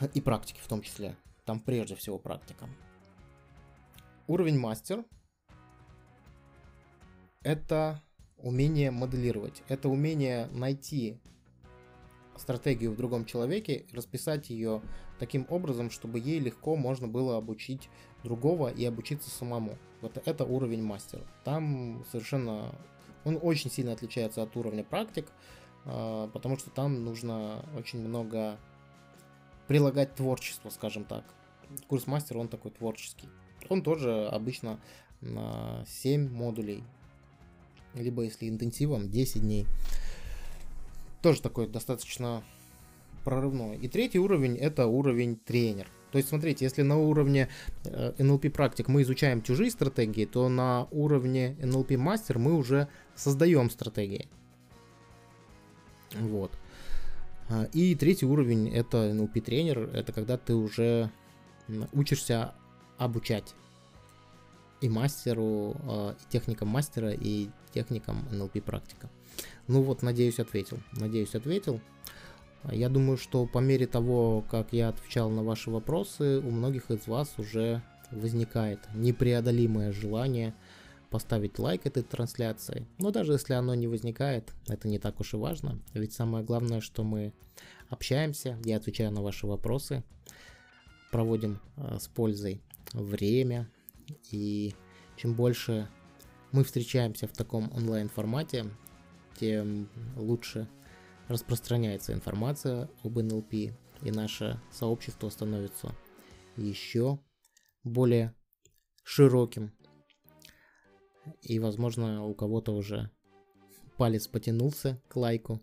И 0.14 0.20
практики 0.20 0.60
в 0.62 0.68
том 0.68 0.82
числе. 0.82 1.16
Там 1.44 1.60
прежде 1.60 1.94
всего 1.96 2.18
практика. 2.18 2.68
Уровень 4.26 4.58
мастер– 4.58 5.04
это 7.42 8.02
умение 8.36 8.90
моделировать. 8.90 9.62
Это 9.68 9.88
умение 9.88 10.46
найти 10.52 11.18
стратегию 12.36 12.92
в 12.92 12.96
другом 12.96 13.24
человеке, 13.24 13.86
расписать 13.92 14.50
ее 14.50 14.82
таким 15.18 15.46
образом, 15.48 15.90
чтобы 15.90 16.18
ей 16.20 16.38
легко 16.38 16.76
можно 16.76 17.08
было 17.08 17.36
обучить 17.36 17.88
другого 18.22 18.68
и 18.68 18.84
обучиться 18.84 19.30
самому. 19.30 19.76
Вот 20.00 20.20
это 20.24 20.44
уровень 20.44 20.82
мастера. 20.82 21.22
Там 21.44 22.04
совершенно... 22.10 22.74
Он 23.24 23.38
очень 23.42 23.70
сильно 23.70 23.92
отличается 23.92 24.42
от 24.42 24.56
уровня 24.56 24.84
практик, 24.84 25.26
а, 25.84 26.28
потому 26.28 26.56
что 26.56 26.70
там 26.70 27.04
нужно 27.04 27.64
очень 27.76 28.00
много 28.00 28.58
прилагать 29.68 30.14
творчество, 30.14 30.70
скажем 30.70 31.04
так. 31.04 31.24
Курс 31.86 32.06
мастера, 32.06 32.38
он 32.38 32.48
такой 32.48 32.70
творческий. 32.72 33.28
Он 33.68 33.82
тоже 33.82 34.26
обычно 34.26 34.80
на 35.20 35.84
7 35.86 36.30
модулей, 36.30 36.82
либо 37.94 38.22
если 38.22 38.48
интенсивом 38.48 39.10
10 39.10 39.42
дней. 39.42 39.66
Тоже 41.22 41.42
такой 41.42 41.68
достаточно 41.68 42.42
прорывной. 43.24 43.76
И 43.76 43.88
третий 43.88 44.18
уровень 44.18 44.56
это 44.56 44.86
уровень 44.86 45.36
тренер. 45.36 45.88
То 46.12 46.16
есть, 46.16 46.30
смотрите, 46.30 46.64
если 46.64 46.82
на 46.82 46.96
уровне 46.96 47.48
NLP 47.84 48.46
э, 48.46 48.50
практик 48.50 48.88
мы 48.88 49.02
изучаем 49.02 49.42
чужие 49.42 49.70
стратегии, 49.70 50.24
то 50.24 50.48
на 50.48 50.88
уровне 50.90 51.54
NLP 51.60 51.98
мастер 51.98 52.38
мы 52.38 52.54
уже 52.54 52.88
создаем 53.14 53.68
стратегии. 53.68 54.28
Вот. 56.14 56.50
А, 57.48 57.64
и 57.72 57.94
третий 57.94 58.26
уровень 58.26 58.68
это 58.68 59.10
NLP 59.10 59.40
тренер. 59.40 59.90
Это 59.94 60.12
когда 60.12 60.36
ты 60.36 60.54
уже 60.54 61.10
учишься 61.92 62.54
обучать 62.98 63.54
и 64.80 64.88
мастеру, 64.88 65.76
а, 65.84 66.12
и 66.12 66.32
техникам 66.32 66.68
мастера, 66.68 67.12
и 67.12 67.48
техникам 67.72 68.26
NLP 68.30 68.62
практика. 68.62 69.08
Ну 69.66 69.82
вот, 69.82 70.02
надеюсь, 70.02 70.38
ответил. 70.38 70.78
Надеюсь, 70.92 71.34
ответил. 71.34 71.80
Я 72.70 72.88
думаю, 72.88 73.16
что 73.16 73.46
по 73.46 73.58
мере 73.58 73.86
того, 73.86 74.44
как 74.50 74.72
я 74.72 74.88
отвечал 74.88 75.30
на 75.30 75.42
ваши 75.42 75.70
вопросы, 75.70 76.40
у 76.40 76.50
многих 76.50 76.90
из 76.90 77.06
вас 77.06 77.32
уже 77.38 77.82
возникает 78.10 78.80
непреодолимое 78.94 79.92
желание 79.92 80.54
поставить 81.10 81.58
лайк 81.58 81.86
этой 81.86 82.02
трансляции. 82.02 82.86
Но 82.98 83.10
даже 83.10 83.32
если 83.32 83.54
оно 83.54 83.74
не 83.74 83.86
возникает, 83.86 84.52
это 84.68 84.88
не 84.88 84.98
так 84.98 85.20
уж 85.20 85.34
и 85.34 85.36
важно. 85.36 85.80
Ведь 85.94 86.12
самое 86.12 86.44
главное, 86.44 86.80
что 86.80 87.04
мы 87.04 87.32
общаемся, 87.88 88.58
я 88.64 88.76
отвечаю 88.76 89.10
на 89.10 89.22
ваши 89.22 89.46
вопросы, 89.46 90.04
проводим 91.10 91.60
э, 91.76 91.98
с 91.98 92.08
пользой 92.08 92.62
время. 92.92 93.70
И 94.30 94.74
чем 95.16 95.34
больше 95.34 95.88
мы 96.52 96.64
встречаемся 96.64 97.26
в 97.26 97.32
таком 97.32 97.70
онлайн 97.74 98.08
формате, 98.08 98.66
тем 99.38 99.88
лучше 100.16 100.68
распространяется 101.28 102.12
информация 102.12 102.88
об 103.04 103.18
НЛП, 103.18 103.52
и 103.52 104.10
наше 104.10 104.60
сообщество 104.70 105.28
становится 105.28 105.94
еще 106.56 107.18
более 107.84 108.34
широким. 109.04 109.72
И, 111.42 111.58
возможно, 111.58 112.24
у 112.24 112.34
кого-то 112.34 112.72
уже 112.74 113.10
палец 113.96 114.28
потянулся 114.28 115.00
к 115.08 115.16
лайку, 115.16 115.60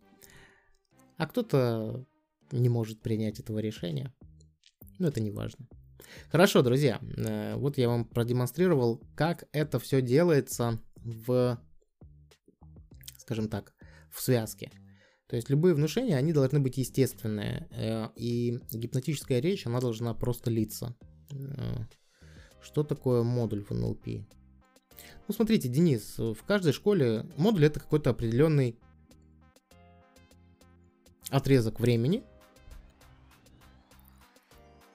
а 1.18 1.26
кто-то 1.28 2.06
не 2.52 2.70
может 2.70 3.02
принять 3.02 3.40
этого 3.40 3.60
решения. 3.60 4.14
Но 5.00 5.08
это 5.08 5.22
не 5.22 5.32
важно. 5.32 5.68
Хорошо, 6.30 6.62
друзья, 6.62 7.00
э, 7.18 7.56
вот 7.56 7.78
я 7.78 7.90
вам 7.90 8.06
продемонстрировал, 8.06 9.02
как 9.16 9.46
это 9.52 9.80
все 9.80 10.02
делается 10.02 10.82
в, 10.98 11.60
скажем 13.18 13.50
так, 13.50 13.74
в 14.12 14.22
связке. 14.22 14.72
То 15.28 15.36
есть 15.36 15.50
любые 15.50 15.74
внушения, 15.74 16.18
они 16.18 16.34
должны 16.34 16.60
быть 16.60 16.78
естественные. 16.78 17.68
Э, 17.72 18.10
и 18.16 18.60
гипнотическая 18.72 19.40
речь, 19.40 19.66
она 19.66 19.80
должна 19.80 20.14
просто 20.14 20.52
литься. 20.52 20.96
Э, 21.32 21.86
что 22.62 22.84
такое 22.84 23.24
модуль 23.24 23.64
в 23.64 23.72
НЛП? 23.72 24.08
Ну, 25.28 25.34
смотрите, 25.34 25.68
Денис, 25.70 26.20
в 26.20 26.38
каждой 26.46 26.72
школе 26.72 27.26
модуль 27.36 27.66
это 27.66 27.80
какой-то 27.80 28.12
определенный 28.12 28.78
отрезок 31.30 31.80
времени, 31.80 32.24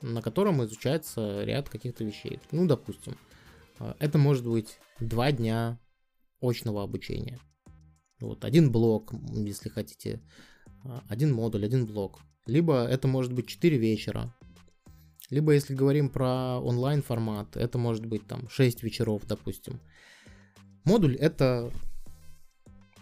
на 0.03 0.23
котором 0.23 0.65
изучается 0.65 1.43
ряд 1.43 1.69
каких-то 1.69 2.05
вещей. 2.05 2.39
Ну, 2.53 2.67
допустим, 2.67 3.17
э, 3.81 3.95
это 3.99 4.19
может 4.19 4.47
быть 4.47 4.79
два 5.01 5.33
дня 5.33 5.81
очного 6.41 6.85
обучения. 6.85 7.41
Вот, 8.21 8.45
один 8.45 8.71
блок, 8.71 9.13
если 9.33 9.69
хотите, 9.69 10.23
э, 10.85 11.01
один 11.09 11.33
модуль, 11.33 11.65
один 11.65 11.87
блок. 11.87 12.21
Либо 12.47 12.85
это 12.85 13.09
может 13.09 13.33
быть 13.33 13.49
4 13.49 13.77
вечера. 13.77 14.33
Либо, 15.29 15.53
если 15.53 15.75
говорим 15.75 16.09
про 16.09 16.61
онлайн 16.61 17.03
формат, 17.03 17.57
это 17.57 17.79
может 17.79 18.07
быть 18.07 18.27
там 18.27 18.49
6 18.49 18.83
вечеров, 18.83 19.23
допустим. 19.27 19.81
Модуль 20.85 21.17
это 21.17 21.73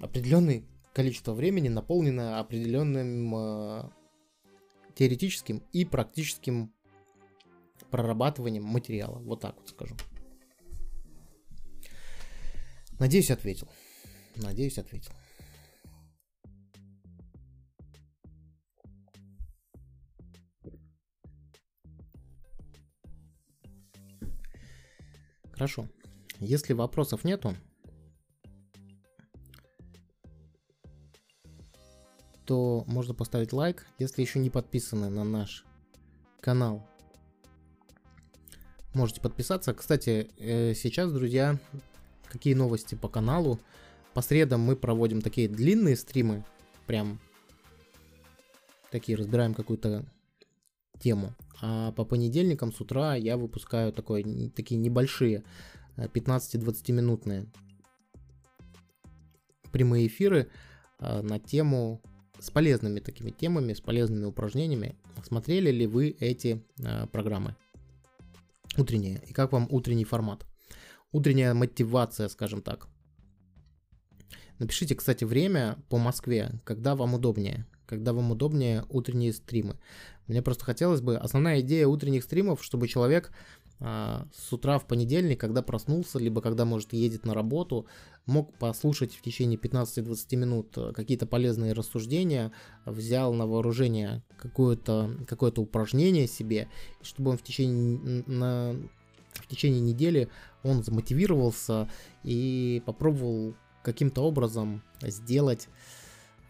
определенное 0.00 0.64
количество 0.92 1.32
времени, 1.32 1.68
наполненное 1.68 2.40
определенным 2.40 3.34
э, 3.34 3.90
теоретическим 4.94 5.62
и 5.72 5.84
практическим 5.84 6.72
прорабатыванием 7.90 8.64
материала. 8.64 9.18
Вот 9.18 9.40
так 9.40 9.56
вот 9.56 9.68
скажу. 9.68 9.96
Надеюсь, 12.98 13.30
ответил. 13.30 13.68
Надеюсь, 14.36 14.78
ответил. 14.78 15.12
Хорошо. 25.52 25.88
Если 26.40 26.72
вопросов 26.72 27.24
нету, 27.24 27.56
то 32.48 32.82
можно 32.86 33.12
поставить 33.12 33.52
лайк. 33.52 33.86
Если 33.98 34.22
еще 34.22 34.38
не 34.38 34.48
подписаны 34.48 35.10
на 35.10 35.22
наш 35.22 35.66
канал 36.40 36.88
можете 38.94 39.20
подписаться. 39.20 39.74
Кстати, 39.74 40.30
э, 40.38 40.74
сейчас, 40.74 41.12
друзья, 41.12 41.58
какие 42.24 42.54
новости 42.54 42.94
по 42.94 43.08
каналу. 43.08 43.60
По 44.14 44.22
средам 44.22 44.62
мы 44.62 44.76
проводим 44.76 45.20
такие 45.20 45.46
длинные 45.46 45.94
стримы, 45.94 46.44
прям 46.86 47.20
такие, 48.90 49.16
разбираем 49.16 49.54
какую-то 49.54 50.06
тему. 50.98 51.34
А 51.60 51.92
по 51.92 52.04
понедельникам 52.04 52.72
с 52.72 52.80
утра 52.80 53.14
я 53.14 53.36
выпускаю 53.36 53.92
такой, 53.92 54.50
такие 54.56 54.80
небольшие, 54.80 55.44
15-20 55.96 56.82
э, 56.88 56.92
минутные 56.92 57.46
прямые 59.70 60.06
эфиры 60.06 60.50
э, 60.98 61.22
на 61.22 61.38
тему 61.38 62.02
с 62.40 62.50
полезными 62.50 63.00
такими 63.00 63.30
темами, 63.30 63.72
с 63.72 63.80
полезными 63.80 64.24
упражнениями. 64.24 64.96
Смотрели 65.24 65.70
ли 65.70 65.86
вы 65.86 66.16
эти 66.20 66.62
программы? 67.12 67.56
Утренняя. 68.76 69.18
И 69.26 69.32
как 69.32 69.52
вам 69.52 69.66
утренний 69.70 70.04
формат? 70.04 70.46
Утренняя 71.10 71.54
мотивация, 71.54 72.28
скажем 72.28 72.62
так. 72.62 72.88
Напишите, 74.58 74.94
кстати, 74.94 75.24
время 75.24 75.78
по 75.88 75.98
Москве, 75.98 76.60
когда 76.64 76.94
вам 76.94 77.14
удобнее. 77.14 77.66
когда 77.88 78.12
вам 78.12 78.30
удобнее 78.30 78.84
утренние 78.90 79.32
стримы. 79.32 79.76
Мне 80.26 80.42
просто 80.42 80.64
хотелось 80.64 81.00
бы, 81.00 81.16
основная 81.16 81.60
идея 81.60 81.86
утренних 81.86 82.22
стримов, 82.22 82.62
чтобы 82.62 82.86
человек 82.86 83.32
с 83.80 84.52
утра 84.52 84.78
в 84.78 84.86
понедельник, 84.86 85.38
когда 85.38 85.62
проснулся, 85.62 86.18
либо 86.18 86.40
когда, 86.40 86.64
может, 86.64 86.92
едет 86.92 87.24
на 87.24 87.32
работу, 87.32 87.86
мог 88.26 88.52
послушать 88.58 89.14
в 89.14 89.22
течение 89.22 89.58
15-20 89.58 90.36
минут 90.36 90.76
э, 90.76 90.92
какие-то 90.92 91.26
полезные 91.26 91.72
рассуждения, 91.72 92.52
взял 92.84 93.32
на 93.32 93.46
вооружение 93.46 94.22
какое-то 94.36 95.16
какое 95.26 95.52
упражнение 95.52 96.26
себе, 96.26 96.68
чтобы 97.02 97.30
он 97.30 97.38
в 97.38 97.42
течение, 97.42 98.24
на, 98.26 98.76
в 99.32 99.46
течение 99.46 99.80
недели 99.80 100.28
он 100.62 100.82
замотивировался 100.82 101.88
и 102.22 102.82
попробовал 102.84 103.54
каким-то 103.82 104.22
образом 104.22 104.82
сделать 105.00 105.68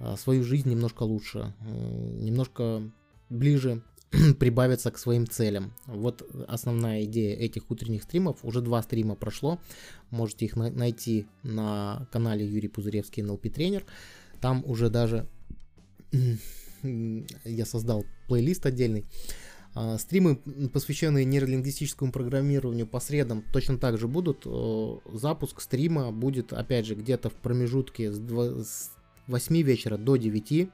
а, 0.01 0.17
свою 0.17 0.43
жизнь 0.43 0.71
немножко 0.71 1.05
лучше, 1.05 1.55
немножко 1.61 2.83
ближе 3.29 3.83
прибавиться 4.39 4.91
к 4.91 4.99
своим 4.99 5.27
целям. 5.27 5.73
Вот 5.87 6.23
основная 6.49 7.05
идея 7.05 7.37
этих 7.37 7.71
утренних 7.71 8.03
стримов. 8.05 8.39
Уже 8.43 8.61
два 8.61 8.83
стрима 8.83 9.15
прошло. 9.15 9.61
Можете 10.11 10.47
их 10.47 10.57
на- 10.57 10.71
найти 10.71 11.27
на 11.43 12.09
канале 12.13 12.47
Юрий 12.47 12.69
Пузыревский 12.69 13.23
NLP 13.23 13.51
тренер. 13.51 13.85
Там 14.41 14.63
уже 14.65 14.89
даже 14.89 15.27
я 16.83 17.67
создал 17.67 18.05
плейлист 18.29 18.65
отдельный. 18.67 19.05
А, 19.75 19.99
стримы, 19.99 20.37
посвященные 20.73 21.25
нейролингвистическому 21.25 22.11
программированию 22.11 22.87
по 22.87 23.01
средам, 23.01 23.45
точно 23.53 23.79
так 23.79 23.99
же 23.99 24.09
будут. 24.09 24.47
Запуск 25.13 25.61
стрима 25.61 26.11
будет, 26.13 26.53
опять 26.53 26.87
же, 26.87 26.95
где-то 26.95 27.31
в 27.31 27.35
промежутке 27.35 28.11
с 28.13 28.91
8 29.27 29.63
вечера 29.63 29.99
до 29.99 30.17
9 30.17 30.71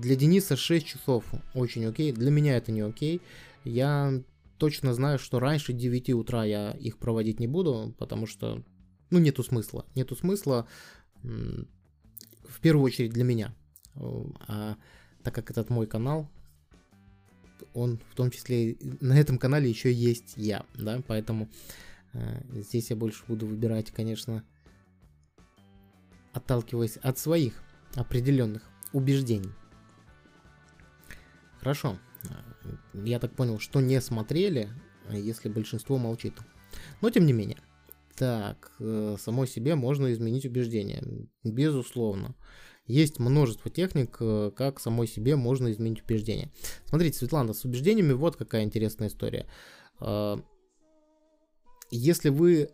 для 0.00 0.16
Дениса 0.16 0.56
6 0.56 0.86
часов 0.86 1.24
очень 1.54 1.84
окей. 1.84 2.12
Для 2.12 2.30
меня 2.30 2.56
это 2.56 2.72
не 2.72 2.80
окей. 2.80 3.20
Я 3.64 4.22
точно 4.58 4.94
знаю, 4.94 5.18
что 5.18 5.38
раньше 5.38 5.72
9 5.72 6.10
утра 6.10 6.44
я 6.44 6.72
их 6.72 6.98
проводить 6.98 7.40
не 7.40 7.46
буду, 7.46 7.94
потому 7.98 8.26
что, 8.26 8.62
ну, 9.10 9.18
нету 9.18 9.42
смысла. 9.42 9.86
Нету 9.94 10.16
смысла 10.16 10.66
в 11.22 12.60
первую 12.60 12.84
очередь 12.84 13.12
для 13.12 13.24
меня. 13.24 13.54
А 13.94 14.76
так 15.22 15.34
как 15.34 15.50
этот 15.50 15.70
мой 15.70 15.86
канал, 15.86 16.28
он 17.74 18.00
в 18.10 18.14
том 18.14 18.30
числе 18.30 18.76
на 19.00 19.18
этом 19.18 19.38
канале 19.38 19.68
еще 19.68 19.92
есть 19.92 20.34
я, 20.36 20.66
да, 20.74 21.00
поэтому 21.06 21.48
э, 22.12 22.42
здесь 22.60 22.90
я 22.90 22.96
больше 22.96 23.22
буду 23.28 23.46
выбирать, 23.46 23.90
конечно, 23.92 24.42
отталкиваясь 26.32 26.96
от 26.96 27.18
своих 27.18 27.62
определенных 27.94 28.62
убеждений. 28.92 29.52
Хорошо. 31.62 31.96
Я 32.92 33.20
так 33.20 33.34
понял, 33.36 33.60
что 33.60 33.80
не 33.80 34.00
смотрели, 34.00 34.68
если 35.10 35.48
большинство 35.48 35.96
молчит. 35.96 36.34
Но 37.00 37.10
тем 37.10 37.24
не 37.24 37.32
менее. 37.32 37.58
Так, 38.16 38.72
э, 38.80 39.16
самой 39.18 39.46
себе 39.46 39.74
можно 39.74 40.12
изменить 40.12 40.44
убеждения. 40.44 41.02
Безусловно. 41.44 42.34
Есть 42.86 43.18
множество 43.18 43.70
техник, 43.70 44.16
э, 44.20 44.50
как 44.54 44.80
самой 44.80 45.06
себе 45.06 45.36
можно 45.36 45.70
изменить 45.70 46.02
убеждения. 46.02 46.50
Смотрите, 46.84 47.18
Светлана, 47.18 47.54
с 47.54 47.64
убеждениями 47.64 48.12
вот 48.12 48.36
какая 48.36 48.64
интересная 48.64 49.08
история. 49.08 49.46
Э, 50.00 50.36
если 51.90 52.28
вы, 52.28 52.70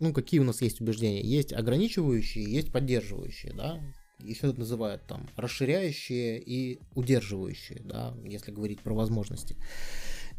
ну 0.00 0.12
какие 0.12 0.40
у 0.40 0.44
нас 0.44 0.60
есть 0.60 0.80
убеждения? 0.80 1.22
Есть 1.22 1.52
ограничивающие, 1.52 2.44
есть 2.44 2.72
поддерживающие, 2.72 3.54
да? 3.54 3.80
Еще 4.20 4.52
называют 4.52 5.02
там 5.06 5.28
расширяющие 5.36 6.40
и 6.40 6.80
удерживающие, 6.94 7.82
да, 7.84 8.14
если 8.24 8.50
говорить 8.50 8.80
про 8.80 8.94
возможности. 8.94 9.56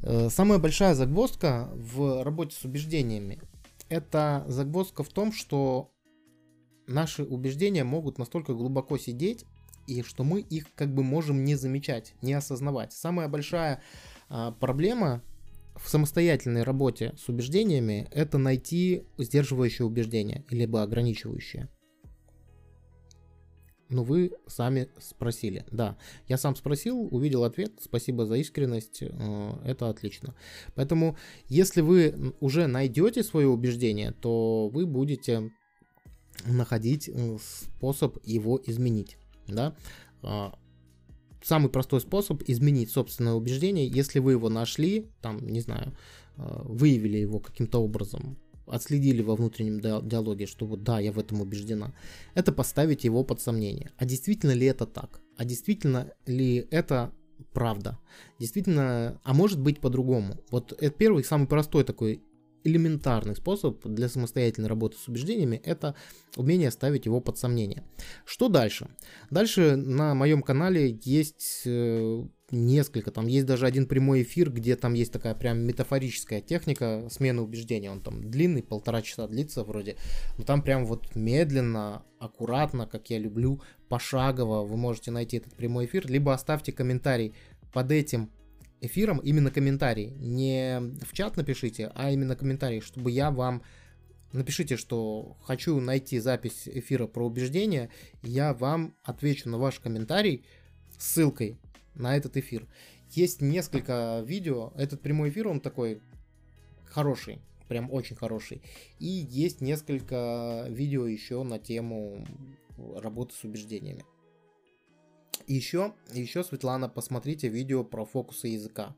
Э, 0.01 0.29
самая 0.29 0.59
большая 0.59 0.95
загвоздка 0.95 1.69
в 1.73 2.23
работе 2.23 2.55
с 2.55 2.63
убеждениями– 2.63 3.39
это 3.89 4.43
загвоздка 4.47 5.03
в 5.03 5.09
том, 5.09 5.31
что 5.31 5.91
наши 6.87 7.23
убеждения 7.23 7.83
могут 7.83 8.17
настолько 8.17 8.53
глубоко 8.53 8.97
сидеть, 8.97 9.45
и 9.87 10.01
что 10.01 10.23
мы 10.23 10.41
их 10.41 10.65
как 10.75 10.93
бы 10.93 11.03
можем 11.03 11.45
не 11.45 11.55
замечать, 11.55 12.13
не 12.21 12.33
осознавать. 12.33 12.91
Самая 12.91 13.29
большая 13.29 13.81
а, 14.27 14.51
проблема 14.51 15.23
в 15.77 15.89
самостоятельной 15.89 16.63
работе 16.63 17.15
с 17.17 17.29
убеждениями– 17.29 18.07
это 18.11 18.37
найти 18.37 19.03
сдерживающее 19.17 19.85
убеждение, 19.85 20.43
либо 20.49 20.83
ограничивающее. 20.83 21.69
Ну, 23.89 24.03
вы 24.03 24.31
сами 24.47 24.89
спросили. 24.99 25.65
Да, 25.71 25.97
я 26.27 26.37
сам 26.37 26.55
спросил, 26.55 27.07
увидел 27.11 27.43
ответ. 27.43 27.71
Спасибо 27.79 28.25
за 28.25 28.35
искренность. 28.35 29.01
Э, 29.01 29.53
это 29.63 29.89
отлично. 29.89 30.35
Поэтому, 30.75 31.17
если 31.47 31.81
вы 31.81 32.33
уже 32.41 32.67
найдете 32.67 33.23
свое 33.23 33.47
убеждение, 33.47 34.11
то 34.11 34.69
вы 34.69 34.85
будете 34.85 35.51
находить 36.45 37.09
э, 37.09 37.37
способ 37.41 38.17
его 38.23 38.59
изменить. 38.65 39.17
Да? 39.47 39.75
А, 40.21 40.57
самый 41.41 41.69
простой 41.69 42.01
способ 42.01 42.43
изменить 42.47 42.91
собственное 42.91 43.33
убеждение, 43.33 43.87
если 43.87 44.19
вы 44.19 44.33
его 44.33 44.49
нашли, 44.49 45.07
там, 45.21 45.47
не 45.47 45.61
знаю, 45.61 45.95
э, 46.35 46.61
выявили 46.65 47.17
его 47.17 47.39
каким-то 47.39 47.81
образом, 47.81 48.37
отследили 48.67 49.21
во 49.21 49.35
внутреннем 49.35 49.79
диалоге, 49.79 50.45
что 50.45 50.65
вот 50.65 50.83
да, 50.83 50.99
я 50.99 51.11
в 51.11 51.19
этом 51.19 51.41
убеждена, 51.41 51.93
это 52.35 52.51
поставить 52.51 53.03
его 53.03 53.23
под 53.23 53.41
сомнение. 53.41 53.91
А 53.97 54.05
действительно 54.05 54.51
ли 54.51 54.65
это 54.67 54.85
так? 54.85 55.21
А 55.37 55.45
действительно 55.45 56.11
ли 56.25 56.67
это 56.71 57.11
правда? 57.53 57.97
Действительно, 58.39 59.19
а 59.23 59.33
может 59.33 59.59
быть 59.59 59.79
по-другому? 59.79 60.37
Вот 60.51 60.73
это 60.73 60.89
первый, 60.89 61.23
самый 61.23 61.47
простой 61.47 61.83
такой 61.83 62.21
элементарный 62.63 63.35
способ 63.35 63.85
для 63.85 64.09
самостоятельной 64.09 64.67
работы 64.67 64.97
с 64.97 65.07
убеждениями– 65.07 65.61
это 65.63 65.95
умение 66.35 66.71
ставить 66.71 67.05
его 67.05 67.21
под 67.21 67.37
сомнение. 67.37 67.83
Что 68.25 68.49
дальше? 68.49 68.89
Дальше 69.29 69.75
на 69.75 70.13
моем 70.15 70.41
канале 70.41 70.99
есть 71.03 71.61
э, 71.65 72.25
несколько, 72.51 73.11
там 73.11 73.27
есть 73.27 73.45
даже 73.45 73.65
один 73.65 73.87
прямой 73.87 74.23
эфир, 74.23 74.51
где 74.51 74.75
там 74.75 74.93
есть 74.93 75.11
такая 75.11 75.35
прям 75.35 75.59
метафорическая 75.59 76.41
техника 76.41 77.07
смены 77.09 77.41
убеждения, 77.41 77.91
он 77.91 78.01
там 78.01 78.29
длинный, 78.29 78.63
полтора 78.63 79.01
часа 79.01 79.27
длится 79.27 79.63
вроде, 79.63 79.97
но 80.37 80.43
там 80.43 80.61
прям 80.61 80.85
вот 80.85 81.15
медленно, 81.15 82.03
аккуратно, 82.19 82.87
как 82.87 83.09
я 83.09 83.19
люблю, 83.19 83.61
пошагово 83.89 84.65
вы 84.65 84.77
можете 84.77 85.11
найти 85.11 85.37
этот 85.37 85.55
прямой 85.55 85.85
эфир, 85.85 86.09
либо 86.09 86.33
оставьте 86.33 86.71
комментарий 86.71 87.33
под 87.73 87.91
этим 87.91 88.31
эфиром 88.81 89.19
именно 89.19 89.51
комментарий. 89.51 90.11
Не 90.17 90.79
в 91.03 91.13
чат 91.13 91.37
напишите, 91.37 91.91
а 91.95 92.11
именно 92.11 92.35
комментарий, 92.35 92.81
чтобы 92.81 93.11
я 93.11 93.31
вам... 93.31 93.63
Напишите, 94.33 94.75
что 94.75 95.37
хочу 95.43 95.79
найти 95.79 96.19
запись 96.19 96.63
эфира 96.65 97.07
про 97.07 97.25
убеждения, 97.25 97.89
я 98.23 98.53
вам 98.53 98.93
отвечу 99.03 99.49
на 99.49 99.57
ваш 99.57 99.79
комментарий 99.79 100.45
ссылкой 100.97 101.57
на 101.97 102.15
этот 102.15 102.37
эфир. 102.37 102.67
Есть 103.09 103.41
несколько 103.41 104.23
видео, 104.25 104.71
этот 104.75 105.01
прямой 105.01 105.29
эфир, 105.29 105.47
он 105.47 105.61
такой 105.61 106.01
хороший, 106.85 107.41
прям 107.67 107.91
очень 107.91 108.15
хороший. 108.15 108.61
И 108.99 109.07
есть 109.07 109.61
несколько 109.61 110.65
видео 110.69 111.07
еще 111.07 111.43
на 111.43 111.59
тему 111.59 112.25
работы 112.77 113.33
с 113.35 113.43
убеждениями. 113.43 114.05
Еще, 115.47 115.93
еще, 116.11 116.43
Светлана, 116.43 116.89
посмотрите 116.89 117.47
видео 117.47 117.83
про 117.83 118.05
фокусы 118.05 118.49
языка. 118.49 118.95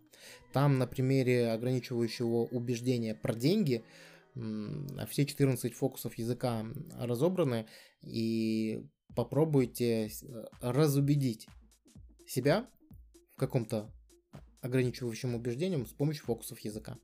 Там 0.51 0.79
на 0.79 0.87
примере 0.87 1.51
ограничивающего 1.51 2.45
убеждения 2.45 3.13
про 3.13 3.35
деньги 3.35 3.83
все 5.09 5.25
14 5.25 5.73
фокусов 5.73 6.17
языка 6.17 6.65
разобраны, 6.97 7.67
и 8.01 8.83
попробуйте 9.15 10.07
э, 10.07 10.09
разубедить 10.61 11.47
себя 12.27 12.69
каком-то 13.39 13.91
ограничивающем 14.61 15.35
убеждением 15.35 15.85
с 15.85 15.93
помощью 15.93 16.25
фокусов 16.25 16.59
языка. 16.59 16.97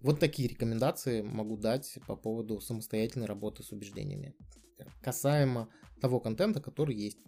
Вот 0.00 0.20
такие 0.20 0.48
рекомендации 0.48 1.22
могу 1.22 1.56
дать 1.56 1.98
по 2.06 2.16
поводу 2.16 2.60
самостоятельной 2.60 3.26
работы 3.26 3.62
с 3.62 3.72
убеждениями. 3.72 4.34
Касаемо 5.02 5.68
того 6.00 6.20
контента, 6.20 6.60
который 6.60 6.94
есть. 6.94 7.18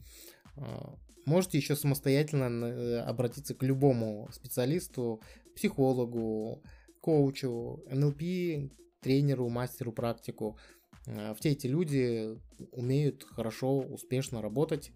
А, 0.57 0.95
можете 1.25 1.59
еще 1.59 1.77
самостоятельно 1.77 2.65
э, 2.65 3.01
обратиться 3.01 3.55
к 3.55 3.63
любому 3.63 4.29
специалисту, 4.33 5.23
психологу, 5.57 6.63
коучу, 7.01 7.83
НЛП, 7.91 8.71
тренеру, 9.01 9.49
мастеру, 9.49 9.93
практику. 9.93 10.59
А, 11.07 11.35
все 11.35 11.51
эти 11.51 11.67
люди 11.67 12.39
умеют 12.73 13.25
хорошо, 13.25 13.79
успешно 13.79 14.43
работать 14.43 14.93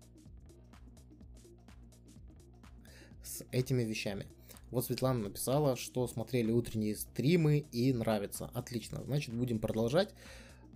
этими 3.51 3.83
вещами. 3.83 4.27
Вот 4.71 4.87
Светлана 4.87 5.25
написала, 5.25 5.77
что 5.77 6.09
смотрели 6.09 6.51
утренние 6.51 6.97
стримы 6.97 7.67
и 7.73 7.93
нравится. 7.93 8.51
Отлично, 8.55 9.03
значит 9.05 9.35
будем 9.35 9.59
продолжать. 9.59 10.15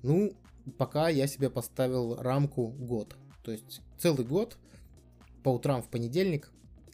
Ну, 0.03 0.35
пока 0.77 1.09
я 1.09 1.27
себе 1.27 1.49
поставил 1.49 2.17
рамку 2.17 2.69
год. 2.69 3.17
То 3.43 3.53
есть 3.53 3.81
целый 3.99 4.27
год 4.27 4.59
по 5.43 5.49
утрам 5.49 5.83
в 5.83 5.89
понедельник. 5.89 6.51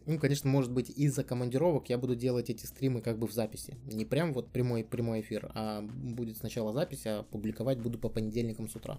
Ну, 0.07 0.19
конечно, 0.19 0.49
может 0.49 0.71
быть, 0.71 0.91
из-за 0.91 1.25
командировок 1.25 1.89
я 1.89 1.99
буду 1.99 2.15
делать 2.15 2.51
эти 2.51 2.67
стримы 2.67 3.01
как 3.01 3.19
бы 3.19 3.27
в 3.27 3.33
записи. 3.33 3.77
Не 3.85 4.05
прям 4.05 4.33
вот 4.33 4.51
прямой, 4.51 4.85
прямой 4.85 5.23
эфир, 5.23 5.51
а 5.55 5.83
будет 5.83 6.37
сначала 6.37 6.73
запись, 6.73 7.03
а 7.07 7.25
публиковать 7.25 7.79
буду 7.79 7.99
по 7.99 8.09
понедельникам 8.09 8.69
с 8.69 8.77
утра. 8.77 8.99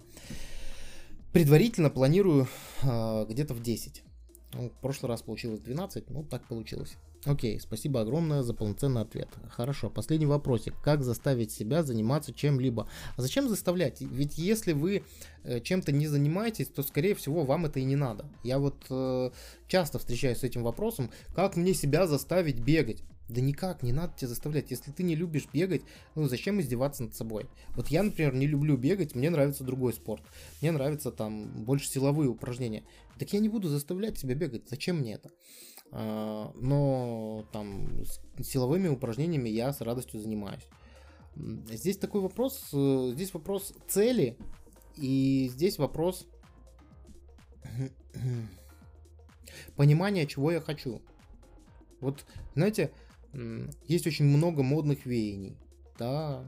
Предварительно 1.32 1.90
планирую 1.90 2.48
э, 2.82 3.26
где-то 3.28 3.54
в 3.54 3.62
10. 3.62 4.02
Ну, 4.56 4.70
в 4.70 4.80
прошлый 4.80 5.08
раз 5.08 5.22
получилось 5.22 5.60
12, 5.60 6.10
ну 6.10 6.24
так 6.24 6.46
получилось. 6.46 6.96
Окей, 7.24 7.58
спасибо 7.58 8.02
огромное 8.02 8.42
за 8.42 8.52
полноценный 8.52 9.00
ответ. 9.00 9.28
Хорошо, 9.48 9.88
последний 9.88 10.26
вопросик. 10.26 10.74
Как 10.82 11.02
заставить 11.02 11.50
себя 11.50 11.82
заниматься 11.82 12.34
чем-либо? 12.34 12.86
А 13.16 13.22
зачем 13.22 13.48
заставлять? 13.48 14.02
Ведь 14.02 14.36
если 14.36 14.72
вы 14.72 15.04
э, 15.42 15.60
чем-то 15.60 15.90
не 15.90 16.06
занимаетесь, 16.06 16.68
то, 16.68 16.82
скорее 16.82 17.14
всего, 17.14 17.44
вам 17.44 17.64
это 17.64 17.80
и 17.80 17.84
не 17.84 17.96
надо. 17.96 18.26
Я 18.42 18.58
вот 18.58 18.76
э, 18.90 19.30
часто 19.68 19.98
встречаюсь 19.98 20.38
с 20.38 20.44
этим 20.44 20.62
вопросом, 20.62 21.10
как 21.34 21.56
мне 21.56 21.72
себя 21.72 22.06
заставить 22.06 22.60
бегать? 22.60 23.02
Да 23.28 23.40
никак, 23.40 23.82
не 23.82 23.92
надо 23.92 24.14
тебя 24.16 24.28
заставлять. 24.28 24.70
Если 24.70 24.90
ты 24.90 25.02
не 25.02 25.14
любишь 25.14 25.48
бегать, 25.52 25.82
ну 26.14 26.28
зачем 26.28 26.60
издеваться 26.60 27.04
над 27.04 27.14
собой? 27.14 27.48
Вот 27.70 27.88
я, 27.88 28.02
например, 28.02 28.34
не 28.34 28.46
люблю 28.46 28.76
бегать, 28.76 29.14
мне 29.14 29.30
нравится 29.30 29.64
другой 29.64 29.94
спорт. 29.94 30.22
Мне 30.60 30.72
нравится 30.72 31.10
там 31.10 31.64
больше 31.64 31.88
силовые 31.88 32.28
упражнения. 32.28 32.84
Так 33.18 33.32
я 33.32 33.40
не 33.40 33.48
буду 33.48 33.68
заставлять 33.68 34.18
себя 34.18 34.34
бегать. 34.34 34.68
Зачем 34.68 34.98
мне 34.98 35.14
это? 35.14 35.30
А, 35.90 36.52
но 36.56 37.46
там 37.52 37.88
силовыми 38.42 38.88
упражнениями 38.88 39.48
я 39.48 39.72
с 39.72 39.80
радостью 39.80 40.20
занимаюсь. 40.20 40.66
Здесь 41.36 41.96
такой 41.96 42.20
вопрос, 42.20 42.68
э, 42.72 43.10
здесь 43.14 43.34
вопрос 43.34 43.74
цели, 43.88 44.38
и 44.96 45.48
здесь 45.50 45.78
вопрос 45.78 46.28
понимания, 49.76 50.26
чего 50.26 50.52
я 50.52 50.60
хочу. 50.60 51.02
Вот, 52.00 52.24
знаете, 52.54 52.92
есть 53.86 54.06
очень 54.06 54.26
много 54.26 54.62
модных 54.62 55.06
веяний, 55.06 55.58
да, 55.98 56.44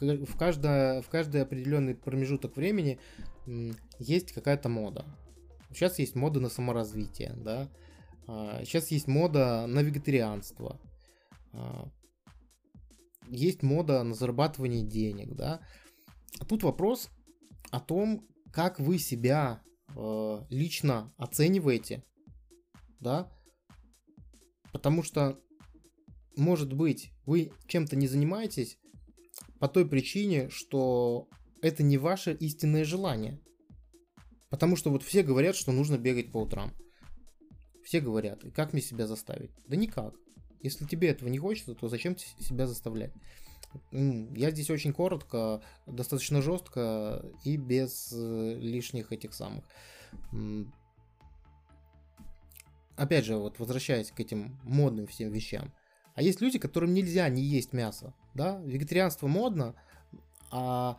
в, 0.00 0.36
каждое, 0.36 1.02
в 1.02 1.08
каждый 1.08 1.42
определенный 1.42 1.94
промежуток 1.94 2.56
времени 2.56 2.98
есть 3.98 4.32
какая-то 4.32 4.68
мода. 4.68 5.04
Сейчас 5.70 5.98
есть 5.98 6.14
мода 6.14 6.40
на 6.40 6.48
саморазвитие, 6.48 7.34
да, 7.36 7.68
сейчас 8.64 8.90
а, 8.90 8.94
есть 8.94 9.08
мода 9.08 9.66
на 9.66 9.80
вегетарианство, 9.80 10.80
а, 11.52 11.88
есть 13.28 13.62
мода 13.62 14.02
на 14.02 14.14
зарабатывание 14.14 14.82
денег, 14.82 15.34
да. 15.34 15.60
А 16.38 16.44
тут 16.44 16.62
вопрос 16.62 17.10
о 17.70 17.80
том, 17.80 18.26
как 18.52 18.78
вы 18.78 18.98
себя 18.98 19.62
э, 19.94 20.44
лично 20.50 21.12
оцениваете, 21.16 22.04
да, 23.00 23.30
потому 24.72 25.02
что 25.02 25.40
может 26.36 26.72
быть, 26.72 27.12
вы 27.26 27.52
чем-то 27.66 27.96
не 27.96 28.06
занимаетесь 28.06 28.78
по 29.58 29.68
той 29.68 29.88
причине, 29.88 30.48
что 30.50 31.28
это 31.60 31.82
не 31.82 31.98
ваше 31.98 32.32
истинное 32.34 32.84
желание. 32.84 33.40
Потому 34.50 34.76
что 34.76 34.90
вот 34.90 35.02
все 35.02 35.22
говорят, 35.22 35.56
что 35.56 35.72
нужно 35.72 35.96
бегать 35.96 36.30
по 36.30 36.38
утрам. 36.38 36.72
Все 37.84 38.00
говорят, 38.00 38.44
и 38.44 38.50
как 38.50 38.72
мне 38.72 38.82
себя 38.82 39.06
заставить? 39.06 39.50
Да 39.66 39.76
никак. 39.76 40.14
Если 40.60 40.84
тебе 40.86 41.08
этого 41.08 41.28
не 41.28 41.38
хочется, 41.38 41.74
то 41.74 41.88
зачем 41.88 42.16
себя 42.16 42.66
заставлять? 42.66 43.12
Я 43.90 44.50
здесь 44.50 44.70
очень 44.70 44.92
коротко, 44.92 45.62
достаточно 45.86 46.42
жестко 46.42 47.24
и 47.44 47.56
без 47.56 48.12
э, 48.12 48.58
лишних 48.58 49.12
этих 49.12 49.32
самых. 49.32 49.64
Опять 52.96 53.24
же, 53.24 53.36
вот 53.36 53.58
возвращаясь 53.58 54.10
к 54.10 54.20
этим 54.20 54.60
модным 54.62 55.06
всем 55.06 55.32
вещам. 55.32 55.72
А 56.14 56.22
есть 56.22 56.40
люди, 56.40 56.58
которым 56.58 56.94
нельзя 56.94 57.28
не 57.28 57.42
есть 57.42 57.72
мясо. 57.72 58.14
Да? 58.34 58.60
Вегетарианство 58.64 59.26
модно, 59.26 59.74
а 60.50 60.98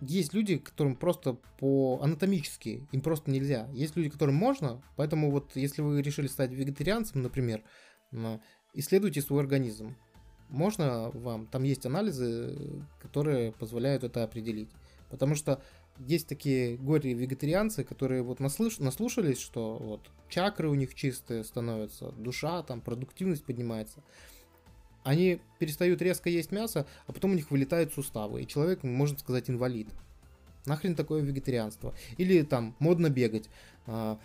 есть 0.00 0.32
люди, 0.32 0.56
которым 0.56 0.96
просто 0.96 1.34
по 1.58 2.00
анатомически, 2.02 2.88
им 2.90 3.00
просто 3.02 3.30
нельзя. 3.30 3.68
Есть 3.72 3.96
люди, 3.96 4.08
которым 4.08 4.34
можно, 4.34 4.82
поэтому 4.96 5.30
вот 5.30 5.56
если 5.56 5.82
вы 5.82 6.00
решили 6.00 6.26
стать 6.26 6.52
вегетарианцем, 6.52 7.22
например, 7.22 7.62
исследуйте 8.72 9.20
свой 9.20 9.42
организм. 9.42 9.96
Можно 10.48 11.10
вам, 11.10 11.46
там 11.46 11.62
есть 11.62 11.86
анализы, 11.86 12.84
которые 13.00 13.52
позволяют 13.52 14.02
это 14.02 14.24
определить. 14.24 14.70
Потому 15.08 15.34
что 15.34 15.62
есть 16.06 16.26
такие 16.26 16.76
горе-вегетарианцы, 16.76 17.84
которые 17.84 18.22
вот 18.22 18.40
наслыш... 18.40 18.78
наслушались, 18.78 19.40
что 19.40 19.76
вот 19.76 20.10
чакры 20.28 20.68
у 20.68 20.74
них 20.74 20.94
чистые 20.94 21.44
становятся, 21.44 22.12
душа, 22.12 22.62
там 22.62 22.80
продуктивность 22.80 23.44
поднимается. 23.44 24.02
Они 25.02 25.40
перестают 25.58 26.02
резко 26.02 26.28
есть 26.28 26.52
мясо, 26.52 26.86
а 27.06 27.12
потом 27.12 27.32
у 27.32 27.34
них 27.34 27.50
вылетают 27.50 27.92
суставы, 27.92 28.42
и 28.42 28.46
человек, 28.46 28.82
можно 28.82 29.18
сказать, 29.18 29.48
инвалид. 29.48 29.88
Нахрен 30.66 30.94
такое 30.94 31.22
вегетарианство? 31.22 31.94
Или 32.18 32.42
там 32.42 32.76
модно 32.78 33.08
бегать. 33.08 33.48
А, 33.86 34.18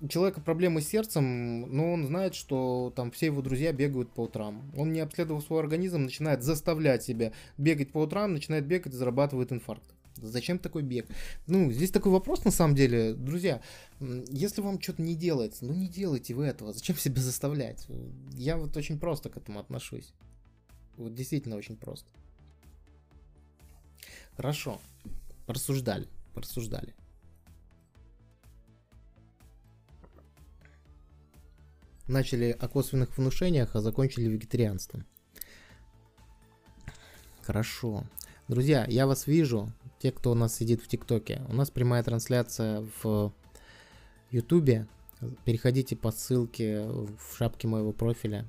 у 0.00 0.06
человека 0.06 0.40
проблемы 0.40 0.80
с 0.80 0.88
сердцем, 0.88 1.62
но 1.74 1.92
он 1.92 2.06
знает, 2.06 2.36
что 2.36 2.92
там 2.94 3.10
все 3.10 3.26
его 3.26 3.42
друзья 3.42 3.72
бегают 3.72 4.12
по 4.12 4.22
утрам. 4.22 4.62
Он 4.76 4.92
не 4.92 5.00
обследовав 5.00 5.42
свой 5.42 5.60
организм, 5.60 6.02
начинает 6.02 6.44
заставлять 6.44 7.02
себя 7.02 7.32
бегать 7.56 7.90
по 7.90 7.98
утрам, 7.98 8.32
начинает 8.32 8.64
бегать 8.64 8.94
и 8.94 8.96
зарабатывает 8.96 9.52
инфаркт. 9.52 9.97
Зачем 10.22 10.58
такой 10.58 10.82
бег? 10.82 11.06
Ну, 11.46 11.70
здесь 11.70 11.90
такой 11.90 12.12
вопрос 12.12 12.44
на 12.44 12.50
самом 12.50 12.74
деле, 12.74 13.14
друзья. 13.14 13.62
Если 14.00 14.60
вам 14.60 14.80
что-то 14.80 15.02
не 15.02 15.14
делается, 15.14 15.64
ну 15.64 15.74
не 15.74 15.88
делайте 15.88 16.34
вы 16.34 16.46
этого. 16.46 16.72
Зачем 16.72 16.96
себя 16.96 17.20
заставлять? 17.22 17.86
Я 18.34 18.56
вот 18.56 18.76
очень 18.76 18.98
просто 18.98 19.30
к 19.30 19.36
этому 19.36 19.60
отношусь. 19.60 20.12
Вот 20.96 21.14
действительно 21.14 21.56
очень 21.56 21.76
просто. 21.76 22.10
Хорошо. 24.36 24.80
Порассуждали. 25.46 26.08
Порассуждали. 26.34 26.94
Начали 32.06 32.56
о 32.58 32.68
косвенных 32.68 33.16
внушениях, 33.18 33.76
а 33.76 33.80
закончили 33.80 34.28
вегетарианством. 34.28 35.06
Хорошо. 37.42 38.04
Друзья, 38.48 38.86
я 38.88 39.06
вас 39.06 39.26
вижу 39.26 39.72
те, 39.98 40.12
кто 40.12 40.32
у 40.32 40.34
нас 40.34 40.56
сидит 40.56 40.82
в 40.82 40.88
ТикТоке. 40.88 41.42
У 41.48 41.54
нас 41.54 41.70
прямая 41.70 42.02
трансляция 42.02 42.86
в 43.02 43.32
Ютубе. 44.30 44.86
Переходите 45.44 45.96
по 45.96 46.12
ссылке 46.12 46.84
в 46.86 47.36
шапке 47.36 47.66
моего 47.66 47.92
профиля. 47.92 48.46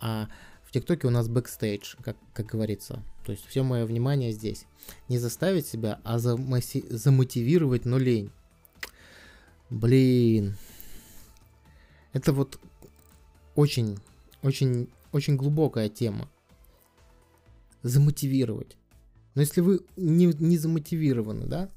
А 0.00 0.28
в 0.62 0.70
ТикТоке 0.70 1.06
у 1.06 1.10
нас 1.10 1.28
бэкстейдж, 1.28 1.96
как, 2.02 2.16
как 2.32 2.46
говорится. 2.46 3.02
То 3.24 3.32
есть 3.32 3.44
все 3.46 3.62
мое 3.62 3.84
внимание 3.84 4.32
здесь. 4.32 4.66
Не 5.08 5.18
заставить 5.18 5.66
себя, 5.66 6.00
а 6.04 6.18
замаси- 6.18 6.86
замотивировать, 6.88 7.84
но 7.84 7.98
лень. 7.98 8.30
Блин. 9.70 10.56
Это 12.12 12.32
вот 12.32 12.60
очень, 13.54 13.98
очень, 14.42 14.88
очень 15.12 15.36
глубокая 15.36 15.88
тема. 15.88 16.28
Замотивировать. 17.82 18.76
Но 19.38 19.42
если 19.42 19.60
вы 19.60 19.82
не, 19.96 20.26
не 20.40 20.58
замотивированы, 20.58 21.46
да, 21.46 21.68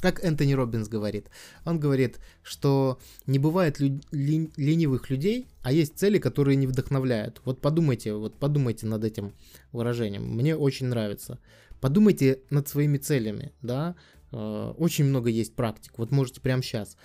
как 0.00 0.22
Энтони 0.22 0.52
Робинс 0.52 0.86
говорит, 0.86 1.26
он 1.64 1.80
говорит, 1.80 2.20
что 2.44 3.00
не 3.26 3.40
бывает 3.40 3.80
лю- 3.80 4.00
лень- 4.12 4.52
ленивых 4.56 5.10
людей, 5.10 5.48
а 5.64 5.72
есть 5.72 5.98
цели, 5.98 6.20
которые 6.20 6.54
не 6.54 6.68
вдохновляют. 6.68 7.42
Вот 7.44 7.60
подумайте, 7.60 8.14
вот 8.14 8.36
подумайте 8.38 8.86
над 8.86 9.02
этим 9.02 9.32
выражением. 9.72 10.32
Мне 10.32 10.54
очень 10.54 10.86
нравится. 10.86 11.40
Подумайте 11.80 12.38
над 12.50 12.68
своими 12.68 12.98
целями, 12.98 13.50
да. 13.62 13.96
Э, 14.30 14.72
очень 14.76 15.06
много 15.06 15.28
есть 15.28 15.56
практик. 15.56 15.94
Вот 15.96 16.12
можете 16.12 16.40
прямо 16.40 16.62
сейчас 16.62 16.96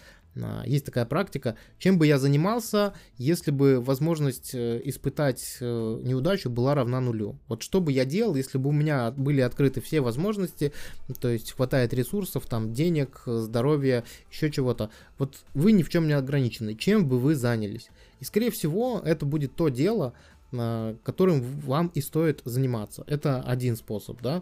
есть 0.65 0.85
такая 0.85 1.05
практика. 1.05 1.55
Чем 1.77 1.97
бы 1.97 2.07
я 2.07 2.17
занимался, 2.17 2.93
если 3.17 3.51
бы 3.51 3.79
возможность 3.79 4.55
э, 4.55 4.81
испытать 4.83 5.57
э, 5.59 5.99
неудачу 6.03 6.49
была 6.49 6.73
равна 6.73 6.99
нулю? 6.99 7.39
Вот 7.47 7.61
что 7.61 7.81
бы 7.81 7.91
я 7.91 8.03
делал, 8.03 8.35
если 8.35 8.57
бы 8.57 8.69
у 8.69 8.73
меня 8.73 9.11
были 9.11 9.41
открыты 9.41 9.79
все 9.81 10.01
возможности, 10.01 10.73
то 11.19 11.29
есть 11.29 11.51
хватает 11.51 11.93
ресурсов, 11.93 12.47
там, 12.47 12.73
денег, 12.73 13.21
здоровья, 13.25 14.03
еще 14.31 14.49
чего-то. 14.49 14.89
Вот 15.19 15.43
вы 15.53 15.71
ни 15.71 15.83
в 15.83 15.89
чем 15.89 16.07
не 16.07 16.13
ограничены. 16.13 16.75
Чем 16.75 17.07
бы 17.07 17.19
вы 17.19 17.35
занялись? 17.35 17.89
И, 18.19 18.25
скорее 18.25 18.49
всего, 18.49 19.01
это 19.03 19.25
будет 19.25 19.55
то 19.55 19.69
дело, 19.69 20.13
а, 20.51 20.95
которым 21.03 21.41
вам 21.41 21.91
и 21.93 22.01
стоит 22.01 22.41
заниматься. 22.45 23.03
Это 23.07 23.41
один 23.41 23.75
способ, 23.75 24.21
да. 24.21 24.41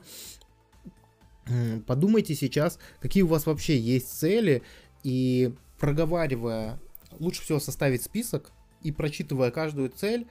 Подумайте 1.85 2.35
сейчас, 2.35 2.79
какие 3.01 3.23
у 3.23 3.27
вас 3.27 3.45
вообще 3.45 3.77
есть 3.77 4.07
цели, 4.07 4.61
и 5.03 5.53
проговаривая, 5.81 6.79
лучше 7.19 7.41
всего 7.41 7.59
составить 7.59 8.03
список 8.03 8.51
и 8.83 8.91
прочитывая 8.91 9.49
каждую 9.49 9.89
цель, 9.89 10.27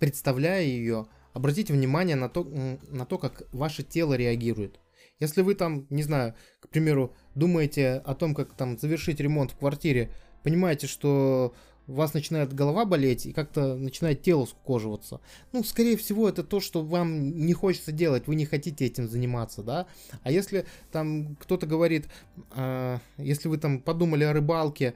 представляя 0.00 0.64
ее, 0.64 1.06
обратите 1.32 1.72
внимание 1.72 2.16
на 2.16 2.28
то, 2.28 2.44
на 2.90 3.06
то, 3.06 3.16
как 3.16 3.44
ваше 3.52 3.84
тело 3.84 4.14
реагирует. 4.14 4.80
Если 5.20 5.42
вы 5.42 5.54
там, 5.54 5.86
не 5.88 6.02
знаю, 6.02 6.34
к 6.58 6.68
примеру, 6.68 7.14
думаете 7.36 8.02
о 8.04 8.16
том, 8.16 8.34
как 8.34 8.54
там 8.54 8.76
завершить 8.76 9.20
ремонт 9.20 9.52
в 9.52 9.56
квартире, 9.56 10.10
понимаете, 10.42 10.88
что 10.88 11.54
у 11.86 11.94
вас 11.94 12.14
начинает 12.14 12.52
голова 12.54 12.84
болеть 12.84 13.26
и 13.26 13.32
как-то 13.32 13.76
начинает 13.76 14.22
тело 14.22 14.46
скукоживаться. 14.46 15.20
Ну, 15.52 15.64
скорее 15.64 15.96
всего, 15.96 16.28
это 16.28 16.42
то, 16.42 16.60
что 16.60 16.82
вам 16.82 17.46
не 17.46 17.52
хочется 17.52 17.92
делать, 17.92 18.26
вы 18.26 18.34
не 18.34 18.46
хотите 18.46 18.86
этим 18.86 19.08
заниматься, 19.08 19.62
да. 19.62 19.86
А 20.22 20.30
если 20.30 20.66
там 20.90 21.36
кто-то 21.36 21.66
говорит, 21.66 22.08
э, 22.54 22.98
если 23.18 23.48
вы 23.48 23.58
там 23.58 23.80
подумали 23.80 24.24
о 24.24 24.32
рыбалке, 24.32 24.94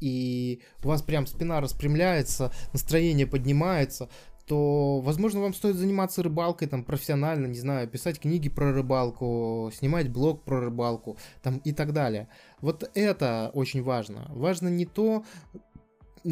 и 0.00 0.60
у 0.82 0.88
вас 0.88 1.02
прям 1.02 1.26
спина 1.26 1.60
распрямляется, 1.60 2.52
настроение 2.72 3.26
поднимается, 3.26 4.08
то, 4.48 5.00
возможно, 5.00 5.40
вам 5.40 5.52
стоит 5.52 5.76
заниматься 5.76 6.22
рыбалкой 6.22 6.68
там 6.68 6.82
профессионально, 6.82 7.46
не 7.46 7.58
знаю, 7.58 7.86
писать 7.86 8.18
книги 8.18 8.48
про 8.48 8.72
рыбалку, 8.72 9.70
снимать 9.74 10.08
блог 10.08 10.42
про 10.42 10.60
рыбалку 10.60 11.18
там 11.42 11.58
и 11.58 11.72
так 11.72 11.92
далее. 11.92 12.28
Вот 12.60 12.90
это 12.94 13.50
очень 13.52 13.82
важно. 13.82 14.26
Важно 14.30 14.68
не 14.68 14.86
то, 14.86 15.24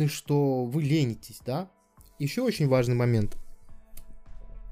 что 0.06 0.64
вы 0.64 0.82
ленитесь, 0.82 1.40
да. 1.44 1.70
Еще 2.18 2.42
очень 2.42 2.68
важный 2.68 2.94
момент, 2.94 3.36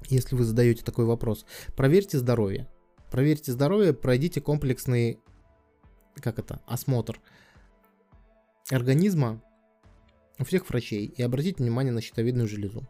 если 0.09 0.35
вы 0.35 0.43
задаете 0.43 0.83
такой 0.83 1.05
вопрос, 1.05 1.45
проверьте 1.75 2.17
здоровье. 2.17 2.67
Проверьте 3.11 3.51
здоровье, 3.51 3.93
пройдите 3.93 4.41
комплексный, 4.41 5.19
как 6.15 6.39
это, 6.39 6.61
осмотр 6.65 7.19
организма 8.71 9.41
у 10.39 10.43
всех 10.43 10.67
врачей 10.69 11.05
и 11.05 11.21
обратите 11.21 11.63
внимание 11.63 11.93
на 11.93 12.01
щитовидную 12.01 12.47
железу. 12.47 12.87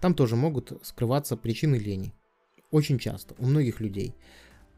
Там 0.00 0.14
тоже 0.14 0.36
могут 0.36 0.84
скрываться 0.84 1.36
причины 1.36 1.76
лени. 1.76 2.14
Очень 2.70 2.98
часто, 2.98 3.34
у 3.38 3.46
многих 3.46 3.80
людей. 3.80 4.14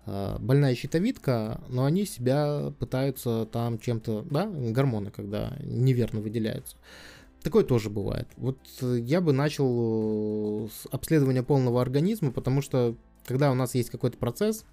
А, 0.07 0.39
больная 0.39 0.75
щитовидка, 0.75 1.61
но 1.69 1.85
они 1.85 2.05
себя 2.05 2.73
пытаются 2.79 3.47
там 3.47 3.79
чем-то, 3.79 4.27
да, 4.31 4.47
гормоны, 4.47 5.11
когда 5.11 5.57
неверно 5.63 6.21
выделяются. 6.21 6.77
Такое 7.43 7.65
тоже 7.65 7.89
бывает. 7.89 8.29
Вот 8.37 8.59
я 8.83 9.21
бы 9.21 9.33
начал 9.33 10.69
с 10.69 10.87
обследования 10.91 11.43
полного 11.43 11.81
организма, 11.81 12.33
потому 12.33 12.61
что 12.61 12.97
когда 13.25 13.51
у 13.51 13.55
нас 13.55 13.75
есть 13.75 13.91
какой-то 13.91 14.19
процесс, 14.19 14.65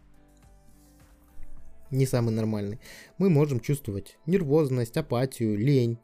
не 1.92 2.06
самый 2.06 2.32
нормальный, 2.32 2.80
мы 3.18 3.30
можем 3.30 3.60
чувствовать 3.60 4.18
нервозность, 4.26 4.98
апатию, 4.98 5.58
лень, 5.58 6.00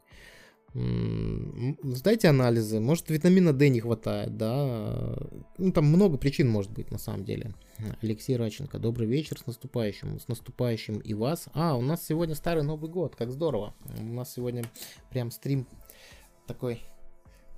Сдайте 0.74 2.28
анализы, 2.28 2.80
может 2.80 3.08
витамина 3.08 3.52
D 3.52 3.68
не 3.68 3.78
хватает, 3.78 4.36
да, 4.36 5.16
ну 5.56 5.70
там 5.70 5.84
много 5.84 6.18
причин 6.18 6.48
может 6.48 6.72
быть 6.72 6.90
на 6.90 6.98
самом 6.98 7.24
деле. 7.24 7.54
Алексей 8.02 8.36
Раченко, 8.36 8.80
добрый 8.80 9.06
вечер, 9.06 9.38
с 9.38 9.46
наступающим, 9.46 10.18
с 10.18 10.26
наступающим 10.26 10.98
и 10.98 11.14
вас. 11.14 11.46
А, 11.54 11.76
у 11.76 11.80
нас 11.80 12.04
сегодня 12.04 12.34
старый 12.34 12.64
Новый 12.64 12.90
год, 12.90 13.14
как 13.14 13.30
здорово. 13.30 13.72
У 14.00 14.02
нас 14.02 14.32
сегодня 14.32 14.64
прям 15.10 15.30
стрим 15.30 15.68
такой 16.48 16.80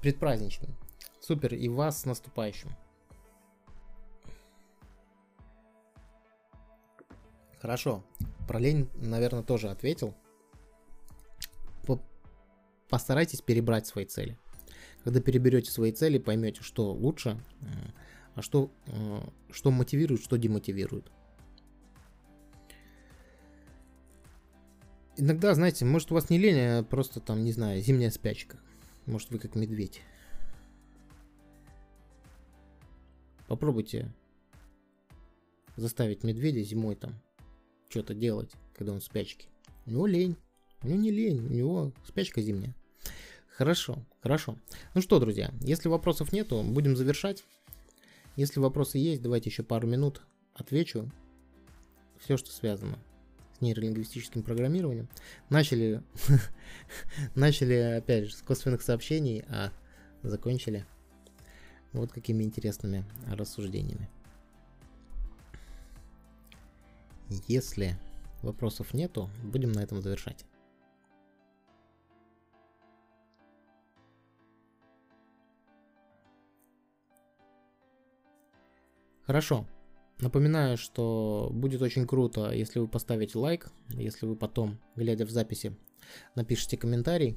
предпраздничный. 0.03 0.75
Супер, 1.19 1.55
и 1.55 1.69
вас 1.71 2.03
с 2.03 2.05
наступающим. 2.05 2.69
Хорошо, 7.63 8.05
про 8.47 8.59
лень, 8.59 8.91
наверное, 8.97 9.43
тоже 9.43 9.71
ответил 9.71 10.15
постарайтесь 12.89 13.41
перебрать 13.41 13.87
свои 13.87 14.05
цели. 14.05 14.39
Когда 15.05 15.21
переберете 15.21 15.71
свои 15.71 15.93
цели, 15.93 16.19
поймете, 16.19 16.63
что 16.63 16.93
лучше, 16.93 17.41
а 18.35 18.43
что, 18.43 18.73
э, 18.87 19.21
что 19.51 19.71
мотивирует, 19.71 20.23
что 20.23 20.37
демотивирует. 20.37 21.11
Иногда, 25.17 25.55
знаете, 25.55 25.85
может 25.85 26.13
у 26.13 26.15
вас 26.15 26.29
не 26.29 26.39
лень, 26.39 26.59
а 26.59 26.83
просто 26.83 27.21
там, 27.21 27.43
не 27.43 27.53
знаю, 27.53 27.81
зимняя 27.81 28.11
спячка. 28.11 28.59
Может 29.07 29.31
вы 29.31 29.39
как 29.39 29.55
медведь. 29.55 30.03
Попробуйте 33.47 34.13
заставить 35.77 36.25
медведя 36.25 36.63
зимой 36.63 36.97
там 36.97 37.15
что-то 37.89 38.15
делать, 38.15 38.53
когда 38.75 38.93
он 38.93 39.01
в 39.01 39.05
спячке. 39.05 39.49
У 39.87 40.05
лень. 40.05 40.37
У 40.87 40.89
него 40.89 41.01
не 41.01 41.11
лень, 41.11 41.45
у 41.45 41.53
него 41.53 41.93
спячка 42.07 42.41
зимняя. 42.41 42.73
Хорошо, 43.49 44.07
хорошо. 44.21 44.57
Ну 44.95 45.01
что, 45.01 45.19
друзья, 45.19 45.53
если 45.61 45.89
вопросов 45.89 46.33
нету, 46.33 46.63
будем 46.63 46.97
завершать. 46.97 47.43
Если 48.37 48.61
вопросы 48.61 48.99
есть, 48.99 49.21
давайте 49.21 49.51
еще 49.51 49.65
пару 49.65 49.89
минут 49.89 50.23
отвечу. 50.55 51.11
Все, 52.21 52.37
что 52.37 52.53
связано 52.53 53.01
с 53.59 53.61
нейролингвистическим 53.63 54.45
программированием. 54.45 55.09
Начали, 55.51 56.05
начали 57.35 57.99
опять 57.99 58.27
же 58.27 58.37
с 58.37 58.43
косвенных 58.43 58.81
сообщений, 58.81 59.45
а 59.49 59.73
закончили 60.23 60.87
вот 61.93 62.13
какими 62.13 62.45
интересными 62.45 63.05
рассуждениями. 63.27 64.09
Если 67.49 67.99
вопросов 68.43 68.95
нету, 68.95 69.29
будем 69.43 69.73
на 69.73 69.81
этом 69.81 70.01
завершать. 70.01 70.47
Хорошо. 79.27 79.67
Напоминаю, 80.21 80.79
что 80.79 81.51
будет 81.53 81.83
очень 81.83 82.07
круто, 82.07 82.51
если 82.51 82.79
вы 82.79 82.89
поставите 82.89 83.39
лайк, 83.39 83.71
если 83.91 84.25
вы 84.25 84.37
потом, 84.37 84.79
глядя 84.95 85.27
в 85.27 85.31
записи, 85.31 85.77
напишите 86.35 86.79
комментарий. 86.79 87.37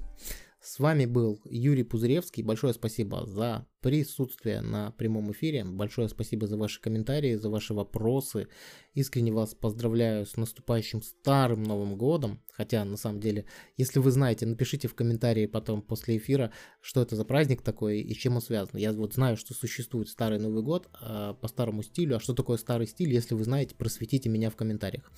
С 0.62 0.80
вами 0.80 1.06
был 1.06 1.42
Юрий 1.46 1.84
Пузыревский. 1.84 2.44
Большое 2.44 2.74
спасибо 2.74 3.26
за 3.26 3.66
присутствие 3.82 4.62
на 4.62 4.92
прямом 4.92 5.32
эфире. 5.32 5.64
Большое 5.64 6.10
спасибо 6.10 6.48
за 6.48 6.58
ваши 6.58 6.82
комментарии, 6.82 7.36
за 7.36 7.50
ваши 7.50 7.74
вопросы. 7.74 8.48
Искренне 8.94 9.32
вас 9.32 9.56
поздравляю 9.56 10.26
с 10.26 10.36
наступающим 10.36 11.02
старым 11.02 11.64
Новым 11.64 11.96
Годом. 11.98 12.42
Хотя, 12.52 12.84
на 12.84 12.98
самом 12.98 13.22
деле, 13.22 13.46
если 13.78 14.00
вы 14.00 14.12
знаете, 14.12 14.46
напишите 14.46 14.90
в 14.90 14.96
комментарии 14.96 15.46
потом 15.46 15.82
после 15.82 16.18
эфира, 16.18 16.52
что 16.82 17.02
это 17.02 17.16
за 17.16 17.24
праздник 17.24 17.62
такой 17.62 18.02
и 18.02 18.14
чем 18.14 18.36
он 18.36 18.42
связан. 18.42 18.78
Я 18.78 18.92
вот 18.92 19.14
знаю, 19.14 19.38
что 19.38 19.54
существует 19.54 20.10
старый 20.10 20.40
Новый 20.40 20.62
год 20.62 20.90
э, 21.00 21.36
по 21.40 21.48
старому 21.48 21.84
стилю. 21.84 22.18
А 22.18 22.20
что 22.20 22.34
такое 22.34 22.58
старый 22.58 22.88
стиль, 22.88 23.14
если 23.14 23.34
вы 23.34 23.46
знаете, 23.46 23.76
просветите 23.76 24.28
меня 24.28 24.50
в 24.50 24.58
комментариях. 24.58 25.10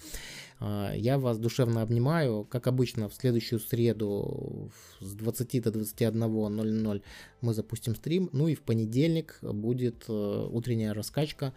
Э, 0.59 0.91
я 0.95 1.17
вас 1.17 1.39
душевно 1.39 1.81
обнимаю. 1.81 2.45
Как 2.45 2.67
обычно, 2.67 3.09
в 3.09 3.15
следующую 3.15 3.59
среду 3.59 4.71
с 4.99 5.13
20 5.15 5.63
до 5.63 5.69
21.00 5.71 7.03
мы 7.41 7.53
запустим 7.53 7.95
стрим. 7.95 8.29
Ну 8.33 8.50
и 8.51 8.55
в 8.55 8.61
понедельник 8.61 9.39
будет 9.41 10.05
э, 10.07 10.47
утренняя 10.51 10.93
раскачка. 10.93 11.53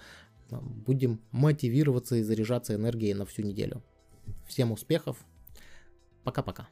Будем 0.50 1.20
мотивироваться 1.30 2.16
и 2.16 2.22
заряжаться 2.22 2.74
энергией 2.74 3.14
на 3.14 3.24
всю 3.24 3.42
неделю. 3.42 3.82
Всем 4.46 4.72
успехов! 4.72 5.24
Пока-пока. 6.22 6.68